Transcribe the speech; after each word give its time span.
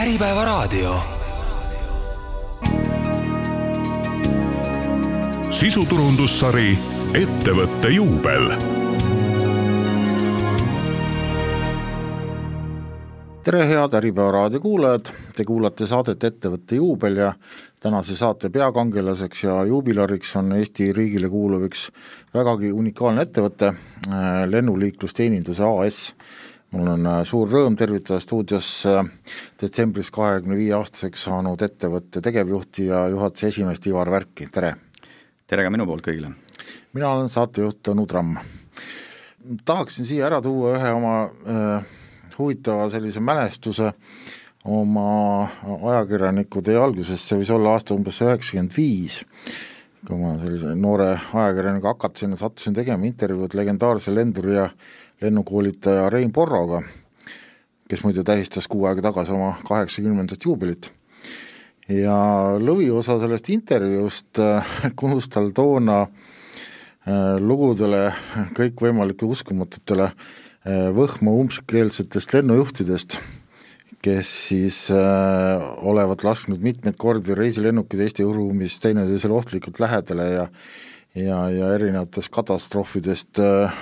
Äripäevaraadio. 0.00 0.94
sisuturundussari 5.50 6.78
Ettevõtte 7.14 7.90
juubel 7.92 8.48
tere, 13.44 13.66
head 13.68 13.94
Äripäeva 13.98 14.30
raadio 14.30 14.60
kuulajad, 14.64 15.12
te 15.36 15.44
kuulate 15.44 15.86
saadet 15.86 16.24
Ettevõtte 16.24 16.80
juubel 16.80 17.20
ja 17.20 17.34
tänase 17.80 18.16
saate 18.16 18.48
peakangelaseks 18.50 19.44
ja 19.44 19.64
juubilariks 19.68 20.36
on 20.40 20.54
Eesti 20.56 20.92
riigile 20.96 21.28
kuuluv 21.28 21.68
üks 21.68 21.90
vägagi 22.34 22.72
unikaalne 22.72 23.28
ettevõte, 23.28 23.74
lennuliiklusteeninduse 24.48 25.68
AS. 25.68 26.00
Mul 26.70 26.90
on 26.92 27.06
äh, 27.10 27.22
suur 27.26 27.50
rõõm 27.50 27.76
tervitada 27.78 28.20
stuudios 28.22 28.68
äh, 28.88 29.02
detsembris 29.60 30.10
kahekümne 30.14 30.58
viie 30.58 30.74
aastaseks 30.76 31.26
saanud 31.26 31.62
ettevõtte 31.66 32.22
tegevjuhti 32.22 32.86
ja 32.90 33.06
juhatuse 33.10 33.50
esimeest 33.50 33.86
Ivar 33.90 34.10
Värki, 34.12 34.46
tere! 34.52 34.76
tere 35.50 35.66
ka 35.66 35.72
minu 35.74 35.86
poolt 35.88 36.06
kõigile! 36.06 36.30
mina 36.94 37.14
olen 37.16 37.30
saatejuht 37.32 37.80
Tõnu 37.88 38.06
Tramm. 38.10 38.38
tahaksin 39.64 40.06
siia 40.06 40.28
ära 40.28 40.38
tuua 40.44 40.76
ühe 40.78 40.92
oma 40.94 41.16
äh, 41.26 41.90
huvitava 42.38 42.86
sellise 42.92 43.20
mälestuse 43.20 43.90
oma 44.70 45.48
ajakirjaniku 45.66 46.62
tee 46.62 46.76
algusest, 46.76 47.24
see 47.26 47.40
võis 47.40 47.50
olla 47.54 47.74
aasta 47.74 47.96
umbes 47.96 48.20
üheksakümmend 48.20 48.74
viis, 48.76 49.22
kui 50.06 50.18
ma 50.20 50.34
sellise 50.38 50.74
noore 50.76 51.14
ajakirjanikuga 51.16 51.94
hakatasin 51.96 52.36
ja 52.36 52.42
sattusin 52.44 52.76
tegema 52.76 53.08
intervjuud 53.08 53.56
legendaarse 53.56 54.14
lenduri 54.14 54.54
ja 54.54 54.68
lennukoolitaja 55.20 56.08
Rein 56.10 56.32
Porroga, 56.32 56.82
kes 57.88 58.04
muide 58.04 58.24
tähistas 58.24 58.68
kuu 58.68 58.86
aega 58.88 59.02
tagasi 59.10 59.32
oma 59.36 59.54
kaheksakümnendat 59.68 60.44
juubelit. 60.44 60.92
ja 61.88 62.14
lõviosa 62.58 63.18
sellest 63.20 63.48
intervjuust 63.50 64.38
kulus 65.00 65.28
tal 65.28 65.50
toona 65.50 66.02
äh, 66.02 67.36
lugudele 67.40 68.12
kõikvõimalikele 68.54 69.34
uskumatutele 69.34 70.12
Äh, 70.60 70.90
võhma 70.92 71.32
umbkeelsetest 71.40 72.34
lennujuhtidest, 72.34 73.14
kes 74.04 74.32
siis 74.50 74.80
äh, 74.92 75.62
olevat 75.88 76.20
lasknud 76.26 76.60
mitmeid 76.60 76.98
kordi 77.00 77.32
reisilennukid 77.36 78.02
Eesti 78.04 78.26
õhuruumis 78.26 78.76
teineteisele 78.82 79.38
ohtlikult 79.38 79.80
lähedale 79.80 80.26
ja 80.28 80.44
ja, 81.16 81.38
ja 81.48 81.70
erinevatest 81.78 82.28
katastroofidest 82.34 83.40
äh, 83.40 83.80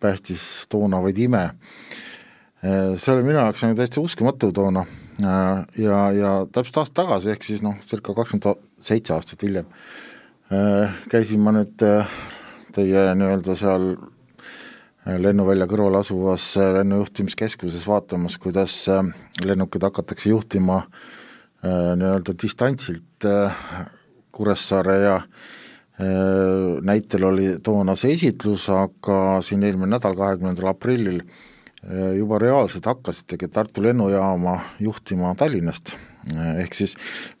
päästis 0.00 0.66
toona 0.68 1.02
vaid 1.02 1.18
ime 1.18 1.44
äh,. 1.46 2.96
see 2.96 3.14
oli 3.14 3.26
minu 3.26 3.38
jaoks 3.38 3.64
nagu 3.64 3.78
täiesti 3.78 4.00
uskumatu 4.00 4.52
toona 4.52 4.84
äh, 5.22 5.64
ja, 5.78 6.04
ja 6.12 6.34
täpselt 6.52 6.82
aasta 6.82 7.02
tagasi, 7.02 7.34
ehk 7.34 7.46
siis 7.46 7.64
noh, 7.66 7.76
circa 7.88 8.14
kakskümmend 8.14 8.64
seitse 8.80 9.14
aastat 9.16 9.42
hiljem 9.46 9.68
äh, 10.52 10.96
käisin 11.12 11.44
ma 11.44 11.54
nüüd 11.56 11.86
äh, 11.86 12.18
teie 12.74 13.10
nii-öelda 13.18 13.56
seal 13.58 13.92
lennuvälja 15.06 15.66
kõrval 15.70 16.00
asuvas 16.00 16.52
äh, 16.60 16.72
lennujuhtimiskeskuses 16.78 17.86
vaatamas, 17.88 18.36
kuidas 18.38 18.82
äh, 18.92 19.02
lennukeid 19.44 19.86
hakatakse 19.88 20.30
juhtima 20.30 20.82
äh, 20.84 21.96
nii-öelda 21.96 22.36
distantsilt 22.42 23.28
Kuressaare 24.30 24.96
ja 25.02 25.16
näitel 26.86 27.24
oli 27.28 27.46
toona 27.62 27.96
see 27.98 28.14
esitlus, 28.16 28.68
aga 28.72 29.40
siin 29.44 29.64
eelmine 29.66 29.96
nädal, 29.96 30.14
kahekümnendal 30.16 30.70
aprillil 30.72 31.20
juba 32.16 32.38
reaalselt 32.40 32.86
hakkasitegi 32.88 33.48
Tartu 33.48 33.82
lennujaama 33.82 34.58
juhtima 34.80 35.34
Tallinnast. 35.34 35.94
ehk 36.60 36.74
siis 36.76 36.94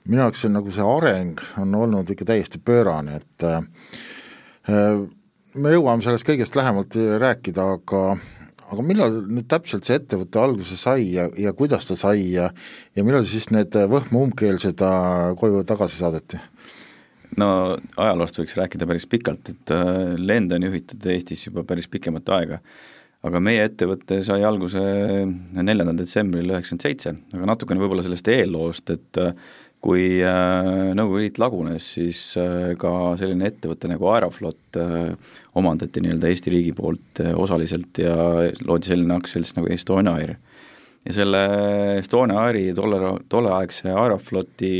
minu 0.08 0.22
jaoks 0.22 0.40
see 0.40 0.52
nagu 0.52 0.70
see 0.72 0.84
areng 0.84 1.40
on 1.60 1.74
olnud 1.76 2.08
ikka 2.10 2.24
täiesti 2.32 2.58
pöörane, 2.64 3.20
et 3.20 3.44
me 4.66 5.72
jõuame 5.74 6.04
sellest 6.04 6.24
kõigest 6.28 6.56
lähemalt 6.56 6.96
rääkida, 7.20 7.66
aga 7.76 8.16
aga 8.70 8.84
millal 8.86 9.16
nüüd 9.26 9.48
täpselt 9.50 9.86
see 9.86 9.98
ettevõte 9.98 10.38
alguse 10.40 10.76
sai 10.78 11.08
ja, 11.16 11.26
ja 11.38 11.52
kuidas 11.56 11.88
ta 11.88 11.96
sai 11.98 12.30
ja 12.36 12.50
ja 12.96 13.04
millal 13.04 13.24
siis 13.26 13.50
need 13.50 13.74
võhma 13.74 14.24
umbkeelsed 14.26 14.84
koju 15.40 15.64
tagasi 15.66 15.98
saadeti? 15.98 16.40
No 17.38 17.50
ajaloost 18.00 18.40
võiks 18.40 18.56
rääkida 18.58 18.88
päris 18.88 19.06
pikalt, 19.10 19.52
et 19.52 19.74
äh, 19.74 20.14
lende 20.18 20.58
on 20.58 20.66
juhitud 20.68 21.06
Eestis 21.12 21.46
juba 21.46 21.64
päris 21.66 21.88
pikemat 21.90 22.28
aega, 22.36 22.60
aga 23.26 23.42
meie 23.44 23.64
ettevõte 23.68 24.22
sai 24.26 24.44
alguse 24.46 24.80
neljandal 25.60 25.98
detsembril 25.98 26.54
üheksakümmend 26.54 26.86
seitse, 26.86 27.14
aga 27.36 27.50
natukene 27.52 27.82
võib-olla 27.82 28.04
sellest 28.06 28.30
eelloost, 28.32 28.94
et 28.96 29.20
äh, 29.22 29.32
kui 29.80 30.20
äh, 30.26 30.90
Nõukogude 30.96 31.24
Liit 31.24 31.40
lagunes, 31.40 31.86
siis 31.96 32.20
ka 32.80 32.90
selline 33.20 33.48
ettevõte 33.48 33.88
nagu 33.88 34.10
Aeroflot 34.12 34.76
omandati 35.56 36.02
nii-öelda 36.04 36.28
Eesti 36.28 36.52
riigi 36.52 36.74
poolt 36.76 37.22
osaliselt 37.32 38.02
ja 38.02 38.14
loodi 38.66 38.90
selline 38.90 39.16
aktsiaselts 39.16 39.56
nagu 39.56 39.72
Estonia 39.72 40.18
Air. 40.20 40.34
ja 41.08 41.16
selle 41.16 41.40
Estonia 41.96 42.42
Airi 42.44 42.66
tolle, 42.76 43.16
tolleaegse 43.32 43.88
Aerofloti 43.88 44.74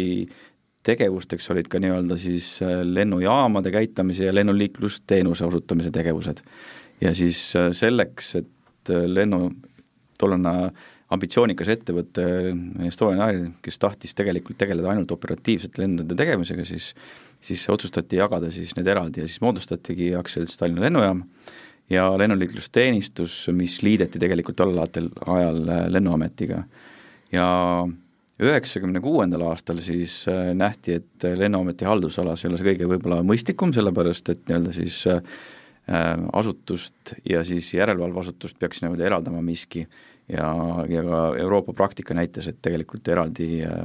tegevusteks 0.87 1.51
olid 1.53 1.69
ka 1.69 1.81
nii-öelda 1.83 2.17
siis 2.21 2.55
lennujaamade 2.85 3.73
käitamise 3.75 4.29
ja 4.29 4.35
lennuliiklusteenuse 4.35 5.45
osutamise 5.45 5.91
tegevused. 5.93 6.41
ja 7.01 7.15
siis 7.15 7.53
selleks, 7.73 8.35
et 8.41 8.93
lennu, 9.07 9.51
tollane 10.19 10.71
ambitsioonikas 11.11 11.69
ettevõte 11.73 12.25
Estonian 12.87 13.25
Air, 13.27 13.41
kes 13.63 13.79
tahtis 13.83 14.15
tegelikult 14.15 14.59
tegeleda 14.61 14.93
ainult 14.93 15.13
operatiivsete 15.13 15.83
lendude 15.83 16.17
tegemisega, 16.17 16.65
siis 16.65 16.95
siis 17.41 17.65
otsustati 17.73 18.19
jagada 18.21 18.51
siis 18.53 18.75
need 18.77 18.89
eraldi 18.93 19.23
ja 19.23 19.29
siis 19.29 19.41
moodustatigi 19.41 20.13
aktsiaselts 20.19 20.61
Tallinna 20.61 20.85
Lennujaam 20.85 21.23
ja 21.91 22.05
lennuliiklusteenistus, 22.21 23.47
mis 23.57 23.81
liideti 23.83 24.21
tegelikult 24.23 24.59
tollel 24.61 24.83
ajal 24.85 25.63
Lennuametiga. 25.89 26.63
ja 27.33 27.49
üheksakümne 28.41 29.03
kuuendal 29.05 29.45
aastal 29.51 29.81
siis 29.85 30.23
äh, 30.31 30.53
nähti, 30.57 31.01
et 31.01 31.27
Lennuameti 31.37 31.89
haldusalas 31.89 32.45
ei 32.45 32.51
ole 32.51 32.61
see 32.61 32.71
kõige 32.73 32.89
võib-olla 32.91 33.23
mõistlikum, 33.27 33.75
sellepärast 33.77 34.33
et 34.33 34.47
nii-öelda 34.49 34.75
siis 34.77 35.03
äh, 35.11 35.21
asutust 36.33 37.15
ja 37.29 37.45
siis 37.47 37.73
järelevalveasutust 37.75 38.59
peaks 38.59 38.83
niimoodi 38.85 39.07
eraldama 39.09 39.43
miski. 39.45 39.87
Ja, 40.31 40.47
ja 40.87 41.01
ka 41.03 41.21
Euroopa 41.43 41.73
praktika 41.75 42.15
näitas, 42.15 42.47
et 42.47 42.61
tegelikult 42.63 43.09
eraldi 43.11 43.65
äh, 43.67 43.81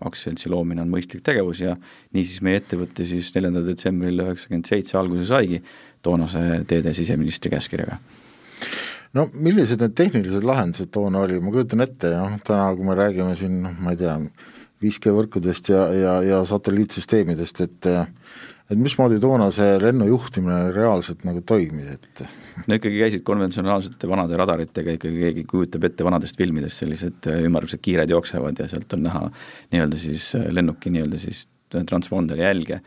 aktsiaseltsi 0.00 0.48
loomine 0.48 0.80
on 0.80 0.88
mõistlik 0.88 1.20
tegevus 1.26 1.60
ja 1.60 1.74
niisiis 2.16 2.40
meie 2.46 2.62
ettevõte 2.62 3.04
siis 3.04 3.28
neljandal 3.34 3.68
detsembril 3.68 4.24
üheksakümmend 4.24 4.70
seitse 4.70 4.96
alguse 4.96 5.28
saigi 5.28 5.60
toonase 6.00 6.62
teede 6.70 6.94
siseministri 6.96 7.52
käskkirjaga 7.52 8.00
no 9.18 9.26
millised 9.34 9.82
need 9.82 9.96
tehnilised 9.98 10.46
lahendused 10.46 10.92
toona 10.94 11.24
oli, 11.24 11.40
ma 11.42 11.52
kujutan 11.54 11.84
ette, 11.86 12.14
noh 12.14 12.38
täna, 12.46 12.70
kui 12.76 12.86
me 12.86 12.96
räägime 12.98 13.34
siin 13.38 13.60
noh, 13.64 13.76
ma 13.82 13.94
ei 13.94 14.00
tea, 14.00 14.16
5G 14.80 15.12
võrkudest 15.12 15.68
ja, 15.68 15.82
ja, 15.92 16.14
ja 16.24 16.40
satelliitsüsteemidest, 16.48 17.66
et 17.66 17.90
et 18.70 18.78
mismoodi 18.78 19.18
toona 19.18 19.48
see 19.50 19.78
lennu 19.82 20.06
juhtimine 20.06 20.70
reaalselt 20.70 21.24
nagu 21.26 21.42
toimis, 21.46 21.96
et 21.96 22.22
no 22.70 22.76
ikkagi 22.78 23.00
käisid 23.02 23.24
konventsionaalsete 23.26 24.08
vanade 24.10 24.38
radaritega, 24.38 24.94
ikkagi 24.94 25.24
keegi 25.24 25.44
kujutab 25.50 25.88
ette 25.88 26.06
vanadest 26.06 26.38
filmidest 26.38 26.84
sellised 26.84 27.26
äh, 27.30 27.40
ümmargused 27.48 27.82
kiired 27.82 28.12
jooksevad 28.14 28.62
ja 28.62 28.68
sealt 28.70 28.94
on 28.94 29.02
näha 29.08 29.24
nii-öelda 29.74 29.98
siis 29.98 30.30
äh, 30.38 30.46
lennuki 30.54 30.92
nii-öelda 30.94 31.18
siis 31.18 31.48
transponderi 31.70 32.46
jälge. 32.46 32.80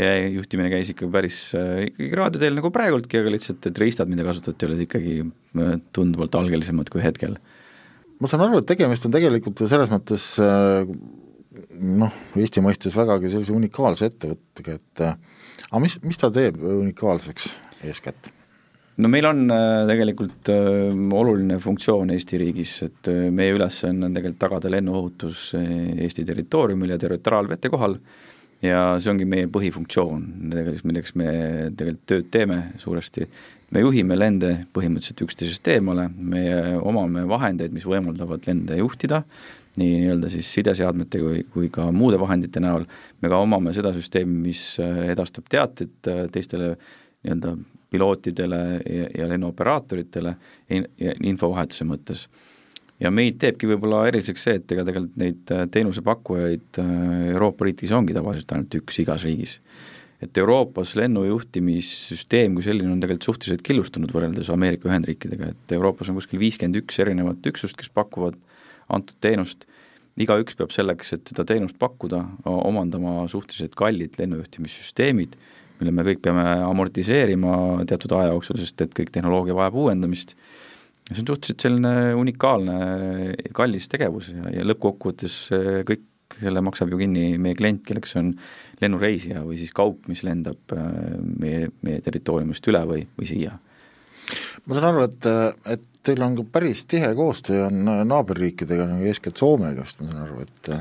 Ja 0.00 0.12
juhtimine 0.32 0.70
käis 0.72 0.92
ikka 0.92 1.08
päris 1.12 1.40
äh, 1.58 1.86
ikkagi 1.90 2.18
raadioteel 2.20 2.58
nagu 2.58 2.72
praegultki, 2.74 3.20
aga 3.20 3.32
lihtsalt, 3.34 3.66
et 3.68 3.80
riistad, 3.82 4.10
mida 4.10 4.26
kasutati, 4.26 4.68
olid 4.68 4.84
ikkagi 4.86 5.18
tunduvalt 5.92 6.38
algelisemad 6.40 6.92
kui 6.92 7.04
hetkel. 7.04 7.36
ma 8.20 8.30
saan 8.30 8.46
aru, 8.46 8.62
et 8.62 8.70
tegemist 8.70 9.08
on 9.08 9.14
tegelikult 9.14 9.64
ju 9.64 9.70
selles 9.70 9.90
mõttes 9.92 10.28
noh, 11.82 12.20
Eesti 12.38 12.62
mõistes 12.64 12.94
vägagi 12.96 13.32
sellise 13.32 13.52
unikaalse 13.52 14.08
ettevõttega, 14.08 14.78
et 14.78 15.02
aga 15.04 15.82
mis, 15.82 15.98
mis 16.06 16.20
ta 16.20 16.30
teeb 16.32 16.60
unikaalseks 16.62 17.50
eeskätt? 17.88 18.32
no 19.00 19.10
meil 19.10 19.26
on 19.28 19.46
äh, 19.52 19.84
tegelikult 19.88 20.50
äh, 20.52 20.92
oluline 21.18 21.58
funktsioon 21.62 22.12
Eesti 22.14 22.40
riigis, 22.42 22.74
et 22.86 23.10
äh, 23.10 23.28
meie 23.34 23.54
ülesanne 23.56 24.08
on 24.08 24.16
tegelikult 24.16 24.42
tagada 24.42 24.72
lennuohutus 24.72 25.52
Eesti 25.56 26.26
territooriumil 26.28 26.94
ja 26.94 27.00
territoriaalvete 27.00 27.72
kohal 27.72 27.96
ja 28.62 28.82
see 29.02 29.10
ongi 29.12 29.26
meie 29.28 29.48
põhifunktsioon, 29.52 30.22
milleks 30.86 31.16
me 31.18 31.32
tegelikult 31.76 32.06
tööd 32.10 32.30
teeme 32.34 32.60
suuresti. 32.82 33.26
me 33.72 33.80
juhime 33.80 34.16
lende 34.18 34.52
põhimõtteliselt 34.76 35.24
üksteisest 35.24 35.68
eemale, 35.72 36.10
me 36.18 36.76
omame 36.76 37.24
vahendeid, 37.28 37.72
mis 37.72 37.86
võimaldavad 37.88 38.44
lende 38.46 38.76
juhtida, 38.76 39.22
nii 39.80 40.02
nii-öelda 40.02 40.28
siis 40.28 40.50
sideseadmete 40.52 41.18
kui, 41.18 41.44
kui 41.54 41.70
ka 41.72 41.86
muude 41.92 42.18
vahendite 42.20 42.60
näol, 42.60 42.84
me 43.20 43.30
ka 43.32 43.40
omame 43.40 43.72
seda 43.72 43.94
süsteemi, 43.96 44.42
mis 44.50 44.66
edastab 44.80 45.48
teateid 45.48 46.10
äh, 46.12 46.26
teistele 46.32 46.74
nii-öelda 46.76 47.56
pilootidele 47.92 48.60
ja, 48.88 49.08
ja 49.18 49.28
lennuoperaatoritele 49.28 50.34
in, 50.72 50.86
infovahetuse 51.32 51.86
mõttes. 51.88 52.26
Ja 53.02 53.10
meid 53.10 53.40
teebki 53.42 53.68
võib-olla 53.70 54.04
eriliseks 54.10 54.46
see, 54.46 54.58
et 54.60 54.74
ega 54.74 54.84
tegelikult 54.86 55.18
neid 55.20 55.54
teenusepakkujaid 55.74 56.82
Euroopa 57.32 57.66
riikides 57.66 57.94
ongi 57.96 58.14
tavaliselt 58.16 58.54
ainult 58.54 58.78
üks 58.78 59.00
igas 59.02 59.26
riigis. 59.26 59.58
Et 60.22 60.38
Euroopas 60.38 60.92
lennujuhtimissüsteem 61.00 62.54
kui 62.54 62.62
selline 62.62 62.92
on 62.94 63.00
tegelikult 63.02 63.26
suhteliselt 63.26 63.64
killustunud 63.66 64.12
võrreldes 64.14 64.52
Ameerika 64.54 64.86
Ühendriikidega, 64.86 65.50
et 65.50 65.74
Euroopas 65.74 66.12
on 66.12 66.20
kuskil 66.20 66.38
viiskümmend 66.38 66.78
üks 66.78 67.00
erinevat 67.02 67.42
üksust, 67.50 67.74
kes 67.80 67.90
pakuvad 67.90 68.38
antud 68.92 69.18
teenust, 69.24 69.66
igaüks 70.20 70.54
peab 70.58 70.70
selleks, 70.74 71.10
et 71.16 71.32
seda 71.32 71.46
teenust 71.48 71.74
pakkuda, 71.82 72.22
omandama 72.46 73.24
suhteliselt 73.32 73.74
kallid 73.78 74.14
lennujuhtimissüsteemid, 74.20 75.34
mille 75.80 75.94
me 75.96 76.06
kõik 76.06 76.22
peame 76.22 76.44
amortiseerima 76.68 77.82
teatud 77.90 78.14
aja 78.14 78.30
jooksul, 78.30 78.60
sest 78.62 78.84
et 78.84 78.94
kõik 78.94 79.10
tehnoloogia 79.10 79.56
vajab 79.58 79.80
uuendamist, 79.82 80.36
see 81.10 81.20
on 81.20 81.28
suhteliselt 81.28 81.66
selline 81.66 82.14
unikaalne 82.18 82.76
kallis 83.56 83.88
tegevus 83.90 84.30
ja, 84.32 84.48
ja 84.60 84.66
lõppkokkuvõttes 84.68 85.36
kõik 85.88 86.08
selle 86.40 86.62
maksab 86.64 86.92
ju 86.92 87.00
kinni 87.00 87.36
meie 87.42 87.56
klient, 87.58 87.82
kelleks 87.88 88.16
on 88.20 88.32
lennureisija 88.82 89.42
või 89.46 89.58
siis 89.60 89.72
kaup, 89.76 90.06
mis 90.10 90.22
lendab 90.26 90.74
äh, 90.76 90.88
meie, 91.20 91.70
meie 91.86 92.02
territooriumist 92.04 92.66
üle 92.72 92.82
või, 92.88 93.02
või 93.18 93.28
siia. 93.28 93.56
ma 94.66 94.78
saan 94.78 94.88
aru, 94.90 95.06
et, 95.08 95.28
et 95.74 95.88
teil 96.06 96.22
on 96.24 96.38
ka 96.38 96.46
päris 96.58 96.84
tihe 96.90 97.12
koostöö 97.18 97.66
on 97.68 97.82
naaberriikidega, 98.08 98.88
nagu 98.90 99.10
eeskätt 99.10 99.42
Soomega, 99.42 99.84
just 99.84 100.00
ma 100.02 100.10
saan 100.12 100.24
aru, 100.28 100.46
et 100.46 100.72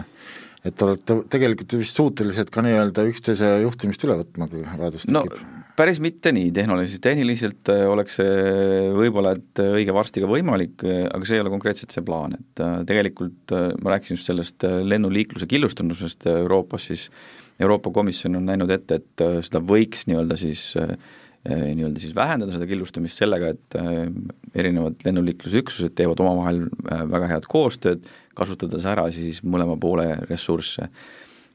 et 0.61 0.75
te 0.77 0.85
olete 0.85 1.15
tegelikult 1.33 1.73
vist 1.79 1.97
suutelised 1.97 2.51
ka 2.53 2.61
nii-öelda 2.61 3.07
üksteise 3.09 3.47
juhtimist 3.63 4.03
üle 4.05 4.19
võtma, 4.19 4.45
kui 4.51 4.61
vajadus 4.61 5.07
tekib 5.07 5.39
no,? 5.39 5.60
Päris 5.77 5.99
mitte 6.03 6.33
nii 6.35 6.51
tehniliselt, 6.55 7.03
tehniliselt 7.05 7.73
äh, 7.73 7.83
oleks 7.89 8.17
see 8.21 8.87
võib-olla 8.95 9.35
et 9.37 9.61
õige 9.63 9.93
varsti 9.95 10.23
ka 10.23 10.29
võimalik, 10.31 10.81
äh, 10.87 11.03
aga 11.09 11.27
see 11.27 11.39
ei 11.39 11.43
ole 11.45 11.53
konkreetselt 11.53 11.93
see 11.95 12.05
plaan, 12.05 12.37
et 12.39 12.65
tegelikult 12.89 13.53
ma 13.83 13.95
rääkisin 13.95 14.19
just 14.19 14.31
sellest 14.31 14.65
lennuliikluse 14.65 15.47
killustunusest 15.49 16.27
Euroopas, 16.31 16.89
siis 16.91 17.09
Euroopa 17.61 17.91
Komisjon 17.91 18.35
on 18.39 18.47
näinud 18.49 18.71
ette, 18.73 19.01
et 19.01 19.23
äh, 19.23 19.39
seda 19.45 19.61
võiks 19.63 20.07
nii-öelda 20.09 20.37
siis 20.39 20.71
äh, 20.79 20.93
äh, 21.45 21.67
nii-öelda 21.75 22.01
siis 22.01 22.15
vähendada 22.17 22.55
seda 22.55 22.67
killustumist 22.69 23.21
sellega, 23.21 23.53
et 23.53 23.77
erinevad 24.57 25.05
lennuliiklusüksused 25.05 25.95
teevad 25.97 26.21
omavahel 26.23 26.63
väga 27.11 27.29
head 27.35 27.49
koostööd, 27.51 28.07
kasutades 28.37 28.85
ära 28.89 29.07
siis 29.13 29.41
mõlema 29.43 29.77
poole 29.79 30.07
ressursse. 30.29 30.89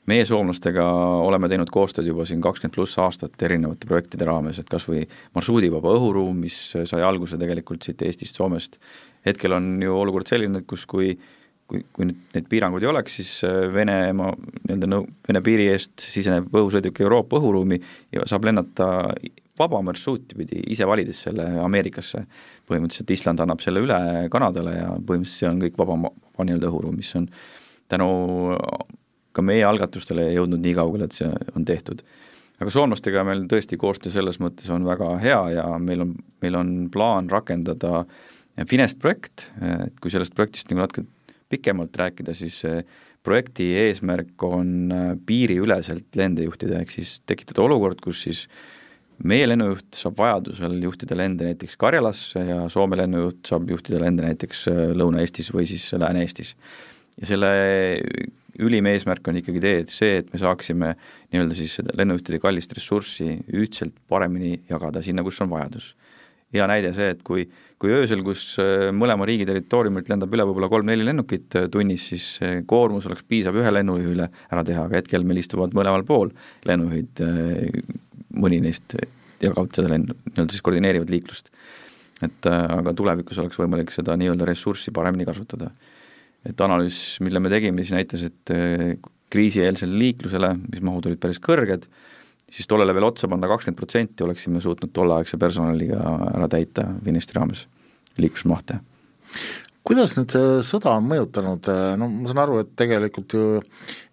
Meie 0.07 0.27
soomlastega 0.29 0.85
oleme 1.27 1.49
teinud 1.51 1.71
koostööd 1.75 2.07
juba 2.07 2.27
siin 2.29 2.43
kakskümmend 2.45 2.75
pluss 2.75 2.99
aastat 3.03 3.43
erinevate 3.43 3.89
projektide 3.89 4.29
raames, 4.29 4.61
et 4.61 4.69
kas 4.71 4.87
või 4.89 5.03
marsruudivaba 5.35 5.97
õhuruum, 5.99 6.45
mis 6.47 6.59
sai 6.77 7.03
alguse 7.07 7.39
tegelikult 7.41 7.87
siit 7.87 8.03
Eestist, 8.07 8.39
Soomest, 8.39 8.79
hetkel 9.27 9.57
on 9.57 9.75
ju 9.83 9.97
olukord 9.97 10.29
selline, 10.31 10.63
et 10.63 10.69
kus, 10.71 10.87
kui 10.87 11.17
kui, 11.67 11.83
kui 11.95 12.07
nüüd 12.09 12.35
neid 12.37 12.47
piiranguid 12.51 12.85
ei 12.85 12.91
oleks, 12.91 13.17
siis 13.19 13.31
äh, 13.47 13.65
Venemaa 13.75 14.33
nii-öelda 14.37 14.91
nõu-, 14.91 15.09
Vene 15.27 15.43
piiri 15.45 15.67
eest 15.73 16.05
siseneb 16.05 16.53
õhusõiduk 16.55 17.01
Euroopa 17.03 17.41
õhuruumi 17.41 17.81
ja 18.15 18.27
saab 18.31 18.47
lennata 18.47 18.89
vaba 19.59 19.81
marsruuti 19.85 20.37
pidi, 20.39 20.61
ise 20.73 20.87
valides 20.89 21.25
selle 21.27 21.49
Ameerikasse. 21.63 22.27
põhimõtteliselt 22.69 23.11
Island 23.11 23.41
annab 23.43 23.63
selle 23.65 23.83
üle 23.83 23.99
Kanadale 24.31 24.77
ja 24.77 24.93
põhimõtteliselt 24.95 25.41
see 25.41 25.51
on 25.51 25.65
kõik 25.65 25.81
vaba, 25.81 25.99
vaba 26.07 26.47
nii-öelda 26.47 26.71
õhuruum, 26.71 26.97
mis 27.01 27.15
on 27.19 27.29
tänu 27.89 28.09
ka 29.37 29.45
meie 29.45 29.65
algatustele 29.69 30.31
jõudnud 30.35 30.63
nii 30.65 30.77
kaugele, 30.79 31.09
et 31.09 31.17
see 31.19 31.29
on 31.55 31.67
tehtud. 31.69 32.03
aga 32.57 32.73
soomlastega 32.73 33.25
meil 33.29 33.45
tõesti 33.51 33.77
koostöö 33.77 34.13
selles 34.15 34.41
mõttes 34.41 34.71
on 34.73 34.87
väga 34.89 35.11
hea 35.21 35.41
ja 35.59 35.67
meil 35.79 36.07
on, 36.07 36.15
meil 36.43 36.57
on 36.57 36.73
plaan 36.93 37.29
rakendada 37.31 38.07
Finest 38.65 38.97
projekt, 38.99 39.51
et 39.61 39.99
kui 40.01 40.09
sellest 40.09 40.33
projektist 40.33 40.71
nagu 40.71 40.81
natuke 40.81 41.05
pikemalt 41.53 41.97
rääkida, 42.01 42.33
siis 42.35 42.63
projekti 43.27 43.67
eesmärk 43.77 44.41
on 44.47 44.89
piiriüleselt 45.27 46.17
lende 46.17 46.47
juhtida, 46.47 46.81
ehk 46.81 46.95
siis 46.95 47.19
tekitada 47.29 47.61
olukord, 47.67 48.01
kus 48.01 48.23
siis 48.25 48.47
meie 49.25 49.47
lennujuht 49.49 49.97
saab 49.97 50.19
vajadusel 50.21 50.77
juhtida 50.83 51.17
lende 51.17 51.49
näiteks 51.49 51.77
Karjalasse 51.81 52.43
ja 52.45 52.59
Soome 52.73 52.99
lennujuht 53.01 53.49
saab 53.49 53.71
juhtida 53.71 54.01
lende 54.03 54.27
näiteks 54.27 54.67
Lõuna-Eestis 54.97 55.53
või 55.55 55.67
siis 55.69 55.89
Lääne-Eestis. 55.97 56.55
Ja 57.21 57.29
selle 57.33 57.51
ülim 58.57 58.89
eesmärk 58.89 59.29
on 59.29 59.37
ikkagi 59.41 59.61
tee, 59.61 59.85
see, 59.93 60.21
et 60.23 60.33
me 60.33 60.41
saaksime 60.41 60.95
nii-öelda 61.33 61.57
siis 61.59 61.77
seda 61.81 61.97
lennujuhtide 61.99 62.41
kallist 62.41 62.73
ressurssi 62.77 63.39
ühtselt 63.53 63.97
paremini 64.09 64.57
jagada 64.71 65.03
sinna, 65.05 65.25
kus 65.27 65.41
on 65.45 65.53
vajadus 65.53 65.93
hea 66.55 66.67
näide 66.71 66.93
see, 66.97 67.11
et 67.15 67.23
kui, 67.27 67.45
kui 67.83 67.93
öösel, 67.95 68.23
kus 68.27 68.45
äh, 68.63 68.89
mõlema 68.95 69.27
riigi 69.29 69.47
territooriumilt 69.49 70.11
lendab 70.13 70.35
üle 70.35 70.47
võib-olla 70.49 70.71
kolm-neli 70.73 71.07
lennukit 71.07 71.59
äh, 71.59 71.67
tunnis, 71.73 72.09
siis 72.13 72.29
koormus 72.71 73.09
oleks 73.11 73.27
piisav 73.29 73.59
ühe 73.59 73.73
lennujuhile 73.73 74.29
ära 74.51 74.65
teha, 74.67 74.87
aga 74.87 75.01
hetkel 75.01 75.27
meil 75.27 75.43
istuvad 75.43 75.75
mõlemal 75.77 76.07
pool 76.09 76.33
lennujuhid, 76.69 77.25
äh, 77.27 77.99
mõni 78.37 78.61
neist 78.65 78.97
jagavad 79.43 79.75
seda 79.77 79.93
lennu, 79.93 80.17
nii-öelda 80.31 80.55
siis 80.55 80.65
koordineerivad 80.65 81.13
liiklust. 81.13 81.53
et 82.25 82.47
aga 82.49 82.95
tulevikus 82.97 83.37
oleks 83.43 83.59
võimalik 83.61 83.91
seda 83.93 84.15
nii-öelda 84.17 84.47
ressurssi 84.49 84.93
paremini 84.97 85.27
kasutada. 85.29 85.69
Et 86.49 86.65
analüüs, 86.67 87.19
mille 87.25 87.43
me 87.43 87.53
tegime, 87.53 87.85
siis 87.85 87.95
näitas, 87.97 88.27
et 88.27 88.55
kriisieelsele 89.33 89.99
liiklusele, 89.99 90.53
mis 90.71 90.85
mahud 90.87 91.09
olid 91.11 91.21
päris 91.23 91.41
kõrged, 91.43 91.87
siis 92.53 92.69
tollele 92.71 92.95
veel 92.95 93.09
otsa 93.09 93.29
panna 93.31 93.51
kakskümmend 93.51 93.79
protsenti, 93.79 94.25
oleksime 94.27 94.63
suutnud 94.63 94.93
tolleaegse 94.95 95.39
personaliga 95.41 96.01
ära 96.33 96.49
täita 96.51 96.87
Finesti 97.05 97.39
raames 97.39 97.67
liiklusmahte. 98.23 98.81
kuidas 99.87 100.17
nüüd 100.17 100.33
see 100.35 100.63
sõda 100.67 100.97
on 100.99 101.05
mõjutanud, 101.07 101.69
no 101.99 102.09
ma 102.11 102.31
saan 102.31 102.43
aru, 102.43 102.61
et 102.63 102.73
tegelikult 102.79 103.37
ju 103.37 103.45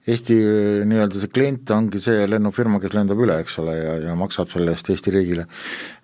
Eesti 0.03 0.35
nii-öelda 0.83 1.15
see 1.15 1.31
klient 1.31 1.71
ongi 1.71 2.01
see 2.03 2.25
lennufirma, 2.27 2.81
kes 2.83 2.91
lendab 2.91 3.21
üle, 3.23 3.37
eks 3.39 3.55
ole, 3.61 3.77
ja, 3.77 3.93
ja 4.09 4.15
maksab 4.19 4.49
selle 4.51 4.73
eest 4.75 4.89
Eesti 4.91 5.13
riigile. 5.15 5.45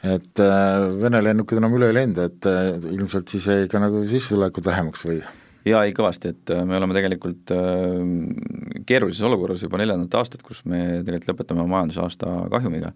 et 0.08 0.40
äh, 0.40 0.86
Vene 1.02 1.20
lennukid 1.26 1.60
enam 1.60 1.76
üle 1.76 1.90
ei 1.92 1.98
lenda, 1.98 2.30
et 2.32 2.48
äh, 2.48 2.78
ilmselt 2.94 3.28
siis 3.34 3.50
jäi 3.52 3.68
ka 3.68 3.82
nagu 3.84 4.06
sissetulekud 4.08 4.72
vähemaks 4.72 5.04
või? 5.10 5.20
Jaa, 5.68 5.84
ei 5.86 5.96
kõvasti, 5.96 6.34
et 6.34 6.54
äh, 6.54 6.66
me 6.68 6.78
oleme 6.80 6.96
tegelikult 6.98 7.54
äh, 7.56 8.84
keerulises 8.90 9.26
olukorras 9.28 9.64
juba 9.66 9.82
neljandat 9.82 10.20
aastat, 10.22 10.44
kus 10.46 10.64
me 10.70 11.02
tegelikult 11.04 11.34
lõpetame 11.34 11.66
majandusaasta 11.70 12.36
kahjumiga. 12.54 12.94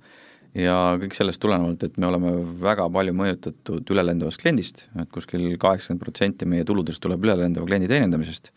ja 0.53 0.75
kõik 1.01 1.15
sellest 1.17 1.41
tulenevalt, 1.41 1.83
et 1.83 1.95
me 1.97 2.07
oleme 2.07 2.33
väga 2.61 2.85
palju 2.93 3.13
mõjutatud 3.17 3.89
ülelendavast 3.95 4.41
kliendist, 4.41 4.87
et 5.01 5.09
kuskil 5.11 5.47
kaheksakümmend 5.57 6.03
protsenti 6.03 6.45
meie 6.45 6.65
tuludest 6.67 7.01
tuleb 7.01 7.25
ülelendava 7.25 7.65
kliendi 7.65 7.89
teenindamisest 7.89 8.51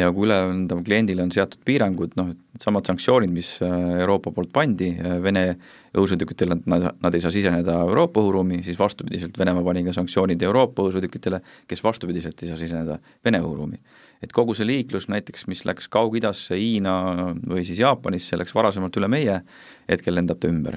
ja 0.00 0.10
kui 0.14 0.26
üleandav 0.26 0.80
kliendile 0.86 1.22
on 1.24 1.32
seatud 1.34 1.60
piirangud, 1.66 2.14
noh, 2.18 2.32
samad 2.60 2.88
sanktsioonid, 2.88 3.32
mis 3.32 3.52
äh, 3.64 3.74
Euroopa 4.00 4.32
poolt 4.34 4.52
pandi 4.54 4.90
äh, 4.96 5.16
Vene 5.22 5.44
õhusõidukitele, 5.96 6.60
nad, 6.70 6.86
nad 7.02 7.16
ei 7.16 7.22
saa 7.24 7.32
siseneda 7.34 7.80
Euroopa 7.86 8.22
õhuruumi, 8.22 8.62
siis 8.66 8.78
vastupidiselt 8.78 9.38
Venemaa 9.38 9.64
pani 9.66 9.84
ka 9.86 9.94
sanktsioonid 9.96 10.42
Euroopa 10.46 10.86
õhusõidukitele, 10.86 11.42
kes 11.70 11.84
vastupidiselt 11.84 12.42
ei 12.42 12.52
saa 12.52 12.60
siseneda 12.60 12.98
Vene 13.24 13.42
õhuruumi. 13.44 13.80
et 14.20 14.32
kogu 14.36 14.52
see 14.52 14.66
liiklus 14.68 15.06
näiteks, 15.08 15.46
mis 15.48 15.62
läks 15.64 15.86
Kaug-Idasse, 15.88 16.52
Hiina 16.58 17.32
või 17.48 17.62
siis 17.64 17.78
Jaapanisse, 17.80 18.36
läks 18.36 18.52
varasemalt 18.54 18.96
üle 19.00 19.08
meie, 19.08 19.38
hetkel 19.88 20.14
lendab 20.14 20.40
ta 20.40 20.48
ümber 20.48 20.76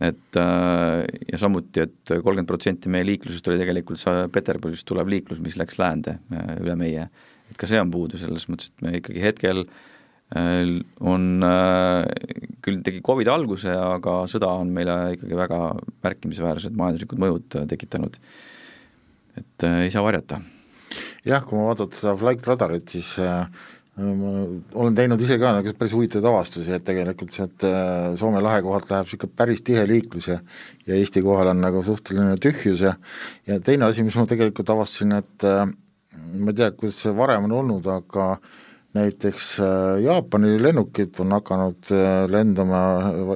et 0.00 0.36
äh, 0.40 1.04
ja 1.28 1.38
samuti 1.38 1.82
et, 1.84 1.92
et 2.08 2.22
kolmkümmend 2.22 2.48
protsenti 2.48 2.88
meie 2.88 3.04
liiklusest 3.04 3.50
oli 3.50 3.60
tegelikult 3.60 4.00
Peterburist 4.32 4.86
tulev 4.88 5.10
liiklus, 5.12 5.42
mis 5.44 5.58
läks 5.60 5.76
läände 5.76 6.16
üle 6.62 6.76
meie 6.80 7.10
et 7.50 7.58
ka 7.58 7.68
see 7.70 7.80
on 7.82 7.90
puudu 7.92 8.20
selles 8.20 8.46
mõttes, 8.50 8.70
et 8.70 8.84
me 8.84 8.94
ikkagi 9.00 9.22
hetkel 9.24 9.64
äh, 9.64 9.90
on 11.00 11.26
äh, 11.46 12.06
küll 12.62 12.84
tegi 12.86 13.02
Covid 13.06 13.32
alguse, 13.32 13.74
aga 13.74 14.22
sõda 14.30 14.52
on 14.62 14.70
meile 14.74 15.16
ikkagi 15.16 15.38
väga 15.38 15.58
märkimisväärsed 16.06 16.78
majanduslikud 16.78 17.22
mõjud 17.22 17.58
äh, 17.58 17.66
tekitanud. 17.70 18.20
et 19.40 19.64
ei 19.64 19.90
saa 19.90 20.02
varjata. 20.06 20.40
jah, 21.26 21.44
kui 21.44 21.58
ma 21.58 21.68
vaatan 21.70 21.92
seda 21.94 22.16
flight 22.18 22.46
radarit, 22.46 22.88
siis 22.88 23.12
ma 24.00 24.30
olen 24.80 24.94
teinud 24.96 25.20
ise 25.20 25.36
ka 25.38 25.50
nagu 25.52 25.72
päris 25.76 25.92
huvitavaid 25.92 26.26
avastusi, 26.30 26.72
et 26.72 26.84
tegelikult 26.86 27.34
sealt 27.34 27.66
Soome 28.16 28.40
lahe 28.40 28.62
kohalt 28.64 28.88
läheb 28.90 29.08
niisugune 29.08 29.36
päris 29.36 29.62
tihe 29.66 29.82
liiklus 29.86 30.30
ja 30.30 30.38
ja 30.86 30.96
Eesti 30.96 31.22
kohal 31.26 31.50
on 31.52 31.60
nagu 31.60 31.82
suhteline 31.84 32.38
tühjus 32.40 32.86
ja 32.86 32.94
ja 33.46 33.58
teine 33.60 33.90
asi, 33.90 34.06
mis 34.06 34.16
ma 34.16 34.26
tegelikult 34.30 34.72
avastasin, 34.72 35.18
et 35.18 35.46
ma 36.40 36.52
ei 36.52 36.58
tea, 36.58 36.72
kuidas 36.76 36.98
see 37.04 37.14
varem 37.16 37.46
on 37.48 37.56
olnud, 37.60 37.86
aga 37.90 38.32
näiteks 38.96 39.52
äh, 39.62 40.02
Jaapani 40.04 40.56
lennukid 40.62 41.18
on 41.22 41.36
hakanud 41.36 41.92
äh, 41.94 42.26
lendama 42.30 42.82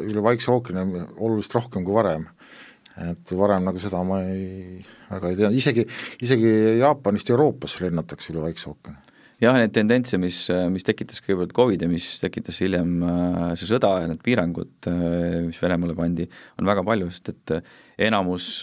üle 0.03 0.23
Vaikse 0.25 0.51
ookeani 0.55 1.05
oluliselt 1.15 1.61
rohkem 1.61 1.87
kui 1.87 1.95
varem. 1.95 2.27
et 2.95 3.31
varem 3.35 3.65
nagu 3.67 3.81
seda 3.83 4.05
ma 4.07 4.21
ei, 4.23 4.79
väga 5.09 5.31
ei 5.33 5.39
tea, 5.39 5.49
isegi, 5.51 5.83
isegi 6.23 6.51
Jaapanist 6.79 7.31
Euroopasse 7.31 7.83
lennatakse 7.87 8.33
üle 8.33 8.45
Vaikse 8.45 8.69
ookeani 8.71 9.15
jah, 9.43 9.57
neid 9.59 9.75
tendentse, 9.75 10.19
mis, 10.19 10.45
mis 10.71 10.87
tekitas 10.87 11.19
kõigepealt 11.23 11.55
Covid 11.55 11.83
ja 11.83 11.89
mis 11.91 12.07
tekitas 12.23 12.61
hiljem 12.63 13.03
äh, 13.03 13.49
see 13.59 13.71
sõda 13.71 13.97
ja 14.03 14.11
need 14.11 14.23
piirangud, 14.27 14.91
mis 15.47 15.59
Venemaale 15.63 15.99
pandi, 15.99 16.29
on 16.59 16.71
väga 16.71 16.87
palju, 16.87 17.11
sest 17.15 17.35
et 17.35 17.57
enamus 18.11 18.57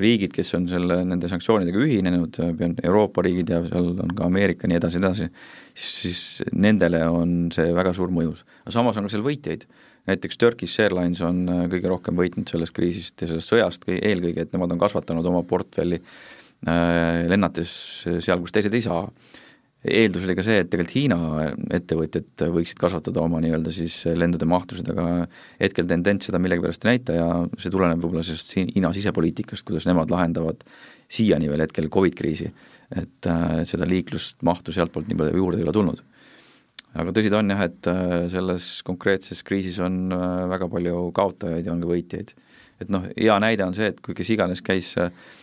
riigid, 0.00 0.32
kes 0.34 0.54
on 0.58 0.68
selle, 0.70 1.00
nende 1.08 1.30
sanktsioonidega 1.30 1.82
ühinenud, 1.84 2.38
Euroopa 2.84 3.24
riigid 3.26 3.52
ja 3.52 3.60
seal 3.66 3.92
on 4.04 4.14
ka 4.16 4.26
Ameerika 4.28 4.66
ja 4.66 4.72
nii 4.72 4.80
edasi, 4.80 5.00
edasi, 5.02 5.28
siis 5.78 6.22
nendele 6.52 7.02
on 7.10 7.36
see 7.54 7.72
väga 7.76 7.94
suur 7.96 8.12
mõjus. 8.14 8.44
aga 8.64 8.74
samas 8.78 9.00
on 9.00 9.08
ka 9.08 9.14
seal 9.14 9.26
võitjaid, 9.26 9.66
näiteks 10.08 10.40
Turkish 10.40 10.84
Airlines 10.84 11.20
on 11.24 11.44
äh, 11.52 11.66
kõige 11.72 11.92
rohkem 11.92 12.18
võitnud 12.18 12.50
sellest 12.50 12.76
kriisist 12.76 13.20
ja 13.22 13.30
sellest 13.30 13.52
sõjast 13.52 13.88
eelkõige, 13.90 14.46
et 14.46 14.56
nemad 14.56 14.72
on 14.72 14.80
kasvatanud 14.80 15.26
oma 15.32 15.42
portfelli 15.48 16.00
äh, 16.00 17.26
lennates 17.28 17.74
seal, 18.06 18.40
kus 18.42 18.56
teised 18.56 18.74
ei 18.74 18.86
saa 18.86 19.04
eeldus 19.86 20.24
oli 20.26 20.34
ka 20.34 20.42
see, 20.42 20.62
et 20.62 20.70
tegelikult 20.72 20.96
Hiina 20.96 21.18
ettevõtjad 21.78 22.44
võiksid 22.54 22.80
kasvatada 22.80 23.22
oma 23.22 23.38
nii-öelda 23.42 23.70
siis 23.74 24.00
lendude 24.18 24.48
mahtusid, 24.50 24.90
aga 24.90 25.28
hetkel 25.60 25.86
tendents 25.90 26.26
seda 26.28 26.40
millegipärast 26.42 26.84
ei 26.84 26.96
näita 26.96 27.14
ja 27.14 27.28
see 27.60 27.70
tuleneb 27.70 28.02
võib-olla 28.02 28.24
sellest 28.26 28.56
Hiina 28.58 28.90
sisepoliitikast, 28.96 29.66
kuidas 29.68 29.86
nemad 29.86 30.10
lahendavad 30.10 30.66
siiani 31.08 31.50
veel 31.50 31.62
hetkel 31.64 31.88
Covid 31.94 32.18
kriisi. 32.18 32.50
et, 32.88 33.26
et 33.28 33.68
seda 33.68 33.86
liiklust, 33.86 34.40
mahtu 34.42 34.72
sealtpoolt 34.74 35.10
nii 35.10 35.18
palju 35.18 35.36
juurde 35.36 35.62
ei 35.62 35.66
ole 35.68 35.76
tulnud. 35.76 36.04
aga 36.98 37.14
tõsi 37.14 37.30
ta 37.30 37.38
on 37.38 37.54
jah, 37.54 37.66
et 37.68 37.90
selles 38.34 38.70
konkreetses 38.82 39.44
kriisis 39.46 39.78
on 39.78 40.08
väga 40.50 40.68
palju 40.72 41.10
kaotajaid 41.14 41.66
ja 41.66 41.72
on 41.72 41.84
ka 41.84 41.92
võitjaid. 41.94 42.34
et 42.82 42.90
noh, 42.90 43.06
hea 43.14 43.38
näide 43.38 43.62
on 43.64 43.78
see, 43.78 43.92
et 43.92 44.00
kui 44.02 44.16
kes 44.18 44.34
iganes 44.34 44.64
käis 44.64 44.96
äh, 44.98 45.12
Äh, 45.12 45.37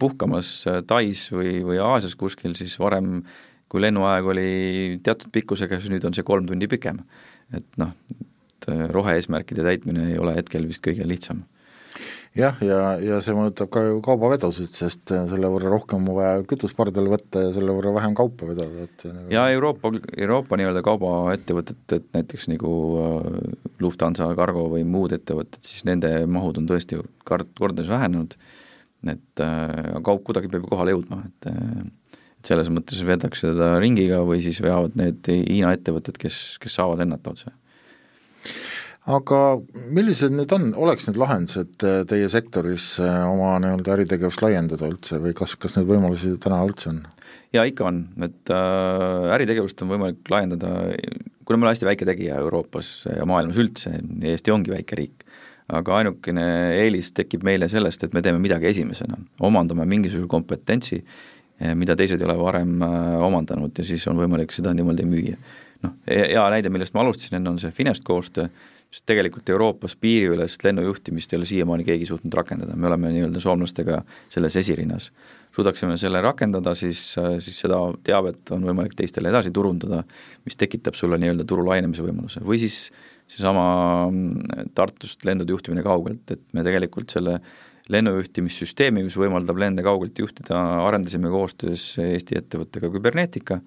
puhkamas 0.00 0.50
äh, 0.68 0.82
Tais 0.86 1.28
või, 1.32 1.60
või 1.64 1.80
Aasias 1.80 2.16
kuskil, 2.18 2.56
siis 2.58 2.76
varem 2.80 3.22
kui 3.70 3.80
lennuaeg 3.80 4.26
oli 4.32 4.50
teatud 5.04 5.30
pikkusega, 5.32 5.78
siis 5.80 5.92
nüüd 5.92 6.04
on 6.04 6.16
see 6.16 6.26
kolm 6.26 6.48
tundi 6.48 6.68
pikem. 6.68 7.04
et 7.56 7.80
noh, 7.80 7.94
et 8.20 8.68
äh, 8.68 8.84
rohe-eesmärkide 8.92 9.64
täitmine 9.64 10.10
ei 10.12 10.20
ole 10.20 10.36
hetkel 10.36 10.68
vist 10.68 10.84
kõige 10.84 11.08
lihtsam. 11.08 11.40
jah, 12.36 12.60
ja, 12.60 12.76
ja, 12.76 12.92
ja 13.00 13.22
see 13.24 13.32
mõjutab 13.34 13.72
ka 13.72 13.86
ju 13.86 14.02
kaubavedusid, 14.04 14.70
sest 14.76 15.08
selle 15.08 15.48
võrra 15.56 15.72
rohkem 15.72 16.04
on 16.04 16.20
vaja 16.20 16.44
kütust 16.50 16.76
pardale 16.76 17.10
võtta 17.10 17.46
ja 17.46 17.56
selle 17.56 17.72
võrra 17.72 17.96
vähem 17.96 18.14
kaupa 18.18 18.52
vedada, 18.52 18.86
et 18.90 19.08
nagu... 19.08 19.26
ja 19.32 19.48
Euroopa, 19.56 19.96
Euroopa 20.20 20.60
nii-öelda 20.60 20.84
kaubaettevõtted, 20.84 21.80
et 21.96 22.08
näiteks 22.12 22.50
nagu 22.52 22.74
Lufthansa, 23.80 24.28
Cargo 24.36 24.68
või 24.76 24.84
muud 24.84 25.16
ettevõtted, 25.16 25.64
siis 25.64 25.88
nende 25.88 26.18
mahud 26.28 26.60
on 26.60 26.68
tõesti 26.68 27.00
kord, 27.24 27.56
kordades 27.56 27.88
vähenenud 27.88 28.36
et 29.08 29.42
äh, 29.44 29.96
kaup 30.04 30.24
kuidagi 30.26 30.50
peab 30.50 30.66
ju 30.66 30.72
kohale 30.72 30.94
jõudma, 30.94 31.22
et 31.28 31.50
äh, 31.52 31.88
et 32.40 32.48
selles 32.48 32.70
mõttes 32.72 33.00
veetakse 33.04 33.50
seda 33.50 33.74
ringiga 33.82 34.22
või 34.24 34.40
siis 34.40 34.62
veavad 34.64 34.94
need 34.96 35.26
Hiina 35.28 35.74
ettevõtted, 35.76 36.16
kes, 36.16 36.56
kes 36.60 36.78
saavad 36.78 37.02
lennata 37.02 37.34
otse. 37.34 37.52
aga 39.10 39.40
millised 39.92 40.32
nüüd 40.32 40.52
on, 40.56 40.70
oleks 40.72 41.08
need 41.08 41.20
lahendused 41.20 41.84
äh, 41.84 42.02
teie 42.08 42.28
sektoris 42.32 42.94
oma 43.00 43.58
nii-öelda 43.60 43.96
äritegevust 43.96 44.44
laiendada 44.44 44.88
üldse 44.88 45.20
või 45.20 45.34
kas, 45.36 45.56
kas 45.60 45.76
neid 45.76 45.88
võimalusi 45.88 46.36
täna 46.40 46.62
üldse 46.64 46.94
on? 46.94 47.02
jaa, 47.52 47.66
ikka 47.68 47.88
on, 47.88 48.04
et 48.24 48.52
äh, 48.54 49.34
äritegevust 49.36 49.84
on 49.84 49.92
võimalik 49.92 50.32
laiendada, 50.32 50.74
kuna 51.44 51.58
me 51.58 51.66
oleme 51.66 51.74
hästi 51.74 51.88
väike 51.88 52.08
tegija 52.08 52.40
Euroopas 52.40 52.92
ja 53.10 53.28
maailmas 53.28 53.60
üldse, 53.60 53.98
Eesti 54.32 54.54
ongi 54.54 54.72
väike 54.72 55.00
riik 55.00 55.28
aga 55.76 56.00
ainukene 56.00 56.46
eelis 56.80 57.12
tekib 57.16 57.44
meile 57.46 57.68
sellest, 57.70 58.04
et 58.04 58.16
me 58.16 58.22
teeme 58.24 58.40
midagi 58.42 58.70
esimesena, 58.70 59.18
omandame 59.46 59.86
mingisuguse 59.88 60.30
kompetentsi, 60.30 61.00
eh, 61.60 61.74
mida 61.78 61.96
teised 61.98 62.20
ei 62.20 62.28
ole 62.28 62.36
varem 62.40 62.76
eh, 62.82 63.16
omandanud 63.28 63.78
ja 63.78 63.86
siis 63.86 64.06
on 64.10 64.20
võimalik 64.20 64.54
seda 64.54 64.74
niimoodi 64.76 65.06
müüa. 65.08 65.38
noh, 65.80 65.94
hea 66.10 66.42
näide, 66.52 66.68
millest 66.68 66.92
ma 66.92 67.00
alustasin 67.00 67.38
enne, 67.38 67.54
on 67.54 67.58
see 67.62 67.72
Finest 67.72 68.04
koostöö, 68.04 68.50
sest 68.90 69.06
tegelikult 69.08 69.48
Euroopas 69.48 69.94
piiriülest 69.96 70.64
lennujuhtimist 70.66 71.32
ei 71.32 71.38
ole 71.38 71.46
siiamaani 71.48 71.86
keegi 71.86 72.08
suutnud 72.08 72.34
rakendada, 72.34 72.74
me 72.76 72.90
oleme 72.90 73.12
nii-öelda 73.14 73.40
soomlastega 73.40 74.02
selles 74.28 74.56
esirinnas. 74.60 75.12
suudaksime 75.50 75.96
selle 75.98 76.20
rakendada, 76.22 76.74
siis, 76.74 77.16
eh, 77.18 77.38
siis 77.40 77.62
seda 77.64 77.78
teavet 78.06 78.50
on 78.54 78.66
võimalik 78.66 78.92
teistele 78.96 79.32
edasi 79.32 79.50
turundada, 79.50 80.04
mis 80.44 80.56
tekitab 80.56 80.94
sulle 80.94 81.18
nii-öelda 81.18 81.44
turu 81.44 81.64
laienemise 81.66 82.02
võimaluse 82.02 82.44
või 82.44 82.58
siis 82.58 82.90
seesama 83.30 83.64
mm, 84.10 84.70
Tartust 84.76 85.24
lendude 85.28 85.54
juhtimine 85.54 85.84
kaugelt, 85.86 86.24
et 86.32 86.42
me 86.56 86.64
tegelikult 86.66 87.12
selle 87.14 87.38
lennujuhtimissüsteemi, 87.90 89.02
mis 89.06 89.16
võimaldab 89.18 89.58
lende 89.58 89.82
kaugelt 89.82 90.18
juhtida, 90.18 90.58
arendasime 90.86 91.30
koostöös 91.32 91.92
Eesti 92.04 92.38
ettevõttega 92.38 92.90
Kybernetica, 92.92 93.58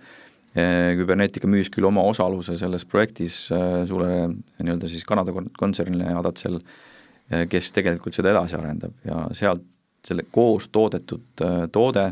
Kybernetica 0.54 1.50
müüs 1.50 1.72
küll 1.74 1.88
oma 1.90 2.04
osaluse 2.06 2.56
selles 2.60 2.86
projektis 2.86 3.48
äh, 3.52 3.82
suurele 3.90 4.30
nii-öelda 4.62 4.90
siis 4.92 5.04
Kanada 5.10 5.34
kontsernile 5.58 6.14
Adatsel, 6.14 6.60
äh, 6.60 7.48
kes 7.50 7.72
tegelikult 7.76 8.16
seda 8.16 8.32
edasi 8.36 8.60
arendab 8.60 8.94
ja 9.08 9.26
sealt 9.36 9.66
selle 10.04 10.26
koos 10.36 10.68
toodetud 10.68 11.42
toode 11.72 12.10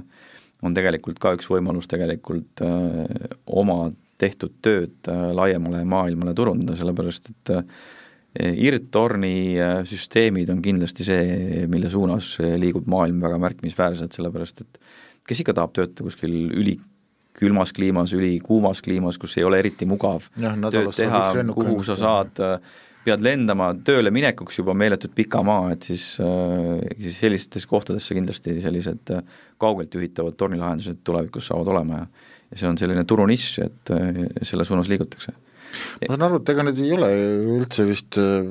on 0.63 0.75
tegelikult 0.75 1.19
ka 1.19 1.33
üks 1.35 1.49
võimalus 1.51 1.89
tegelikult 1.91 2.61
oma 3.59 3.89
tehtud 4.21 4.59
tööd 4.63 5.09
äh, 5.09 5.31
laiemale 5.37 5.83
maailmale 5.87 6.35
turundada, 6.37 6.77
sellepärast 6.79 7.31
et 7.33 7.53
äh, 7.55 7.65
IRT-torni 8.41 9.35
äh, 9.59 9.81
süsteemid 9.87 10.51
on 10.53 10.61
kindlasti 10.63 11.07
see, 11.07 11.65
mille 11.71 11.91
suunas 11.91 12.35
liigub 12.61 12.87
maailm 12.91 13.21
väga 13.23 13.41
märkimisväärselt, 13.41 14.15
sellepärast 14.15 14.63
et 14.65 14.81
kes 15.27 15.43
ikka 15.43 15.55
tahab 15.57 15.73
töötada 15.75 16.07
kuskil 16.07 16.35
ülikülmas 16.61 17.73
kliimas, 17.77 18.13
ülikuumas 18.17 18.83
kliimas, 18.85 19.19
kus 19.21 19.37
ei 19.39 19.47
ole 19.47 19.61
eriti 19.63 19.87
mugav 19.89 20.29
ja, 20.41 20.55
tööd 20.69 20.93
teha, 20.97 21.25
kuhu 21.53 21.81
sa 21.87 21.97
saad, 21.99 22.41
pead 23.05 23.23
lendama 23.25 23.71
tööle 23.85 24.11
minekuks 24.13 24.59
juba 24.59 24.75
meeletult 24.77 25.15
pika 25.17 25.41
maa, 25.45 25.71
et 25.73 25.87
siis, 25.89 26.03
siis 26.17 27.17
sellistes 27.17 27.65
kohtades 27.69 28.05
see 28.05 28.19
kindlasti 28.19 28.59
sellised 28.61 29.15
kaugelt 29.61 29.93
juhitavad 29.97 30.37
tornilahendused 30.37 31.01
tulevikus 31.07 31.49
saavad 31.49 31.73
olema 31.73 32.03
ja 32.03 32.05
ja 32.51 32.59
see 32.59 32.69
on 32.69 32.77
selline 32.79 33.05
turunišš, 33.07 33.51
et 33.63 33.93
äh, 33.95 34.21
selle 34.47 34.67
suunas 34.67 34.89
liigutakse. 34.91 35.33
ma 35.33 36.13
saan 36.13 36.25
aru, 36.27 36.39
et 36.41 36.49
ega 36.53 36.65
neid 36.67 36.79
ei 36.83 36.95
ole 36.95 37.11
üldse 37.57 37.85
vist 37.87 38.19
äh, 38.19 38.41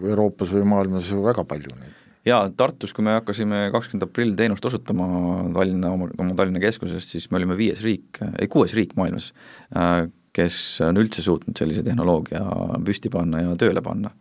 Euroopas 0.00 0.52
või 0.54 0.68
maailmas 0.68 1.10
ju 1.12 1.20
väga 1.26 1.44
palju 1.48 1.74
neid 1.76 1.98
jaa, 2.28 2.42
Tartus, 2.56 2.92
kui 2.96 3.04
me 3.04 3.16
hakkasime 3.18 3.66
kakskümmend 3.74 4.06
aprill 4.06 4.32
teenust 4.36 4.64
osutama 4.68 5.06
Tallinna, 5.56 5.92
oma, 5.96 6.08
Tallinna 6.36 6.60
keskusest, 6.62 7.14
siis 7.14 7.28
me 7.32 7.40
olime 7.40 7.56
viies 7.56 7.80
riik, 7.84 8.20
ei 8.40 8.48
kuues 8.52 8.74
riik 8.76 8.96
maailmas, 8.98 9.30
äh, 9.76 10.06
kes 10.36 10.56
on 10.86 11.00
üldse 11.00 11.24
suutnud 11.24 11.58
sellise 11.58 11.82
tehnoloogia 11.86 12.42
püsti 12.86 13.10
panna 13.12 13.42
ja 13.42 13.56
tööle 13.58 13.82
panna. 13.82 14.12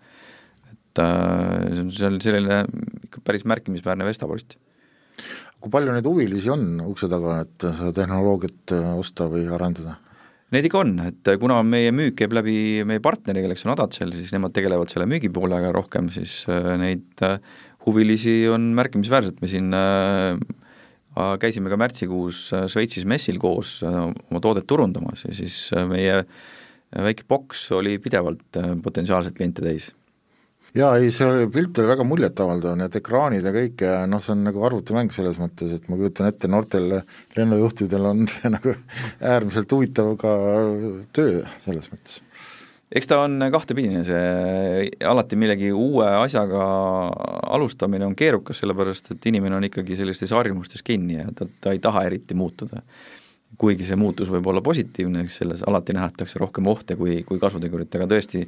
et 0.71 1.03
see 1.03 2.07
on 2.07 2.17
selline 2.21 2.63
ikka 3.05 3.21
päris 3.23 3.45
märkimisväärne 3.47 4.07
vestapost 4.07 4.57
kui 5.59 5.71
palju 5.73 5.95
neid 5.95 6.07
huvilisi 6.07 6.51
on 6.53 6.67
ukse 6.87 7.09
taga, 7.11 7.41
et 7.43 7.65
seda 7.65 7.91
tehnoloogiat 8.01 8.75
äh, 8.75 8.91
osta 8.99 9.27
või 9.31 9.47
arendada? 9.51 9.97
Neid 10.55 10.65
ikka 10.65 10.79
on, 10.81 10.95
et 11.05 11.29
kuna 11.41 11.59
meie 11.61 11.91
müük 11.93 12.15
käib 12.17 12.33
läbi 12.33 12.55
meie 12.87 13.01
partneri, 13.05 13.43
kelleks 13.45 13.67
on 13.67 13.75
Adatsel, 13.75 14.15
siis 14.17 14.31
nemad 14.33 14.55
tegelevad 14.55 14.89
selle 14.89 15.05
müügipoolega 15.09 15.73
rohkem, 15.75 16.09
siis 16.13 16.41
äh, 16.49 16.71
neid 16.81 17.25
äh, 17.25 17.37
huvilisi 17.85 18.41
on 18.49 18.71
märkimisväärselt, 18.77 19.43
me 19.43 19.51
siin 19.51 19.69
käisime 21.41 21.71
ka 21.71 21.77
märtsikuus 21.79 22.49
Šveitsis 22.71 23.07
messil 23.09 23.39
koos 23.41 23.79
oma 23.83 24.41
toodet 24.43 24.67
turundamas 24.69 25.25
ja 25.27 25.35
siis 25.35 25.69
meie 25.89 26.23
väike 26.89 27.25
boks 27.29 27.67
oli 27.77 27.97
pidevalt 28.01 28.59
potentsiaalselt 28.83 29.37
kliente 29.37 29.65
täis. 29.65 29.91
Jaa, 30.77 30.91
ei 31.01 31.09
see 31.09 31.25
oli, 31.25 31.47
pilt 31.49 31.79
oli 31.81 31.89
väga 31.89 32.05
muljetavaldav, 32.05 32.75
need 32.77 32.95
ekraanid 32.99 33.45
ja 33.45 33.53
kõik 33.55 33.81
ja 33.81 33.93
noh, 34.09 34.21
see 34.21 34.35
on 34.35 34.43
nagu 34.45 34.61
arvutimäng 34.67 35.09
selles 35.13 35.39
mõttes, 35.41 35.71
et 35.73 35.87
ma 35.89 35.97
kujutan 35.97 36.29
ette, 36.29 36.49
noortel 36.51 36.99
lennujuhtidel 37.37 38.05
on 38.11 38.27
see 38.29 38.51
nagu 38.57 38.75
äärmiselt 39.17 39.73
huvitav 39.73 40.13
ka 40.21 40.33
töö 41.17 41.41
selles 41.65 41.89
mõttes 41.93 42.19
eks 42.95 43.07
ta 43.09 43.19
on 43.25 43.37
kahtepidine, 43.53 44.01
see 44.07 44.89
alati 45.05 45.37
millegi 45.39 45.71
uue 45.71 46.07
asjaga 46.23 46.63
alustamine 47.53 48.07
on 48.07 48.17
keerukas, 48.17 48.61
sellepärast 48.63 49.13
et 49.15 49.29
inimene 49.29 49.59
on 49.59 49.69
ikkagi 49.69 49.97
sellistes 49.99 50.33
harjumustes 50.35 50.85
kinni 50.85 51.19
ja 51.19 51.29
ta, 51.35 51.47
ta 51.61 51.75
ei 51.75 51.81
taha 51.83 52.07
eriti 52.09 52.37
muutuda. 52.37 52.83
kuigi 53.57 53.83
see 53.83 53.97
muutus 53.97 54.29
võib 54.29 54.45
olla 54.47 54.61
positiivne, 54.61 55.23
eks 55.25 55.39
selles 55.41 55.63
alati 55.67 55.93
nähatakse 55.93 56.39
rohkem 56.39 56.67
ohte 56.69 56.95
kui, 56.95 57.23
kui 57.25 57.39
kasutegurit, 57.41 57.95
aga 57.97 58.05
tõesti 58.11 58.43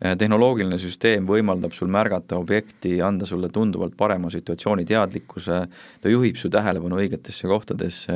Äh, 0.00 0.14
tehnoloogiline 0.16 0.78
süsteem 0.80 1.26
võimaldab 1.28 1.74
sul 1.76 1.90
märgata 1.92 2.38
objekti, 2.40 2.94
anda 3.04 3.26
sulle 3.28 3.50
tunduvalt 3.52 3.92
parema 4.00 4.30
situatsiooni 4.32 4.86
teadlikkuse, 4.88 5.58
ta 6.00 6.12
juhib 6.12 6.38
su 6.40 6.48
tähelepanu 6.48 7.02
õigetesse 7.02 7.50
kohtadesse, 7.50 8.14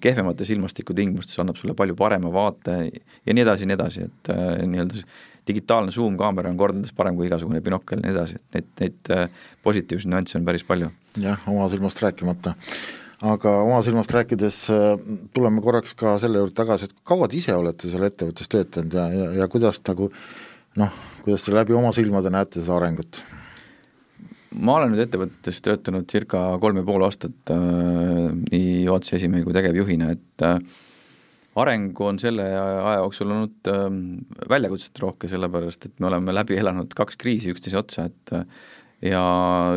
kehvemates 0.00 0.50
ilmastikutingimustes 0.54 1.38
annab 1.42 1.58
sulle 1.60 1.76
palju 1.76 1.96
parema 1.98 2.32
vaate 2.32 2.78
ja 3.26 3.36
nii 3.36 3.44
edasi 3.44 3.64
ja 3.64 3.70
nii 3.70 3.78
edasi, 3.78 4.08
et 4.08 4.32
äh, 4.32 4.42
nii-öelda 4.64 5.04
digitaalne 5.48 5.92
zoom-kaamera 5.92 6.48
on 6.48 6.56
kordades 6.60 6.92
parem 6.96 7.18
kui 7.18 7.28
igasugune 7.28 7.60
binokkel 7.64 8.00
ja 8.00 8.06
nii 8.06 8.14
edasi, 8.14 8.40
et 8.40 8.56
neid, 8.56 8.70
neid 8.80 9.12
äh, 9.12 9.42
positiivseid 9.66 10.12
nüansse 10.12 10.38
on 10.40 10.48
päris 10.48 10.64
palju. 10.64 10.90
jah, 11.20 11.44
oma 11.50 11.68
silmast 11.72 12.00
rääkimata 12.02 12.54
aga 13.24 13.52
oma 13.62 13.82
silmast 13.84 14.12
rääkides 14.12 14.58
tuleme 15.36 15.62
korraks 15.64 15.94
ka 15.98 16.16
selle 16.22 16.40
juurde 16.40 16.56
tagasi, 16.56 16.88
et 16.88 17.06
kaua 17.06 17.28
te 17.28 17.38
ise 17.40 17.54
olete 17.56 17.92
seal 17.92 18.08
ettevõttes 18.08 18.50
töötanud 18.52 18.96
ja, 18.96 19.06
ja, 19.12 19.30
ja 19.42 19.48
kuidas 19.52 19.80
nagu 19.88 20.10
noh, 20.80 21.00
kuidas 21.24 21.46
te 21.46 21.54
läbi 21.54 21.76
oma 21.76 21.92
silmade 21.96 22.32
näete 22.32 22.60
seda 22.62 22.76
arengut? 22.78 23.20
Ma 24.54 24.78
olen 24.78 24.94
nüüd 24.94 25.04
ettevõttes 25.06 25.60
töötanud 25.64 26.08
circa 26.10 26.42
kolm 26.62 26.80
ja 26.80 26.86
pool 26.86 27.06
aastat 27.06 27.52
äh, 27.52 28.30
nii 28.50 28.84
juhatuse 28.86 29.18
esimehe 29.18 29.46
kui 29.46 29.56
tegevjuhina, 29.56 30.12
et 30.14 30.46
äh, 30.46 30.58
areng 31.60 32.00
on 32.02 32.20
selle 32.22 32.46
aja 32.50 33.00
jooksul 33.02 33.34
olnud 33.34 33.72
äh, 33.72 33.88
väljakutset 34.50 35.02
rohke, 35.02 35.30
sellepärast 35.30 35.90
et 35.90 36.00
me 36.00 36.10
oleme 36.10 36.34
läbi 36.34 36.58
elanud 36.60 36.94
kaks 36.96 37.20
kriisi 37.20 37.52
üksteise 37.54 37.80
otsa, 37.82 38.08
et 38.10 38.34
äh, 38.36 38.46
ja 39.04 39.20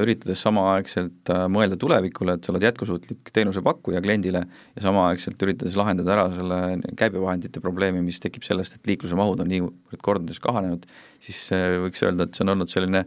üritades 0.01 0.39
samaaegselt 0.43 1.31
äh, 1.33 1.45
mõelda 1.51 1.77
tulevikule, 1.79 2.37
et 2.37 2.45
sa 2.45 2.53
oled 2.53 2.63
jätkusuutlik 2.63 3.31
teenusepakkuja 3.35 4.01
kliendile 4.03 4.43
ja 4.47 4.83
samaaegselt 4.83 5.41
üritades 5.43 5.75
lahendada 5.79 6.13
ära 6.15 6.27
selle 6.35 6.59
käibevahendite 6.99 7.61
probleemi, 7.63 8.03
mis 8.05 8.21
tekib 8.23 8.47
sellest, 8.47 8.77
et 8.77 8.87
liikluse 8.87 9.17
mahud 9.19 9.43
on 9.43 9.51
niivõrd 9.51 10.03
kordades 10.05 10.39
kahanenud, 10.43 10.87
siis 11.23 11.41
äh, 11.55 11.75
võiks 11.83 12.03
öelda, 12.05 12.27
et 12.27 12.37
see 12.37 12.45
on 12.45 12.55
olnud 12.55 12.71
selline 12.71 13.03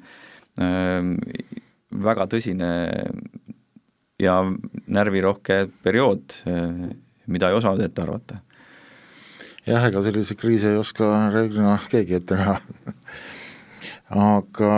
äh, 0.61 1.60
väga 1.91 2.27
tõsine 2.31 2.71
ja 4.21 4.37
närvirohke 4.87 5.65
periood, 5.85 6.41
äh, 6.47 6.91
mida 7.27 7.51
ei 7.51 7.59
osanud 7.59 7.83
ette 7.85 8.03
arvata. 8.03 8.41
jah, 9.67 9.87
ega 9.87 10.03
selliseid 10.03 10.41
kriise 10.41 10.73
ei 10.73 10.81
oska 10.81 11.29
reeglina 11.33 11.79
keegi 11.91 12.17
ette 12.17 12.39
näha 12.39 12.59
aga 14.11 14.71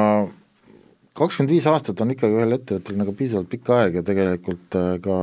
kakskümmend 1.17 1.53
viis 1.55 1.67
aastat 1.71 2.01
on 2.03 2.13
ikkagi 2.15 2.39
ühel 2.39 2.57
ettevõttel 2.57 2.99
nagu 2.99 3.15
piisavalt 3.17 3.51
pikk 3.53 3.71
aeg 3.77 4.01
ja 4.01 4.07
tegelikult 4.07 4.79
äh, 4.79 4.97
ka 5.05 5.19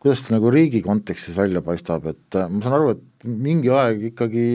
kuidas 0.00 0.24
ta 0.24 0.36
nagu 0.36 0.50
riigi 0.52 0.80
kontekstis 0.84 1.36
välja 1.36 1.62
paistab, 1.64 2.06
et 2.08 2.38
äh, 2.38 2.48
ma 2.48 2.62
saan 2.64 2.78
aru, 2.78 2.94
et 2.96 3.26
mingi 3.28 3.72
aeg 3.72 4.10
ikkagi 4.12 4.46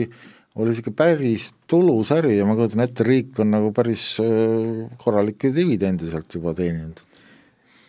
oli 0.56 0.72
niisugune 0.72 0.96
päris 0.96 1.50
tulus 1.68 2.12
äri 2.16 2.38
ja 2.38 2.46
ma 2.48 2.56
kujutan 2.56 2.84
ette, 2.84 3.04
riik 3.04 3.40
on 3.42 3.52
nagu 3.52 3.72
päris 3.76 4.16
äh, 4.24 4.86
korralikke 5.02 5.52
dividende 5.54 6.08
sealt 6.10 6.32
juba 6.38 6.54
teeninud. 6.56 7.02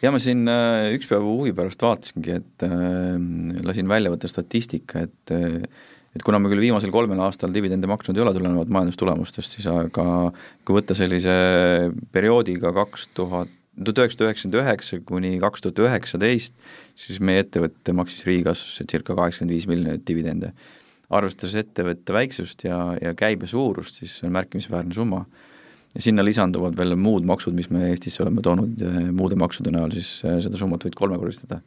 ja 0.03 0.11
ma 0.13 0.19
siin 0.21 0.43
üks 0.93 1.09
päev 1.09 1.25
huvi 1.25 1.55
pärast 1.57 1.81
vaatasingi, 1.83 2.39
et 2.41 2.67
äh, 2.67 3.13
lasin 3.65 3.87
välja 3.89 4.11
võtta 4.13 4.31
statistika, 4.31 5.07
et 5.07 5.35
äh, 5.35 5.61
et 6.17 6.23
kuna 6.25 6.39
me 6.41 6.49
küll 6.51 6.63
viimasel 6.63 6.91
kolmel 6.93 7.19
aastal 7.27 7.53
dividende 7.53 7.89
maksnud 7.89 8.17
ei 8.17 8.23
ole, 8.23 8.33
tulenevalt 8.35 8.71
majandustulemustest, 8.73 9.57
siis 9.57 9.67
aga 9.69 10.31
kui 10.65 10.77
võtta 10.79 10.97
sellise 10.97 11.35
perioodiga 12.15 12.71
kaks 12.75 13.07
tuhat, 13.17 13.51
tuhat 13.77 14.01
üheksasada 14.01 14.31
üheksakümmend 14.31 14.59
üheksa 14.63 14.99
kuni 15.05 15.35
kaks 15.43 15.65
tuhat 15.65 15.83
üheksateist, 15.85 16.57
siis 16.97 17.21
meie 17.21 17.43
ettevõte 17.45 17.93
maksis 17.97 18.25
riigikassasse 18.29 18.87
circa 18.89 19.17
kaheksakümmend 19.17 19.53
viis 19.53 19.69
miljonit 19.69 20.07
dividende. 20.09 20.53
Arvestades 21.09 21.55
ettevõtte 21.61 22.15
väiksust 22.15 22.65
ja, 22.67 22.79
ja 23.01 23.13
käibe 23.17 23.47
suurust, 23.47 24.01
siis 24.01 24.17
see 24.19 24.27
on 24.27 24.35
märkimisväärne 24.35 24.95
summa. 24.95 25.25
ja 25.95 26.01
sinna 26.03 26.25
lisanduvad 26.25 26.75
veel 26.77 26.95
muud 26.99 27.25
maksud, 27.25 27.55
mis 27.55 27.69
me 27.69 27.87
Eestisse 27.89 28.23
oleme 28.23 28.41
toonud 28.43 28.83
muude 29.15 29.35
maksude 29.39 29.71
näol, 29.71 29.93
siis 29.95 30.19
seda 30.21 30.59
summat 30.59 30.83
võid 30.83 30.97
kolmekordistada 30.99 31.61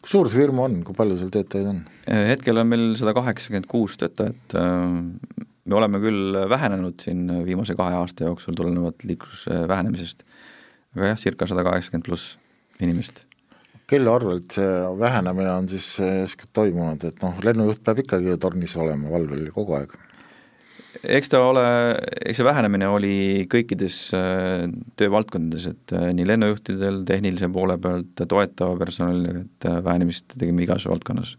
kui 0.00 0.10
suur 0.10 0.30
see 0.30 0.42
firma 0.42 0.66
on, 0.68 0.78
kui 0.86 0.96
palju 0.96 1.18
seal 1.20 1.32
töötajaid 1.34 1.70
on? 1.70 1.82
Äh, 2.06 2.28
hetkel 2.32 2.60
on 2.60 2.70
meil 2.70 2.86
sada 3.00 3.14
kaheksakümmend 3.16 3.68
kuus 3.70 3.98
töötajat, 4.00 4.56
äh, 4.58 5.44
me 5.64 5.78
oleme 5.78 6.00
küll 6.02 6.38
vähenenud 6.50 7.02
siin 7.04 7.26
viimase 7.46 7.76
kahe 7.78 7.96
aasta 7.98 8.28
jooksul 8.28 8.56
tulenevalt 8.58 9.06
liikluse 9.08 9.64
vähenemisest, 9.70 10.24
aga 10.96 11.12
jah, 11.12 11.20
circa 11.20 11.48
sada 11.50 11.64
kaheksakümmend 11.66 12.06
pluss 12.06 12.36
inimest. 12.84 13.24
Kelle 13.90 14.10
arvelt 14.10 14.56
see 14.56 14.72
vähenemine 14.98 15.52
on 15.52 15.68
siis 15.68 15.88
eeskätt 16.00 16.52
toimunud, 16.56 17.04
et 17.04 17.22
noh, 17.22 17.36
lennujuht 17.44 17.84
peab 17.84 18.00
ikkagi 18.04 18.38
tornis 18.40 18.76
olema 18.80 19.12
valvel 19.12 19.50
kogu 19.54 19.78
aeg? 19.80 19.96
eks 21.02 21.32
ta 21.32 21.40
ole, 21.44 21.64
eks 22.24 22.40
see 22.40 22.46
vähenemine 22.46 22.88
oli 22.90 23.14
kõikides 23.50 23.98
äh, 24.16 24.66
töövaldkondades, 24.98 25.66
et 25.72 25.94
äh, 25.96 26.10
nii 26.16 26.26
lennujuhtidel, 26.28 27.02
tehnilise 27.08 27.50
poole 27.52 27.76
pealt, 27.82 28.14
toetava 28.30 28.78
personalil, 28.80 29.42
et 29.44 29.68
äh, 29.68 29.80
vähenemist 29.84 30.36
tegime 30.38 30.64
igas 30.64 30.86
valdkonnas. 30.90 31.36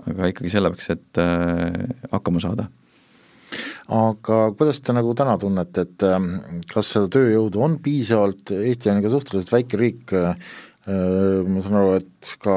aga 0.00 0.30
ikkagi 0.30 0.48
selleks, 0.48 0.86
et 0.94 1.18
hakkama 2.10 2.40
saada. 2.40 2.70
aga 3.92 4.38
kuidas 4.56 4.80
te 4.80 4.94
nagu 4.96 5.12
täna 5.18 5.36
tunnete, 5.38 5.84
et 5.84 6.04
kas 6.72 6.92
seda 6.94 7.10
tööjõudu 7.12 7.60
on 7.60 7.78
piisavalt, 7.84 8.54
Eesti 8.54 8.90
on 8.90 9.02
ikka 9.02 9.12
suhteliselt 9.12 9.52
väike 9.52 9.80
riik, 9.80 10.14
ma 10.88 11.60
saan 11.60 11.76
aru, 11.76 11.96
et 11.98 12.28
ka 12.40 12.54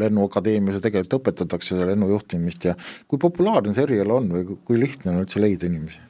Lennuakadeemias 0.00 0.78
ju 0.78 0.82
tegelikult 0.86 1.18
õpetatakse 1.18 1.76
lennujuhtimist 1.90 2.64
ja 2.70 2.72
kui 3.06 3.20
populaarne 3.20 3.74
see 3.76 3.84
eriala 3.84 4.16
on 4.16 4.30
või 4.32 4.56
kui 4.64 4.80
lihtne 4.80 5.12
on 5.12 5.24
üldse 5.24 5.42
leida 5.42 5.68
inimesi? 5.68 6.00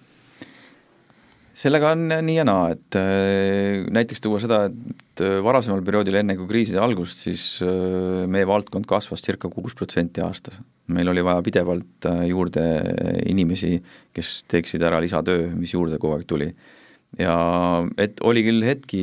sellega 1.56 1.94
on 1.96 2.04
nii 2.12 2.36
ja 2.36 2.44
naa, 2.44 2.68
et 2.74 2.98
äh, 3.00 3.82
näiteks 3.96 4.20
tuua 4.22 4.38
seda, 4.42 4.66
et 4.68 5.24
äh, 5.24 5.38
varasemal 5.42 5.80
perioodil, 5.82 6.20
enne 6.20 6.36
kui 6.36 6.46
kriiside 6.50 6.82
algust, 6.84 7.22
siis 7.24 7.46
meie 7.64 8.46
valdkond 8.46 8.86
kasvas 8.86 9.24
circa 9.24 9.48
kuus 9.50 9.74
protsenti 9.74 10.22
aastas. 10.22 10.60
meil 10.86 11.08
oli 11.10 11.24
vaja 11.24 11.42
pidevalt 11.42 12.06
juurde 12.28 12.62
inimesi, 13.26 13.80
kes 14.14 14.42
teeksid 14.46 14.84
ära 14.86 15.00
lisatöö, 15.02 15.48
mis 15.56 15.72
juurde 15.74 15.98
kogu 15.98 16.14
aeg 16.14 16.28
tuli 16.28 16.52
ja 17.20 17.36
et 18.00 18.20
oli 18.24 18.42
küll 18.46 18.64
hetki 18.66 19.02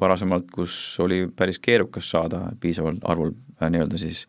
varasemalt, 0.00 0.48
kus 0.54 0.74
oli 1.04 1.24
päris 1.36 1.60
keerukas 1.62 2.08
saada 2.14 2.46
piisaval 2.60 3.00
arvul 3.08 3.34
äh, 3.60 3.70
nii-öelda 3.72 4.00
siis 4.00 4.24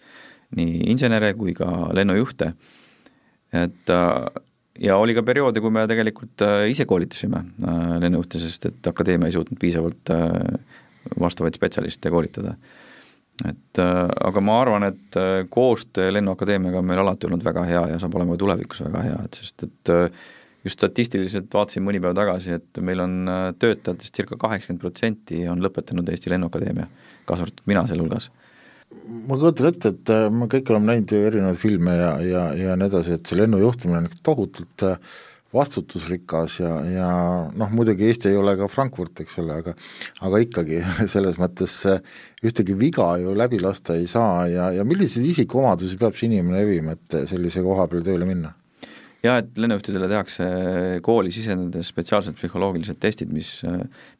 nii 0.55 0.83
insenere 0.91 1.33
kui 1.39 1.55
ka 1.57 1.69
lennujuhte, 1.95 2.51
et 3.55 3.93
äh, 3.93 4.41
ja 4.83 4.99
oli 4.99 5.15
ka 5.15 5.23
perioode, 5.25 5.63
kui 5.63 5.73
me 5.73 5.85
tegelikult 5.89 6.43
äh, 6.45 6.65
ise 6.71 6.87
koolitasime 6.89 7.45
lennujuhte, 8.03 8.43
sest 8.43 8.71
et 8.71 8.91
akadeemia 8.91 9.31
ei 9.31 9.37
suutnud 9.37 9.59
piisavalt 9.61 10.15
vastavaid 11.21 11.55
spetsialiste 11.55 12.11
koolitada. 12.11 12.55
et 13.45 13.79
aga 13.79 14.41
ma 14.41 14.61
arvan, 14.61 14.83
et 14.87 15.17
koostöö 15.51 16.13
Lennuakadeemiaga 16.13 16.79
on 16.79 16.85
meil 16.87 17.01
alati 17.01 17.27
olnud 17.27 17.43
väga 17.43 17.65
hea 17.67 17.81
ja 17.91 17.99
saab 17.99 18.15
olema 18.15 18.35
ka 18.35 18.43
tulevikus 18.45 18.79
väga 18.85 19.01
hea, 19.03 19.17
et 19.27 19.39
sest 19.41 19.65
et 19.67 19.91
just 20.65 20.79
statistiliselt 20.79 21.53
vaatasin 21.53 21.85
mõni 21.85 22.01
päev 22.01 22.15
tagasi, 22.17 22.57
et 22.57 22.81
meil 22.83 23.03
on 23.03 23.19
äh, 23.29 23.43
töötajatest 23.61 24.17
circa 24.17 24.37
kaheksakümmend 24.41 24.81
protsenti 24.81 25.43
on 25.51 25.61
lõpetanud 25.63 26.09
Eesti 26.09 26.33
Lennuakadeemia, 26.33 26.89
kaasa 27.29 27.45
arvatud 27.45 27.69
mina 27.69 27.85
sealhulgas. 27.89 28.31
ma 29.27 29.37
kujutan 29.37 29.69
ette, 29.69 29.93
et 29.93 30.13
äh, 30.13 30.25
me 30.33 30.49
kõik 30.51 30.73
oleme 30.73 30.93
näinud 30.93 31.13
ju 31.13 31.21
erinevaid 31.29 31.61
filme 31.61 31.95
ja, 31.99 32.11
ja, 32.25 32.43
ja 32.57 32.75
nii 32.79 32.89
edasi, 32.89 33.15
et 33.17 33.29
see 33.29 33.39
lennujuhtimine 33.39 34.01
on 34.01 34.19
tohutult 34.25 34.87
äh, 34.89 34.97
vastutusrikas 35.55 36.57
ja, 36.59 36.73
ja 36.89 37.07
noh, 37.55 37.71
muidugi 37.71 38.09
Eesti 38.09 38.33
ei 38.33 38.41
ole 38.41 38.57
ka 38.59 38.67
Frankfurt, 38.67 39.21
eks 39.21 39.37
ole, 39.43 39.61
aga 39.61 39.77
aga 40.25 40.41
ikkagi 40.43 40.81
selles 41.13 41.37
mõttes 41.41 41.77
ühtegi 42.43 42.75
viga 42.79 43.13
ju 43.21 43.37
läbi 43.37 43.61
lasta 43.61 43.95
ei 44.01 44.09
saa 44.09 44.47
ja, 44.49 44.71
ja 44.75 44.87
milliseid 44.87 45.29
isikuomadusi 45.29 46.01
peab 46.01 46.17
see 46.17 46.31
inimene 46.31 46.63
levima, 46.63 46.97
et 46.97 47.21
sellise 47.29 47.63
koha 47.63 47.87
peale 47.91 48.09
tööle 48.09 48.27
minna? 48.27 48.55
Jah, 49.25 49.41
et 49.41 49.59
lennujuhtidele 49.59 50.09
tehakse 50.11 50.47
kooli 51.05 51.31
sisenedes 51.33 51.91
spetsiaalsed 51.93 52.37
psühholoogilised 52.39 52.99
testid, 53.01 53.31
mis, 53.33 53.57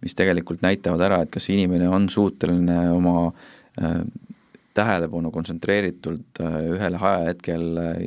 mis 0.04 0.18
tegelikult 0.18 0.63
näitavad 0.65 1.04
ära, 1.08 1.22
et 1.24 1.34
kas 1.34 1.50
inimene 1.54 1.89
on 1.91 2.08
suuteline 2.12 2.80
oma 2.94 3.18
äh, 3.28 4.00
tähelepanu 4.76 5.32
kontsentreeritult 5.36 6.41
äh, 6.44 6.58
ühel 6.76 6.98
ajahetkel 7.00 7.68
äh, 7.84 8.02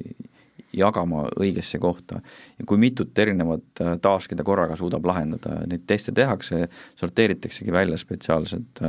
jagama 0.79 1.25
õigesse 1.41 1.81
kohta. 1.81 2.21
ja 2.59 2.65
kui 2.69 2.79
mitut 2.79 3.17
erinevat 3.19 3.81
task'i 4.05 4.37
ta 4.37 4.45
korraga 4.45 4.77
suudab 4.77 5.07
lahendada, 5.09 5.63
neid 5.67 5.87
teste 5.89 6.13
tehakse, 6.15 6.67
sorteeritaksegi 7.01 7.73
välja 7.73 7.97
spetsiaalselt 7.99 8.83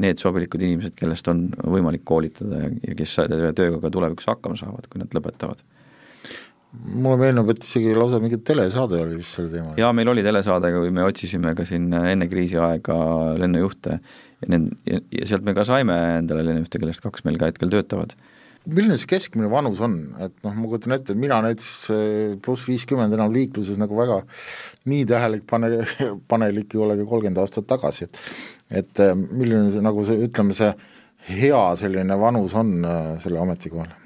need 0.00 0.16
sobilikud 0.16 0.64
inimesed, 0.64 0.94
kellest 0.96 1.28
on 1.28 1.50
võimalik 1.60 2.06
koolitada 2.08 2.70
ja 2.72 2.96
kes 2.96 3.18
selle 3.18 3.52
tööga 3.52 3.82
ka 3.82 3.92
tulevikus 3.92 4.30
hakkama 4.32 4.56
saavad, 4.56 4.88
kui 4.88 5.02
nad 5.02 5.12
lõpetavad 5.12 5.60
mulle 6.70 7.18
meenub, 7.18 7.48
et 7.50 7.64
isegi 7.66 7.94
lausa 7.96 8.20
mingi 8.22 8.38
telesaade 8.46 8.98
oli 9.02 9.18
vist 9.18 9.34
sel 9.34 9.48
teemal. 9.50 9.74
jaa, 9.80 9.90
meil 9.96 10.10
oli 10.12 10.22
telesaade, 10.22 10.70
kui 10.74 10.92
me 10.94 11.02
otsisime 11.06 11.54
ka 11.58 11.66
siin 11.66 11.88
enne 11.98 12.28
kriisiaega 12.30 12.98
lennujuhte 13.40 13.96
ja 13.96 14.50
need, 14.52 14.68
ja 14.86 15.26
sealt 15.26 15.46
me 15.46 15.54
ka 15.56 15.66
saime 15.66 15.96
endale 16.20 16.44
lennujuhte, 16.46 16.82
kellest 16.82 17.02
kaks 17.04 17.26
meil 17.26 17.40
ka 17.40 17.50
hetkel 17.50 17.72
töötavad. 17.72 18.14
milline 18.66 18.98
see 19.00 19.08
keskmine 19.10 19.50
vanus 19.50 19.80
on, 19.82 19.96
et 20.20 20.34
noh, 20.44 20.54
ma 20.54 20.68
kujutan 20.68 20.94
ette, 20.94 21.16
mina 21.18 21.40
näiteks 21.42 21.70
eh, 21.96 22.34
pluss 22.44 22.68
viiskümmend 22.68 23.16
enam 23.16 23.32
liikluses 23.34 23.80
nagu 23.80 23.96
väga 23.98 24.20
nii 24.90 25.06
tähelik 25.10 25.46
pane, 25.50 25.72
panelik 26.30 26.76
ei 26.76 26.84
ole 26.84 26.98
ka 27.00 27.08
kolmkümmend 27.08 27.40
aastat 27.42 27.66
tagasi, 27.70 28.06
et 28.06 28.20
et 28.82 29.02
eh, 29.02 29.14
milline 29.16 29.72
see 29.74 29.82
nagu 29.82 30.04
see, 30.06 30.22
ütleme 30.28 30.54
see 30.54 30.70
hea 31.34 31.64
selline 31.80 32.20
vanus 32.20 32.54
on 32.54 32.76
eh, 32.84 33.16
selle 33.24 33.42
ametikohal? 33.42 33.96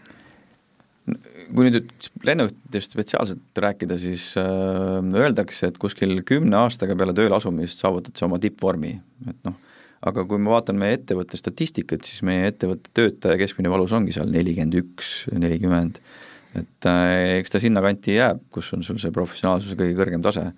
Kui 1.50 1.68
nüüd 1.68 2.08
lennujuhtidest 2.26 2.94
spetsiaalselt 2.94 3.62
rääkida, 3.64 3.98
siis 4.00 4.32
äh, 4.40 4.98
öeldakse, 5.14 5.70
et 5.70 5.78
kuskil 5.82 6.20
kümne 6.26 6.58
aastaga 6.64 6.96
peale 6.98 7.14
tööle 7.16 7.36
asumist 7.36 7.82
saavutad 7.82 8.16
sa 8.18 8.28
oma 8.28 8.40
tippvormi, 8.42 8.94
et 9.28 9.40
noh, 9.46 9.56
aga 10.04 10.26
kui 10.28 10.40
ma 10.42 10.56
vaatan 10.56 10.78
meie 10.80 10.98
ettevõtte 10.98 11.40
statistikat, 11.40 12.06
siis 12.06 12.22
meie 12.26 12.50
ettevõtte 12.50 12.92
töötaja 12.96 13.40
keskmine 13.40 13.72
valus 13.72 13.94
ongi 13.96 14.14
seal 14.16 14.30
nelikümmend 14.32 14.78
üks, 14.82 15.12
nelikümmend, 15.32 16.00
et 16.60 16.88
äh, 16.90 17.40
eks 17.40 17.54
ta 17.54 17.62
sinnakanti 17.62 18.18
jääb, 18.18 18.44
kus 18.54 18.72
on 18.76 18.84
sul 18.86 19.00
see 19.02 19.14
professionaalsuse 19.14 19.78
kõige 19.80 19.98
kõrgem 20.00 20.24
tase. 20.24 20.52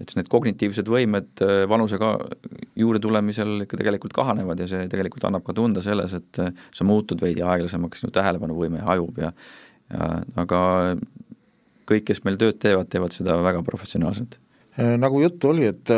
et 0.00 0.14
need 0.16 0.26
kognitiivsed 0.32 0.88
võimed 0.88 1.42
äh, 1.44 1.64
vanusega 1.70 2.14
juurde 2.80 2.98
tulemisel 3.04 3.66
ikka 3.66 3.76
tegelikult 3.78 4.14
kahanevad 4.16 4.58
ja 4.58 4.66
see 4.70 4.86
tegelikult 4.90 5.26
annab 5.28 5.44
ka 5.46 5.54
tunda 5.54 5.82
selles, 5.84 6.14
et 6.16 6.40
äh, 6.42 6.54
sa 6.74 6.86
muutud 6.88 7.20
veidi 7.22 7.44
aeglasemaks, 7.44 8.02
sinu 8.02 8.14
tähelepanuvõime 8.14 8.80
hajub 8.86 9.20
ja 9.22 9.30
aga 9.92 10.62
kõik, 11.88 12.06
kes 12.08 12.22
meil 12.26 12.38
tööd 12.40 12.58
teevad, 12.62 12.88
teevad 12.92 13.14
seda 13.14 13.36
väga 13.44 13.62
professionaalselt. 13.66 14.38
Äh, 14.78 14.94
nagu 15.00 15.20
juttu 15.20 15.50
oli, 15.52 15.66
et 15.68 15.92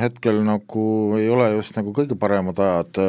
hetkel 0.00 0.42
nagu 0.44 0.86
ei 1.18 1.28
ole 1.32 1.50
just 1.54 1.76
nagu 1.78 1.94
kõige 1.96 2.18
paremad 2.20 2.60
ajad 2.60 3.02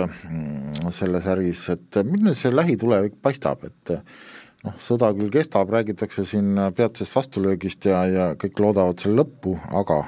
selles 0.95 1.27
äris, 1.27 1.67
et 1.73 2.01
milline 2.07 2.35
see 2.37 2.53
lähitulevik 2.53 3.17
paistab, 3.21 3.65
et 3.67 3.97
noh, 4.63 4.77
sõda 4.81 5.11
küll 5.17 5.33
kestab, 5.33 5.71
räägitakse 5.73 6.23
siin 6.27 6.53
peatsest 6.77 7.15
vastulöögist 7.15 7.89
ja, 7.89 8.05
ja 8.07 8.29
kõik 8.39 8.61
loodavad 8.63 9.03
selle 9.03 9.23
lõppu, 9.23 9.57
aga 9.75 10.05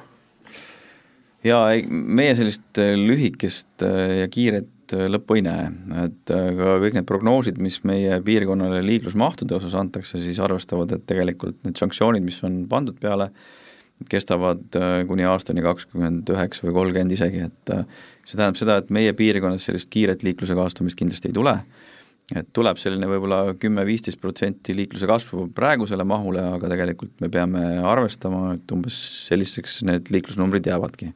jaa, 1.45 1.69
ei, 1.73 1.85
meie 1.89 2.35
sellist 2.37 2.79
äh, 2.81 2.95
lühikest 2.99 3.85
äh, 3.85 4.21
ja 4.23 4.27
kiiret 4.31 4.69
äh, 4.97 5.07
lõppu 5.11 5.39
ei 5.39 5.45
näe, 5.45 5.69
et 6.05 6.33
ka 6.33 6.75
kõik 6.83 6.97
need 6.97 7.07
prognoosid, 7.09 7.61
mis 7.63 7.81
meie 7.87 8.19
piirkonnale 8.25 8.81
liiklusmahtude 8.85 9.57
osas 9.59 9.77
antakse, 9.79 10.21
siis 10.23 10.41
arvestavad, 10.43 10.93
et 10.95 11.07
tegelikult 11.09 11.59
need 11.67 11.79
sanktsioonid, 11.79 12.25
mis 12.25 12.39
on 12.47 12.63
pandud 12.71 12.99
peale, 13.01 13.31
kestavad 14.09 14.77
kuni 15.09 15.25
aastani 15.27 15.59
kakskümmend 15.59 16.29
üheksa 16.31 16.63
või 16.63 16.75
kolmkümmend 16.77 17.11
isegi, 17.17 17.41
et 17.49 17.71
see 18.23 18.37
tähendab 18.37 18.55
seda, 18.55 18.77
et 18.79 18.93
meie 18.95 19.11
piirkonnas 19.11 19.65
sellist 19.67 19.89
kiiret 19.91 20.23
liikluse 20.23 20.55
kaastumist 20.55 20.95
kindlasti 20.99 21.27
ei 21.27 21.35
tule. 21.35 21.57
Et 22.37 22.45
tuleb 22.53 22.77
selline 22.77 23.07
võib-olla 23.09 23.55
kümme-viisteist 23.57 24.19
protsenti 24.21 24.75
liikluse 24.77 25.07
kasvu 25.09 25.47
praegusele 25.55 26.05
mahule, 26.05 26.43
aga 26.59 26.69
tegelikult 26.69 27.23
me 27.23 27.29
peame 27.33 27.63
arvestama, 27.81 28.53
et 28.53 28.73
umbes 28.75 28.97
selliseks 29.25 29.79
need 29.89 30.11
liiklusnumbrid 30.13 30.69
jäävadki. 30.69 31.13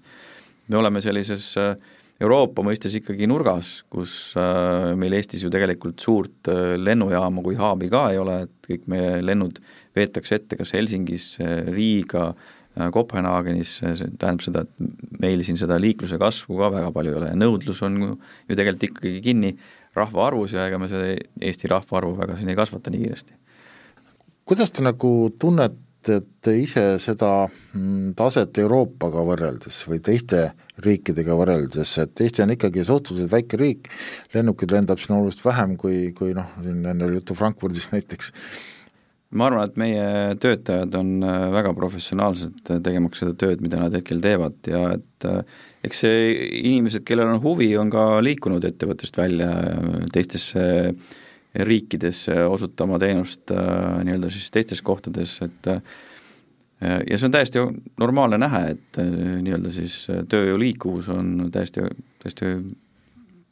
me 0.68 0.78
oleme 0.80 1.02
sellises 1.02 1.52
äh, 1.58 1.76
Euroopa 2.24 2.64
mõistes 2.64 2.96
ikkagi 2.96 3.28
nurgas, 3.28 3.82
kus 3.92 4.34
äh, 4.40 4.94
meil 5.00 5.18
Eestis 5.18 5.44
ju 5.44 5.52
tegelikult 5.52 6.00
suurt 6.04 6.50
äh, 6.52 6.76
lennujaama 6.80 7.44
kui 7.44 7.58
haabi 7.60 7.90
ka 7.92 8.08
ei 8.14 8.20
ole, 8.22 8.38
et 8.48 8.70
kõik 8.70 8.90
meie 8.92 9.18
lennud 9.24 9.60
veetakse 9.98 10.40
ette 10.40 10.58
kas 10.60 10.72
Helsingis, 10.78 11.36
Riiga, 11.70 12.32
Kopenhaagenis, 12.74 13.76
see 13.84 14.08
tähendab 14.18 14.42
seda, 14.42 14.64
et 14.66 15.20
meil 15.22 15.44
siin 15.46 15.60
seda 15.62 15.78
liikluse 15.78 16.18
kasvu 16.22 16.58
ka 16.58 16.72
väga 16.74 16.90
palju 16.96 17.12
ei 17.12 17.18
ole 17.20 17.30
ja 17.30 17.38
nõudlus 17.38 17.84
on 17.86 18.00
ju, 18.02 18.16
tegelikult 18.50 18.88
ikkagi 18.88 19.22
kinni 19.28 19.52
rahvaarvus 19.94 20.56
ja 20.58 20.66
ega 20.70 20.80
me 20.82 20.90
seda 20.90 21.12
Eesti 21.14 21.70
rahvaarvu 21.70 22.16
väga 22.18 22.40
siin 22.40 22.50
ei 22.50 22.58
kasvata 22.58 22.90
nii 22.90 23.04
kiiresti. 23.04 23.38
kuidas 24.50 24.74
te 24.74 24.84
nagu 24.84 25.12
tunnetate 26.04 26.56
ise 26.60 26.84
seda 27.02 27.32
mm, 27.48 28.14
taset 28.20 28.58
Euroopaga 28.62 29.24
võrreldes 29.26 29.80
või 29.90 30.02
teiste 30.04 30.52
riikidega 30.84 31.36
võrreldes, 31.38 31.96
et 32.02 32.22
Eesti 32.26 32.44
on 32.44 32.54
ikkagi 32.56 32.86
suhteliselt 32.86 33.32
väike 33.32 33.60
riik, 33.62 33.90
lennukeid 34.34 34.74
lendab 34.74 35.02
siin 35.02 35.18
oluliselt 35.18 35.46
vähem 35.46 35.76
kui, 35.78 36.12
kui 36.18 36.34
noh, 36.38 36.50
siin 36.62 36.86
enne 36.86 37.08
oli 37.08 37.20
juttu 37.20 37.38
Frankfurdist 37.38 37.94
näiteks, 37.94 38.34
ma 39.34 39.50
arvan, 39.50 39.68
et 39.70 39.78
meie 39.82 40.06
töötajad 40.42 40.96
on 40.98 41.16
äh, 41.26 41.50
väga 41.54 41.74
professionaalsed, 41.78 42.60
äh, 42.70 42.82
tegemaks 42.86 43.24
seda 43.24 43.36
tööd, 43.38 43.64
mida 43.66 43.82
nad 43.82 43.96
hetkel 43.98 44.22
teevad 44.24 44.70
ja 44.70 44.86
et 44.98 45.28
äh, 45.30 45.42
eks 45.88 46.04
see 46.06 46.32
inimesed, 46.62 47.06
kellel 47.08 47.34
on 47.34 47.44
huvi, 47.44 47.72
on 47.80 47.92
ka 47.94 48.22
liikunud 48.24 48.66
ettevõttest 48.68 49.18
välja 49.20 49.52
teistesse 50.14 50.64
riikidesse 51.54 52.34
osutama 52.50 52.98
teenust 53.02 53.52
nii-öelda 53.54 54.32
siis 54.34 54.50
teistes 54.52 54.82
kohtades, 54.82 55.36
et 55.46 55.70
ja 56.82 57.18
see 57.18 57.28
on 57.28 57.36
täiesti 57.36 57.62
normaalne 58.02 58.40
näha, 58.42 58.64
et 58.74 58.98
nii-öelda 59.00 59.72
siis 59.74 60.00
tööjõu 60.30 60.58
liikuvus 60.60 61.12
on 61.14 61.52
täiesti, 61.54 61.86
täiesti 62.24 62.56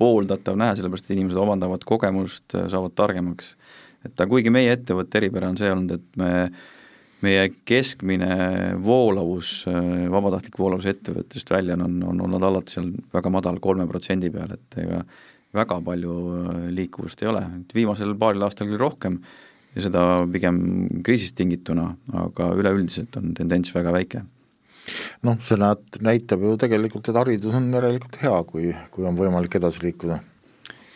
pooldatav 0.01 0.57
näha, 0.57 0.75
sellepärast 0.77 1.07
et 1.07 1.15
inimesed 1.15 1.39
omandavad 1.39 1.85
kogemust, 1.87 2.49
saavad 2.55 2.95
targemaks. 2.97 3.53
Et 4.01 4.13
aga 4.15 4.29
kuigi 4.31 4.53
meie 4.53 4.71
ettevõtte 4.73 5.19
eripära 5.21 5.51
on 5.51 5.59
see 5.59 5.69
olnud, 5.69 5.99
et 5.99 6.17
me 6.17 6.31
meie 7.21 7.51
keskmine 7.69 8.31
voolavus, 8.81 9.59
vabatahtlik 10.09 10.57
voolavus 10.57 10.87
ettevõttest 10.89 11.51
välja 11.53 11.77
on, 11.77 11.99
on 12.09 12.23
olnud 12.25 12.43
alati 12.47 12.73
seal 12.73 12.87
väga 13.13 13.33
madal, 13.33 13.59
kolme 13.61 13.85
protsendi 13.89 14.31
peal, 14.33 14.55
et 14.57 14.79
ega 14.81 15.03
väga 15.55 15.79
palju 15.85 16.17
äh, 16.41 16.67
liikuvust 16.75 17.23
ei 17.23 17.31
ole, 17.31 17.45
et 17.61 17.73
viimasel 17.75 18.13
paaril 18.19 18.47
aastal 18.47 18.69
küll 18.69 18.81
rohkem 18.81 19.21
ja 19.75 19.85
seda 19.87 20.03
pigem 20.31 20.61
kriisist 21.05 21.37
tingituna, 21.39 21.89
aga 22.25 22.51
üleüldiselt 22.59 23.15
on 23.19 23.33
tendents 23.37 23.73
väga 23.75 23.93
väike. 23.95 24.25
Noh, 25.27 25.37
see 25.45 25.59
näet-, 25.61 26.01
näitab 26.03 26.43
ju 26.43 26.57
tegelikult, 26.59 27.07
et 27.07 27.19
haridus 27.19 27.55
on 27.55 27.69
järelikult 27.71 28.17
hea, 28.23 28.37
kui, 28.49 28.71
kui 28.91 29.07
on 29.07 29.17
võimalik 29.19 29.55
edasi 29.59 29.83
liikuda. 29.85 30.19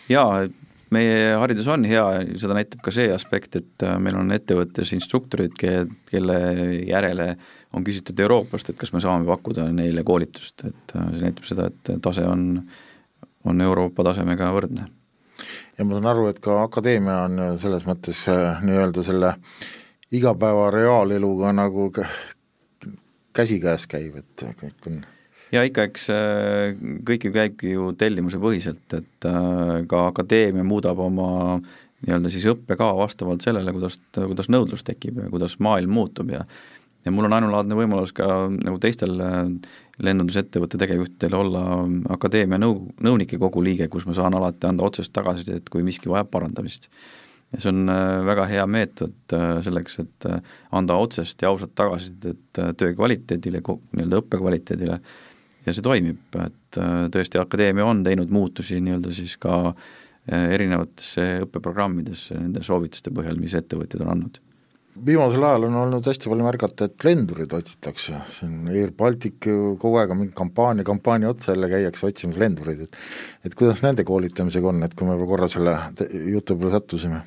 jaa, 0.09 0.45
meie 0.93 1.35
haridus 1.41 1.67
on 1.71 1.85
hea, 1.87 2.05
seda 2.39 2.57
näitab 2.57 2.81
ka 2.85 2.93
see 2.93 3.11
aspekt, 3.13 3.59
et 3.59 3.85
äh, 3.85 3.97
meil 4.01 4.17
on 4.19 4.33
ettevõttes 4.35 4.91
instruktorid, 4.97 5.55
kelle 5.59 6.39
järele 6.87 7.29
on 7.75 7.85
küsitud 7.85 8.19
Euroopast, 8.23 8.71
et 8.71 8.79
kas 8.79 8.93
me 8.95 9.01
saame 9.03 9.27
pakkuda 9.27 9.67
neile 9.75 10.03
koolitust, 10.07 10.65
et 10.67 10.95
äh, 10.97 11.07
see 11.13 11.23
näitab 11.27 11.49
seda, 11.49 11.69
et 11.71 11.95
tase 12.03 12.25
on, 12.27 12.45
on 13.45 13.61
Euroopa 13.61 14.03
tasemega 14.09 14.51
võrdne. 14.55 14.87
ja 15.77 15.85
ma 15.85 15.97
saan 15.97 16.11
aru, 16.11 16.27
et 16.31 16.39
ka 16.43 16.61
akadeemia 16.63 17.23
on 17.29 17.41
selles 17.61 17.87
mõttes 17.87 18.25
äh, 18.31 18.61
nii-öelda 18.65 19.03
selle 19.03 19.35
igapäeva 20.15 20.69
reaaleluga 20.71 21.51
nagu 21.53 21.89
käsikäes 23.35 23.87
käiv, 23.91 24.21
et 24.21 24.47
kõik 24.61 24.87
on 24.87 25.03
ja 25.53 25.63
ikka, 25.67 25.87
eks 25.89 26.09
äh, 26.13 26.75
kõik 27.07 27.27
ju 27.27 27.33
käibki 27.35 27.73
ju 27.73 27.89
tellimuse 27.99 28.39
põhiselt, 28.41 28.85
et 28.97 29.27
äh, 29.29 29.81
ka 29.89 30.07
akadeemia 30.11 30.65
muudab 30.67 31.01
oma 31.03 31.59
nii-öelda 32.05 32.31
siis 32.33 32.47
õppekava 32.51 32.97
vastavalt 32.99 33.45
sellele, 33.45 33.73
kuidas, 33.75 33.99
kuidas 34.15 34.49
nõudlus 34.51 34.85
tekib 34.85 35.21
ja 35.23 35.29
kuidas 35.33 35.59
maailm 35.63 35.95
muutub 35.95 36.33
ja 36.35 36.45
ja 37.05 37.11
mul 37.13 37.27
on 37.27 37.35
ainulaadne 37.37 37.77
võimalus 37.77 38.15
ka 38.17 38.25
nagu 38.49 38.79
teistel 38.81 39.19
äh, 39.21 39.43
lennundusettevõtte 40.03 40.79
tegevjuhtidel 40.81 41.35
olla 41.37 41.61
akadeemia 42.15 42.59
nõu, 42.59 42.81
nõunike 43.05 43.39
kogu 43.39 43.63
liige, 43.63 43.87
kus 43.91 44.07
ma 44.07 44.15
saan 44.17 44.35
alati 44.35 44.67
anda 44.67 44.83
otsest 44.83 45.13
tagasisidet, 45.15 45.69
kui 45.71 45.85
miski 45.87 46.11
vajab 46.11 46.31
parandamist. 46.33 46.89
ja 47.53 47.61
see 47.61 47.69
on 47.71 47.85
väga 48.27 48.47
hea 48.49 48.65
meetod 48.67 49.35
selleks, 49.63 49.99
et 50.01 50.27
anda 50.75 50.97
otsest 50.99 51.41
ja 51.41 51.53
ausat 51.53 51.71
tagasisidet 51.75 52.59
töö 52.77 52.95
kvaliteedile, 52.97 53.61
nii-öelda 53.63 54.19
õppe 54.19 54.41
kvaliteedile 54.41 54.99
ja 55.65 55.73
see 55.73 55.85
toimib, 55.85 56.39
et 56.41 56.79
äh, 56.81 57.05
tõesti, 57.13 57.39
akadeemia 57.41 57.85
on 57.87 58.03
teinud 58.05 58.33
muutusi 58.33 58.79
nii-öelda 58.83 59.13
siis 59.15 59.35
ka 59.41 59.55
äh, 59.71 60.49
erinevatesse 60.57 61.45
õppeprogrammidesse 61.45 62.37
nende 62.39 62.63
soovituste 62.65 63.13
põhjal, 63.15 63.39
mis 63.41 63.55
ettevõtjad 63.57 64.05
on 64.05 64.13
andnud 64.15 64.41
viimasel 65.05 65.43
ajal 65.43 65.67
on 65.67 65.77
olnud 65.81 66.07
hästi 66.07 66.31
palju 66.31 66.47
märgata, 66.47 66.87
et 66.87 67.05
lendurid 67.07 67.53
otsitakse, 67.57 68.21
siin 68.37 68.69
Air 68.71 68.93
Baltic 68.95 69.49
ju 69.49 69.75
kogu 69.81 69.99
aeg 69.99 70.13
on 70.15 70.21
mingi 70.23 70.35
kampaania, 70.37 70.87
kampaania 70.87 71.33
otsa 71.33 71.53
jälle 71.53 71.69
käiakse 71.73 72.07
otsimas 72.07 72.39
lendureid, 72.41 72.85
et 72.87 72.99
et 73.45 73.55
kuidas 73.59 73.83
nende 73.83 74.07
koolitamisega 74.07 74.71
on, 74.71 74.83
et 74.87 74.95
kui 74.95 75.07
me 75.09 75.17
korra 75.27 75.51
selle 75.51 75.77
jutu 76.31 76.57
peale 76.57 76.77
sattusime 76.77 77.23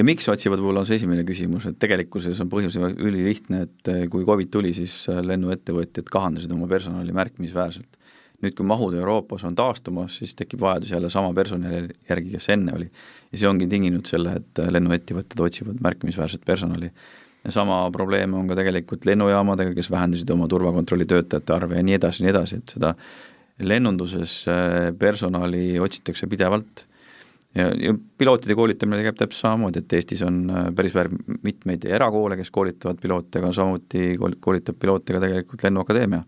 ja 0.00 0.06
miks 0.06 0.28
otsivad, 0.32 0.60
võib-olla 0.62 0.84
on 0.84 0.88
see 0.88 0.96
esimene 1.00 1.24
küsimus, 1.28 1.66
et 1.68 1.78
tegelikkuses 1.80 2.38
on 2.40 2.50
põhjus 2.52 2.78
ülilihtne, 2.80 3.64
et 3.66 3.90
eh, 3.92 4.04
kui 4.12 4.24
Covid 4.28 4.52
tuli, 4.52 4.72
siis 4.76 4.94
eh, 5.12 5.20
lennuettevõtjad 5.26 6.08
kahandasid 6.12 6.52
oma 6.56 6.68
personali 6.70 7.12
märkimisväärselt. 7.16 7.99
Nüüd, 8.40 8.54
kui 8.56 8.66
mahud 8.66 8.94
Euroopas 8.96 9.44
on 9.48 9.56
taastumas, 9.56 10.16
siis 10.20 10.34
tekib 10.38 10.62
vajadus 10.64 10.92
jälle 10.94 11.10
sama 11.12 11.32
personali 11.36 11.88
järgi, 12.08 12.34
kes 12.36 12.48
enne 12.56 12.74
oli. 12.76 12.90
ja 13.32 13.38
see 13.38 13.48
ongi 13.48 13.68
tinginud 13.70 14.06
selle, 14.08 14.36
et 14.40 14.62
lennuettevõtted 14.72 15.42
otsivad 15.44 15.82
märkimisväärset 15.84 16.44
personali. 16.46 16.90
ja 17.44 17.52
sama 17.52 17.82
probleem 17.92 18.34
on 18.34 18.48
ka 18.48 18.56
tegelikult 18.58 19.04
lennujaamadega, 19.08 19.74
kes 19.74 19.90
vähendasid 19.90 20.30
oma 20.30 20.48
turvakontrolli 20.48 21.06
töötajate 21.08 21.52
arve 21.52 21.76
ja 21.76 21.82
nii 21.82 21.98
edasi, 22.00 22.24
nii 22.24 22.34
edasi, 22.34 22.60
et 22.60 22.76
seda 22.76 22.94
lennunduses 23.60 24.44
personali 24.98 25.78
otsitakse 25.80 26.26
pidevalt 26.26 26.86
ja, 27.54 27.70
ja 27.74 27.94
pilootide 28.18 28.54
koolitamine 28.54 29.02
käib 29.04 29.18
täpselt 29.18 29.44
samamoodi, 29.44 29.82
et 29.82 29.94
Eestis 29.98 30.22
on 30.26 30.42
äh, 30.50 30.68
päris 30.76 30.94
väär 30.94 31.10
mitmeid 31.42 31.86
erakoole, 31.88 32.38
kes 32.40 32.52
koolitavad 32.54 33.00
piloote, 33.02 33.40
aga 33.40 33.52
samuti 33.56 34.12
koolitab 34.18 34.78
piloote 34.80 35.16
ka 35.16 35.22
tegelikult 35.24 35.64
Lennuakadeemia. 35.66 36.22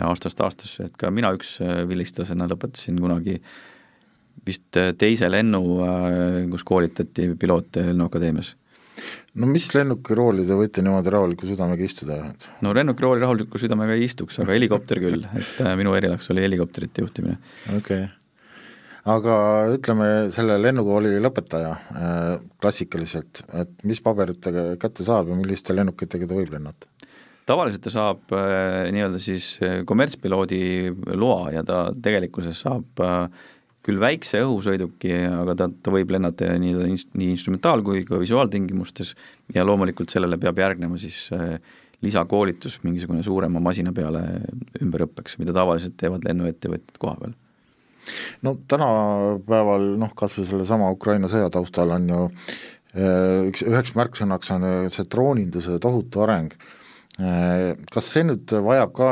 Aastast 0.00 0.40
aastasse, 0.40 0.88
et 0.88 0.96
ka 0.98 1.10
mina 1.10 1.32
üks 1.36 1.58
äh, 1.64 1.82
vilistlasena 1.88 2.48
lõpetasin 2.50 2.98
kunagi 3.00 3.38
vist 4.46 4.80
äh, 4.80 4.94
teise 4.98 5.28
lennu, 5.30 5.62
kus 6.50 6.64
koolitati 6.66 7.32
piloote 7.38 7.84
Lennuakadeemias 7.90 8.54
no 9.40 9.48
mis 9.48 9.66
lennukirooli 9.72 10.44
te 10.48 10.56
võite 10.56 10.82
niimoodi 10.84 11.12
rahuliku 11.12 11.48
südamega 11.48 11.84
istuda? 11.84 12.18
no 12.64 12.72
lennukirooli 12.76 13.22
rahuliku 13.24 13.60
südamega 13.60 13.96
ei 13.96 14.08
istuks, 14.08 14.40
aga 14.42 14.56
helikopter 14.56 15.00
küll, 15.02 15.28
et 15.40 15.62
minu 15.80 15.94
erialaks 15.98 16.32
oli 16.34 16.44
helikopterite 16.44 17.04
juhtimine. 17.04 17.38
okei 17.76 17.78
okay 17.78 18.10
aga 19.10 19.36
ütleme, 19.74 20.08
selle 20.34 20.58
lennukooli 20.62 21.16
lõpetaja 21.22 21.72
äh, 21.74 22.34
klassikaliselt, 22.62 23.44
et 23.58 23.72
mis 23.88 24.02
paberitega 24.04 24.76
kätte 24.82 25.06
saab 25.06 25.32
ja 25.32 25.38
milliste 25.38 25.74
lennukitega 25.74 26.28
ta 26.28 26.38
võib 26.38 26.52
lennata? 26.54 26.90
Tavaliselt 27.48 27.82
ta 27.84 27.92
saab 27.92 28.34
äh, 28.36 28.90
nii-öelda 28.94 29.20
siis 29.22 29.56
äh, 29.62 29.80
kommertspiloodi 29.88 30.62
loa 31.18 31.50
ja 31.54 31.64
ta 31.66 31.84
tegelikkuses 32.04 32.62
saab 32.64 33.02
äh, 33.02 33.26
küll 33.82 33.98
väikse 33.98 34.38
õhusõiduki, 34.44 35.10
aga 35.26 35.56
ta, 35.58 35.66
ta 35.66 35.90
võib 35.90 36.12
lennata 36.14 36.52
nii, 36.62 36.98
nii 37.18 37.30
instrumentaal- 37.34 37.82
kui 37.82 38.04
ka 38.06 38.20
visuaaltingimustes 38.20 39.16
ja 39.56 39.64
loomulikult 39.66 40.12
sellele 40.12 40.38
peab 40.38 40.60
järgnema 40.62 41.00
siis 41.02 41.24
lisakoolitus 42.02 42.76
mingisugune 42.84 43.24
suurema 43.26 43.58
masina 43.62 43.90
peale 43.94 44.20
ümberõppeks, 44.78 45.34
mida 45.42 45.54
tavaliselt 45.56 45.96
teevad 45.98 46.22
lennuettevõtjad 46.28 47.00
koha 47.02 47.16
peal. 47.24 47.34
No 48.46 48.54
tänapäeval 48.70 49.88
noh, 49.98 50.14
kas 50.14 50.38
või 50.38 50.46
sellesama 50.46 50.92
Ukraina 50.94 51.30
sõja 51.30 51.50
taustal 51.50 51.90
on 51.96 52.06
ju 52.10 52.20
üks, 53.48 53.66
üheks 53.66 53.96
märksõnaks 53.98 54.54
on 54.54 54.68
see 54.94 55.10
drooninduse 55.10 55.80
tohutu 55.82 56.22
areng 56.22 56.54
kas 57.18 58.06
see 58.08 58.24
nüüd 58.24 58.52
vajab 58.64 58.92
ka 58.96 59.08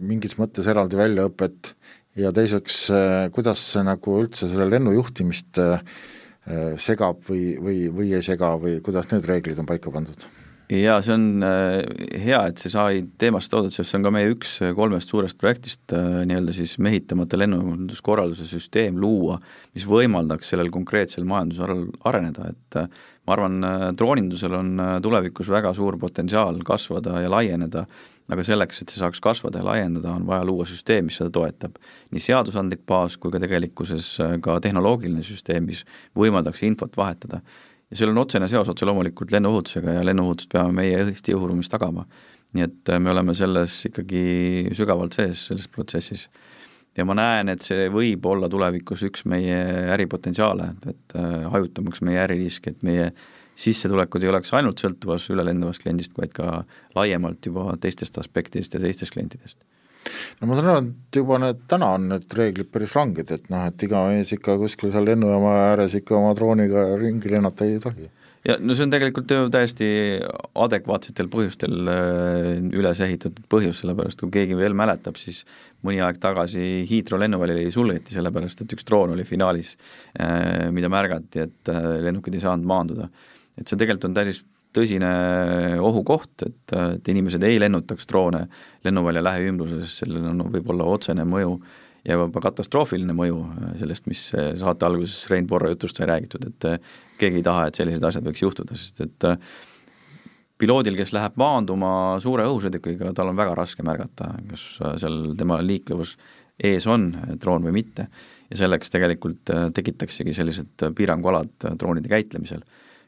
mingis 0.00 0.38
mõttes 0.40 0.68
eraldi 0.70 0.96
väljaõpet 0.96 1.74
ja 2.20 2.32
teiseks, 2.34 2.84
äh, 2.94 3.16
kuidas 3.34 3.62
see 3.72 3.84
nagu 3.86 4.20
üldse 4.22 4.48
selle 4.50 4.68
lennu 4.70 4.94
juhtimist 4.96 5.60
äh, 5.60 5.82
segab 6.80 7.22
või, 7.28 7.54
või, 7.56 7.76
või 7.92 8.14
ei 8.16 8.24
sega 8.24 8.54
või 8.60 8.78
kuidas 8.84 9.08
need 9.12 9.26
reeglid 9.28 9.60
on 9.60 9.68
paika 9.68 9.92
pandud? 9.92 10.26
jaa, 10.74 10.96
see 11.04 11.12
on 11.12 11.44
hea, 11.44 12.38
et 12.48 12.58
see 12.58 12.70
sai 12.72 13.02
teemast 13.20 13.52
toodud, 13.52 13.72
sest 13.72 13.90
see 13.90 13.98
on 13.98 14.06
ka 14.06 14.12
meie 14.14 14.30
üks 14.32 14.54
kolmest 14.74 15.12
suurest 15.12 15.36
projektist, 15.38 15.92
nii-öelda 15.92 16.54
siis 16.56 16.78
mehitamata 16.82 17.38
lennunduskorralduse 17.38 18.48
süsteem 18.48 18.96
luua, 18.98 19.36
mis 19.76 19.84
võimaldaks 19.86 20.50
sellel 20.50 20.72
konkreetsel 20.74 21.28
majandusharul 21.28 21.84
areneda, 22.08 22.48
et 22.54 22.80
ma 23.26 23.36
arvan, 23.36 23.60
äh, 23.64 23.86
droonindusel 23.96 24.54
on 24.58 24.74
äh, 24.80 24.96
tulevikus 25.02 25.48
väga 25.52 25.72
suur 25.76 25.96
potentsiaal 26.00 26.60
kasvada 26.66 27.22
ja 27.24 27.30
laieneda, 27.32 27.84
aga 28.32 28.44
selleks, 28.44 28.80
et 28.82 28.92
see 28.92 29.00
saaks 29.00 29.20
kasvada 29.24 29.60
ja 29.60 29.68
laieneda, 29.68 30.12
on 30.12 30.26
vaja 30.28 30.44
luua 30.48 30.66
süsteem, 30.68 31.08
mis 31.08 31.18
seda 31.20 31.32
toetab. 31.32 31.78
nii 32.12 32.24
seadusandlik 32.24 32.84
baas 32.88 33.16
kui 33.20 33.32
ka 33.32 33.40
tegelikkuses 33.42 34.10
äh, 34.24 34.36
ka 34.44 34.58
tehnoloogiline 34.64 35.24
süsteem, 35.24 35.70
mis 35.72 35.84
võimaldaks 36.16 36.64
infot 36.68 36.96
vahetada. 36.96 37.40
ja 37.90 37.96
seal 37.96 38.12
on 38.12 38.22
otsene 38.24 38.48
seos 38.48 38.68
otse 38.68 38.86
loomulikult 38.88 39.32
lennuohutusega 39.32 39.98
ja 39.98 40.04
lennuohutust 40.04 40.52
peame 40.52 40.72
meie 40.82 41.00
Eesti 41.00 41.36
õhuruumis 41.36 41.70
tagama. 41.72 42.06
nii 42.54 42.62
et 42.62 42.92
me 42.98 43.10
oleme 43.10 43.34
selles 43.34 43.80
ikkagi 43.88 44.70
sügavalt 44.76 45.16
sees, 45.16 45.46
selles 45.48 45.68
protsessis 45.68 46.28
ja 46.96 47.06
ma 47.08 47.16
näen, 47.18 47.50
et 47.52 47.64
see 47.66 47.88
võib 47.92 48.26
olla 48.30 48.48
tulevikus 48.50 49.04
üks 49.08 49.24
meie 49.30 49.58
äripotentsiaale, 49.94 50.70
et 50.90 51.16
äh, 51.18 51.36
hajutamaks 51.52 52.02
meie 52.06 52.22
äririski, 52.24 52.74
et 52.74 52.86
meie 52.86 53.10
sissetulekud 53.58 54.22
ei 54.24 54.32
oleks 54.32 54.50
ainult 54.54 54.82
sõltuvas 54.82 55.28
ülelendavast 55.30 55.84
kliendist, 55.84 56.16
vaid 56.18 56.34
ka 56.34 56.64
laiemalt 56.96 57.46
juba 57.46 57.74
teistest 57.80 58.18
aspektidest 58.18 58.74
ja 58.74 58.82
teistest 58.82 59.14
klientidest. 59.14 59.60
No 60.40 60.50
ma 60.50 60.58
saan 60.58 60.68
aru, 60.70 60.88
et 60.90 61.18
juba 61.18 61.38
need, 61.40 61.62
täna 61.70 61.94
on 61.96 62.10
need 62.10 62.34
reeglid 62.36 62.68
päris 62.74 62.92
ranged, 62.98 63.30
et 63.30 63.46
noh, 63.52 63.68
et 63.70 63.86
iga 63.86 64.02
mees 64.10 64.34
ikka 64.36 64.58
kuskil 64.60 64.92
seal 64.92 65.06
lennujaama 65.08 65.54
ääres 65.70 65.94
ikka 66.00 66.18
oma 66.18 66.34
drooniga 66.36 66.90
ringi 67.00 67.30
lennata 67.32 67.66
ei 67.68 67.80
tohi 67.82 68.10
ja 68.44 68.56
no 68.60 68.76
see 68.76 68.84
on 68.86 68.92
tegelikult 68.92 69.30
ju 69.32 69.48
täiesti 69.52 69.86
adekvaatsetel 70.64 71.28
põhjustel 71.32 71.90
äh, 71.90 72.48
üles 72.76 73.00
ehitatud 73.04 73.46
põhjus, 73.50 73.80
sellepärast 73.82 74.20
kui 74.20 74.32
keegi 74.34 74.56
veel 74.58 74.76
mäletab, 74.76 75.16
siis 75.20 75.42
mõni 75.84 76.02
aeg 76.04 76.20
tagasi 76.20 76.84
Heathrow 76.88 77.22
lennuväli 77.22 77.70
sulgeti, 77.74 78.16
sellepärast 78.16 78.64
et 78.64 78.74
üks 78.76 78.86
droon 78.88 79.14
oli 79.16 79.24
finaalis, 79.28 79.74
äh, 80.20 80.66
mida 80.74 80.90
märgati, 80.92 81.46
et 81.46 81.72
äh, 81.72 81.94
lennukid 82.04 82.36
ei 82.36 82.44
saanud 82.44 82.68
maanduda. 82.68 83.08
et 83.54 83.70
see 83.70 83.78
tegelikult 83.78 84.10
on 84.10 84.18
täis 84.18 84.42
tõsine 84.74 85.08
ohukoht, 85.78 86.42
et, 86.42 86.72
et 86.74 87.08
inimesed 87.08 87.42
ei 87.46 87.60
lennutaks 87.62 88.08
droone 88.10 88.48
lennuvälja 88.84 89.22
lähiümbruses, 89.22 90.00
sellel 90.02 90.26
on 90.32 90.48
võib-olla 90.50 90.88
otsene 90.90 91.24
mõju 91.24 91.60
ja 92.04 92.18
juba 92.18 92.42
katastroofiline 92.42 93.14
mõju 93.16 93.38
sellest, 93.78 94.08
mis 94.10 94.26
saate 94.34 94.88
alguses 94.88 95.30
Rein 95.30 95.46
Porro 95.46 95.70
jutust 95.70 95.96
sai 95.96 96.10
räägitud, 96.10 96.50
et 96.50 96.66
keegi 97.20 97.40
ei 97.40 97.46
taha, 97.46 97.68
et 97.68 97.78
sellised 97.78 98.04
asjad 98.04 98.26
võiks 98.26 98.42
juhtuda, 98.42 98.76
sest 98.78 99.02
et 99.04 99.26
äh, 99.28 99.38
piloodil, 100.60 100.96
kes 100.98 101.12
läheb 101.14 101.36
maanduma 101.40 101.90
suure 102.22 102.46
õhusõidukiga, 102.48 103.12
tal 103.16 103.32
on 103.32 103.38
väga 103.38 103.56
raske 103.58 103.84
märgata, 103.86 104.30
kas 104.50 104.66
äh, 104.82 104.96
seal 105.02 105.34
tema 105.38 105.60
liiklevus 105.62 106.16
ees 106.64 106.86
on 106.86 107.10
droon 107.40 107.66
või 107.66 107.80
mitte. 107.80 108.08
ja 108.50 108.58
selleks 108.60 108.92
tegelikult 108.92 109.50
äh, 109.50 109.68
tekitaksegi 109.74 110.34
sellised 110.36 110.88
piirangualad 110.96 111.70
droonide 111.80 112.08
käitlemisel. 112.08 112.62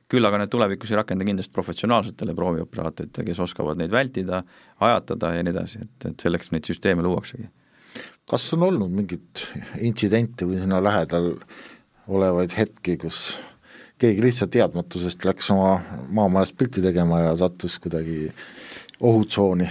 küll 0.09 0.25
aga 0.25 0.39
need 0.39 0.51
tulevikus 0.51 0.91
ei 0.91 0.97
rakenda 0.97 1.25
kindlasti 1.27 1.53
professionaalsetele 1.53 2.35
proovioperaatoritele, 2.35 3.25
kes 3.27 3.41
oskavad 3.43 3.79
neid 3.79 3.91
vältida, 3.91 4.43
ajatada 4.81 5.33
ja 5.35 5.43
nii 5.43 5.51
edasi, 5.51 5.79
et, 5.83 6.11
et 6.11 6.21
selleks 6.23 6.53
neid 6.53 6.65
süsteeme 6.65 7.03
luuaksegi. 7.03 7.49
kas 8.31 8.53
on 8.55 8.63
olnud 8.63 8.91
mingit 8.91 9.47
intsidenti 9.81 10.47
või 10.47 10.63
sinna 10.63 10.83
lähedal 10.83 11.35
olevaid 12.07 12.55
hetki, 12.59 12.97
kus 12.97 13.39
keegi 14.01 14.25
lihtsalt 14.25 14.53
teadmatusest 14.55 15.25
läks 15.25 15.51
oma 15.55 15.77
maamajast 16.13 16.57
pilti 16.59 16.83
tegema 16.85 17.21
ja 17.27 17.37
sattus 17.37 17.79
kuidagi 17.83 18.31
ohutsooni? 19.01 19.69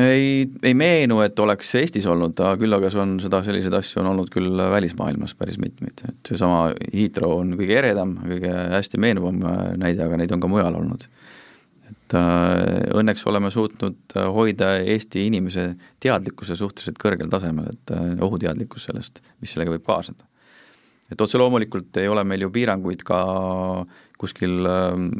ei, 0.00 0.46
ei 0.62 0.74
meenu, 0.74 1.20
et 1.20 1.38
oleks 1.38 1.74
Eestis 1.76 2.06
olnud, 2.08 2.38
küll 2.60 2.76
aga 2.76 2.88
see 2.92 3.00
on 3.02 3.16
seda, 3.20 3.42
selliseid 3.44 3.74
asju 3.76 4.00
on 4.00 4.10
olnud 4.14 4.30
küll 4.32 4.62
välismaailmas 4.72 5.34
päris 5.36 5.58
mitmeid, 5.60 6.00
et 6.08 6.30
seesama 6.30 6.70
Heathrow 6.94 7.34
on 7.42 7.52
kõige 7.58 7.76
eredam, 7.82 8.14
kõige 8.24 8.52
hästi 8.72 9.00
meenuvam 9.02 9.42
näide, 9.80 10.06
aga 10.06 10.20
neid 10.20 10.32
on 10.32 10.40
ka 10.40 10.48
mujal 10.48 10.78
olnud. 10.80 11.04
et 11.90 12.14
äh, 12.18 12.96
õnneks 12.98 13.26
oleme 13.28 13.50
suutnud 13.50 14.16
hoida 14.34 14.76
Eesti 14.78 15.26
inimese 15.26 15.68
teadlikkuse 16.00 16.56
suhteliselt 16.56 16.98
kõrgel 17.02 17.28
tasemel, 17.30 17.68
et 17.74 17.92
äh, 17.92 18.16
ohuteadlikkus 18.24 18.88
sellest, 18.88 19.20
mis 19.40 19.52
sellega 19.52 19.76
võib 19.76 19.84
kaasneda 19.86 20.24
et 21.12 21.20
otse 21.20 21.38
loomulikult 21.38 21.96
ei 22.02 22.08
ole 22.08 22.24
meil 22.24 22.46
ju 22.46 22.52
piiranguid 22.54 23.02
ka 23.06 23.20
kuskil 24.18 24.66
ähm, 24.66 25.10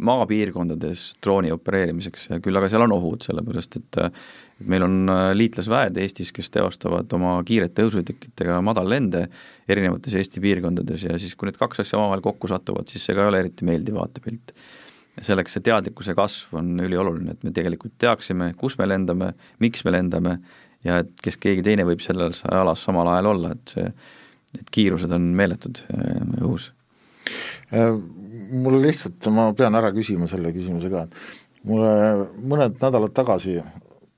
maapiirkondades 0.00 1.14
drooni 1.22 1.50
opereerimiseks, 1.52 2.30
küll 2.44 2.56
aga 2.56 2.70
seal 2.72 2.86
on 2.86 2.94
ohud, 2.96 3.24
sellepärast 3.26 3.76
et 3.80 4.00
et 4.60 4.68
meil 4.68 4.84
on 4.84 5.08
äh, 5.08 5.30
liitlasväed 5.36 5.96
Eestis, 6.02 6.32
kes 6.36 6.50
teostavad 6.52 7.10
oma 7.16 7.38
kiirete 7.48 7.86
õhusõidukitega 7.86 8.58
madallende 8.64 9.24
erinevates 9.70 10.16
Eesti 10.20 10.42
piirkondades 10.44 11.06
ja 11.08 11.16
siis, 11.20 11.34
kui 11.34 11.48
need 11.48 11.58
kaks 11.60 11.80
asja 11.84 11.98
omavahel 11.98 12.22
kokku 12.24 12.50
satuvad, 12.50 12.90
siis 12.92 13.06
see 13.06 13.16
ka 13.16 13.24
ei 13.24 13.32
ole 13.32 13.40
eriti 13.46 13.68
meeldiv 13.68 13.96
vaatepilt. 14.00 14.54
selleks 15.20 15.52
see 15.52 15.64
teadlikkuse 15.64 16.14
kasv 16.16 16.54
on 16.56 16.68
ülioluline, 16.80 17.34
et 17.34 17.42
me 17.44 17.50
tegelikult 17.52 17.96
teaksime, 18.00 18.52
kus 18.56 18.78
me 18.78 18.86
lendame, 18.88 19.34
miks 19.60 19.84
me 19.84 19.92
lendame 19.92 20.38
ja 20.84 21.00
et 21.02 21.10
kes 21.24 21.36
keegi 21.36 21.64
teine 21.64 21.84
võib 21.84 22.00
selles 22.00 22.44
alas 22.48 22.84
samal 22.84 23.08
ajal 23.08 23.32
olla, 23.34 23.52
et 23.56 23.74
see 23.74 23.90
need 24.56 24.70
kiirused 24.74 25.12
on 25.14 25.30
meeletud 25.36 25.82
äh, 25.94 26.22
õhus. 26.40 26.70
Äh, 27.74 27.94
mul 28.50 28.80
lihtsalt, 28.82 29.30
ma 29.34 29.50
pean 29.56 29.76
ära 29.78 29.92
küsima 29.94 30.28
selle 30.30 30.52
küsimuse 30.54 30.90
ka, 30.92 31.06
et 31.06 31.66
mulle 31.68 32.28
mõned 32.50 32.78
nädalad 32.80 33.14
tagasi 33.16 33.60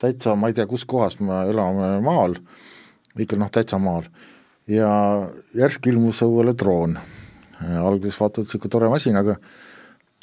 täitsa, 0.01 0.35
ma 0.39 0.49
ei 0.49 0.57
tea, 0.57 0.67
kus 0.69 0.85
kohas 0.89 1.19
me 1.23 1.45
elame 1.51 1.97
maal, 2.03 2.37
ikka 3.19 3.37
noh, 3.39 3.51
täitsa 3.53 3.79
maal, 3.81 4.07
ja 4.69 4.89
järsku 5.57 5.91
ilmus 5.91 6.23
õuele 6.25 6.55
droon. 6.57 6.97
alguses 7.63 8.17
vaatad, 8.19 8.43
niisugune 8.43 8.71
tore 8.71 8.89
masin, 8.91 9.15
aga 9.15 9.37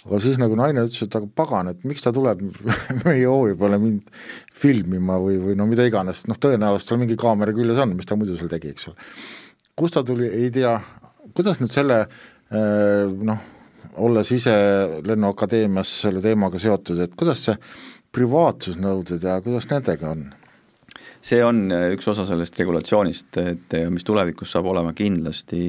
aga 0.01 0.19
siis 0.21 0.39
nagu 0.41 0.57
naine 0.57 0.83
ütles, 0.85 1.05
et 1.05 1.15
aga 1.17 1.29
pagan, 1.37 1.69
et 1.73 1.85
miks 1.89 2.05
ta 2.05 2.13
tuleb 2.13 2.41
meie 3.05 3.27
hoovi 3.29 3.57
peale 3.61 3.79
mind 3.81 4.09
filmima 4.57 5.19
või, 5.21 5.37
või 5.41 5.57
no 5.57 5.67
mida 5.69 5.85
iganes, 5.89 6.25
noh 6.29 6.41
tõenäoliselt 6.41 6.93
tal 6.93 7.01
mingi 7.01 7.17
kaamera 7.21 7.53
küljes 7.57 7.81
on, 7.81 7.95
mis 7.97 8.09
ta 8.09 8.17
muidu 8.17 8.37
seal 8.41 8.53
tegi, 8.53 8.73
eks 8.73 8.89
ole 8.91 9.09
kust 9.79 9.97
ta 9.97 10.03
tuli, 10.07 10.29
ei 10.29 10.51
tea, 10.55 10.75
kuidas 11.37 11.61
nüüd 11.61 11.73
selle 11.75 12.01
eh, 12.03 13.07
noh, 13.07 13.47
olles 14.01 14.31
ise 14.35 14.55
Lennuakadeemias 15.07 15.93
selle 16.05 16.23
teemaga 16.25 16.61
seotud, 16.63 17.01
et 17.05 17.17
kuidas 17.19 17.47
see 17.49 17.57
privaatsusnõuded 18.15 19.25
ja 19.27 19.39
kuidas 19.45 19.69
nendega 19.71 20.15
on? 20.15 20.29
see 21.21 21.43
on 21.45 21.67
eh, 21.75 21.91
üks 21.95 22.09
osa 22.09 22.25
sellest 22.29 22.59
regulatsioonist, 22.61 23.41
et 23.43 23.79
eh, 23.79 23.87
mis 23.93 24.07
tulevikus 24.07 24.55
saab 24.57 24.71
olema 24.73 24.95
kindlasti 24.97 25.63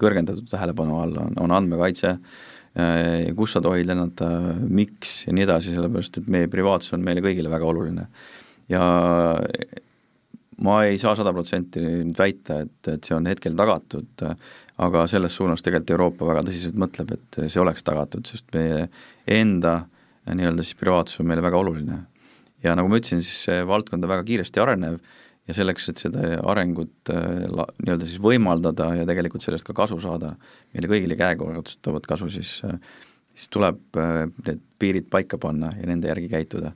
kõrgendatud 0.00 0.48
tähelepanu 0.50 1.02
all, 1.02 1.18
on, 1.24 1.36
on 1.44 1.58
andmekaitse, 1.60 2.16
kus 3.34 3.56
sa 3.56 3.62
tohid 3.64 3.88
lennata, 3.88 4.28
miks 4.70 5.24
ja 5.24 5.32
nii 5.34 5.42
edasi, 5.42 5.72
sellepärast 5.74 6.20
et 6.20 6.28
meie 6.30 6.50
privaatsus 6.52 6.94
on 6.94 7.02
meile 7.02 7.24
kõigile 7.24 7.50
väga 7.50 7.66
oluline. 7.66 8.04
ja 8.70 8.82
ma 10.64 10.80
ei 10.86 10.98
saa 10.98 11.14
sada 11.18 11.32
protsenti 11.34 11.82
nüüd 11.82 12.16
väita, 12.18 12.62
et, 12.64 12.90
et 12.90 13.04
see 13.06 13.16
on 13.16 13.28
hetkel 13.30 13.56
tagatud, 13.58 14.24
aga 14.82 15.04
selles 15.10 15.34
suunas 15.34 15.62
tegelikult 15.64 15.94
Euroopa 15.94 16.28
väga 16.32 16.44
tõsiselt 16.48 16.78
mõtleb, 16.80 17.14
et 17.16 17.40
see 17.46 17.62
oleks 17.62 17.86
tagatud, 17.86 18.26
sest 18.26 18.50
meie 18.56 18.86
enda 19.38 19.80
nii-öelda 20.28 20.64
siis 20.66 20.78
privaatsus 20.78 21.22
on 21.22 21.30
meile 21.30 21.44
väga 21.44 21.60
oluline. 21.60 22.02
ja 22.62 22.74
nagu 22.74 22.90
ma 22.90 22.98
ütlesin, 22.98 23.22
siis 23.22 23.46
see 23.46 23.62
valdkond 23.66 24.04
on 24.04 24.10
väga 24.10 24.26
kiiresti 24.26 24.60
arenev 24.60 24.98
ja 25.48 25.54
selleks, 25.56 25.88
et 25.88 26.02
seda 26.02 26.40
arengut 26.50 27.12
nii-öelda 27.12 28.08
siis 28.08 28.20
võimaldada 28.22 28.90
ja 28.98 29.06
tegelikult 29.08 29.46
sellest 29.46 29.66
ka 29.66 29.76
kasu 29.78 30.00
saada, 30.02 30.34
meile 30.74 30.90
kõigile 30.90 31.16
käega 31.18 31.46
otsutavat 31.62 32.06
kasu, 32.10 32.30
siis 32.34 32.58
siis 33.38 33.52
tuleb 33.54 33.78
need 33.94 34.62
piirid 34.82 35.06
paika 35.10 35.38
panna 35.38 35.70
ja 35.78 35.86
nende 35.86 36.10
järgi 36.10 36.30
käituda 36.32 36.72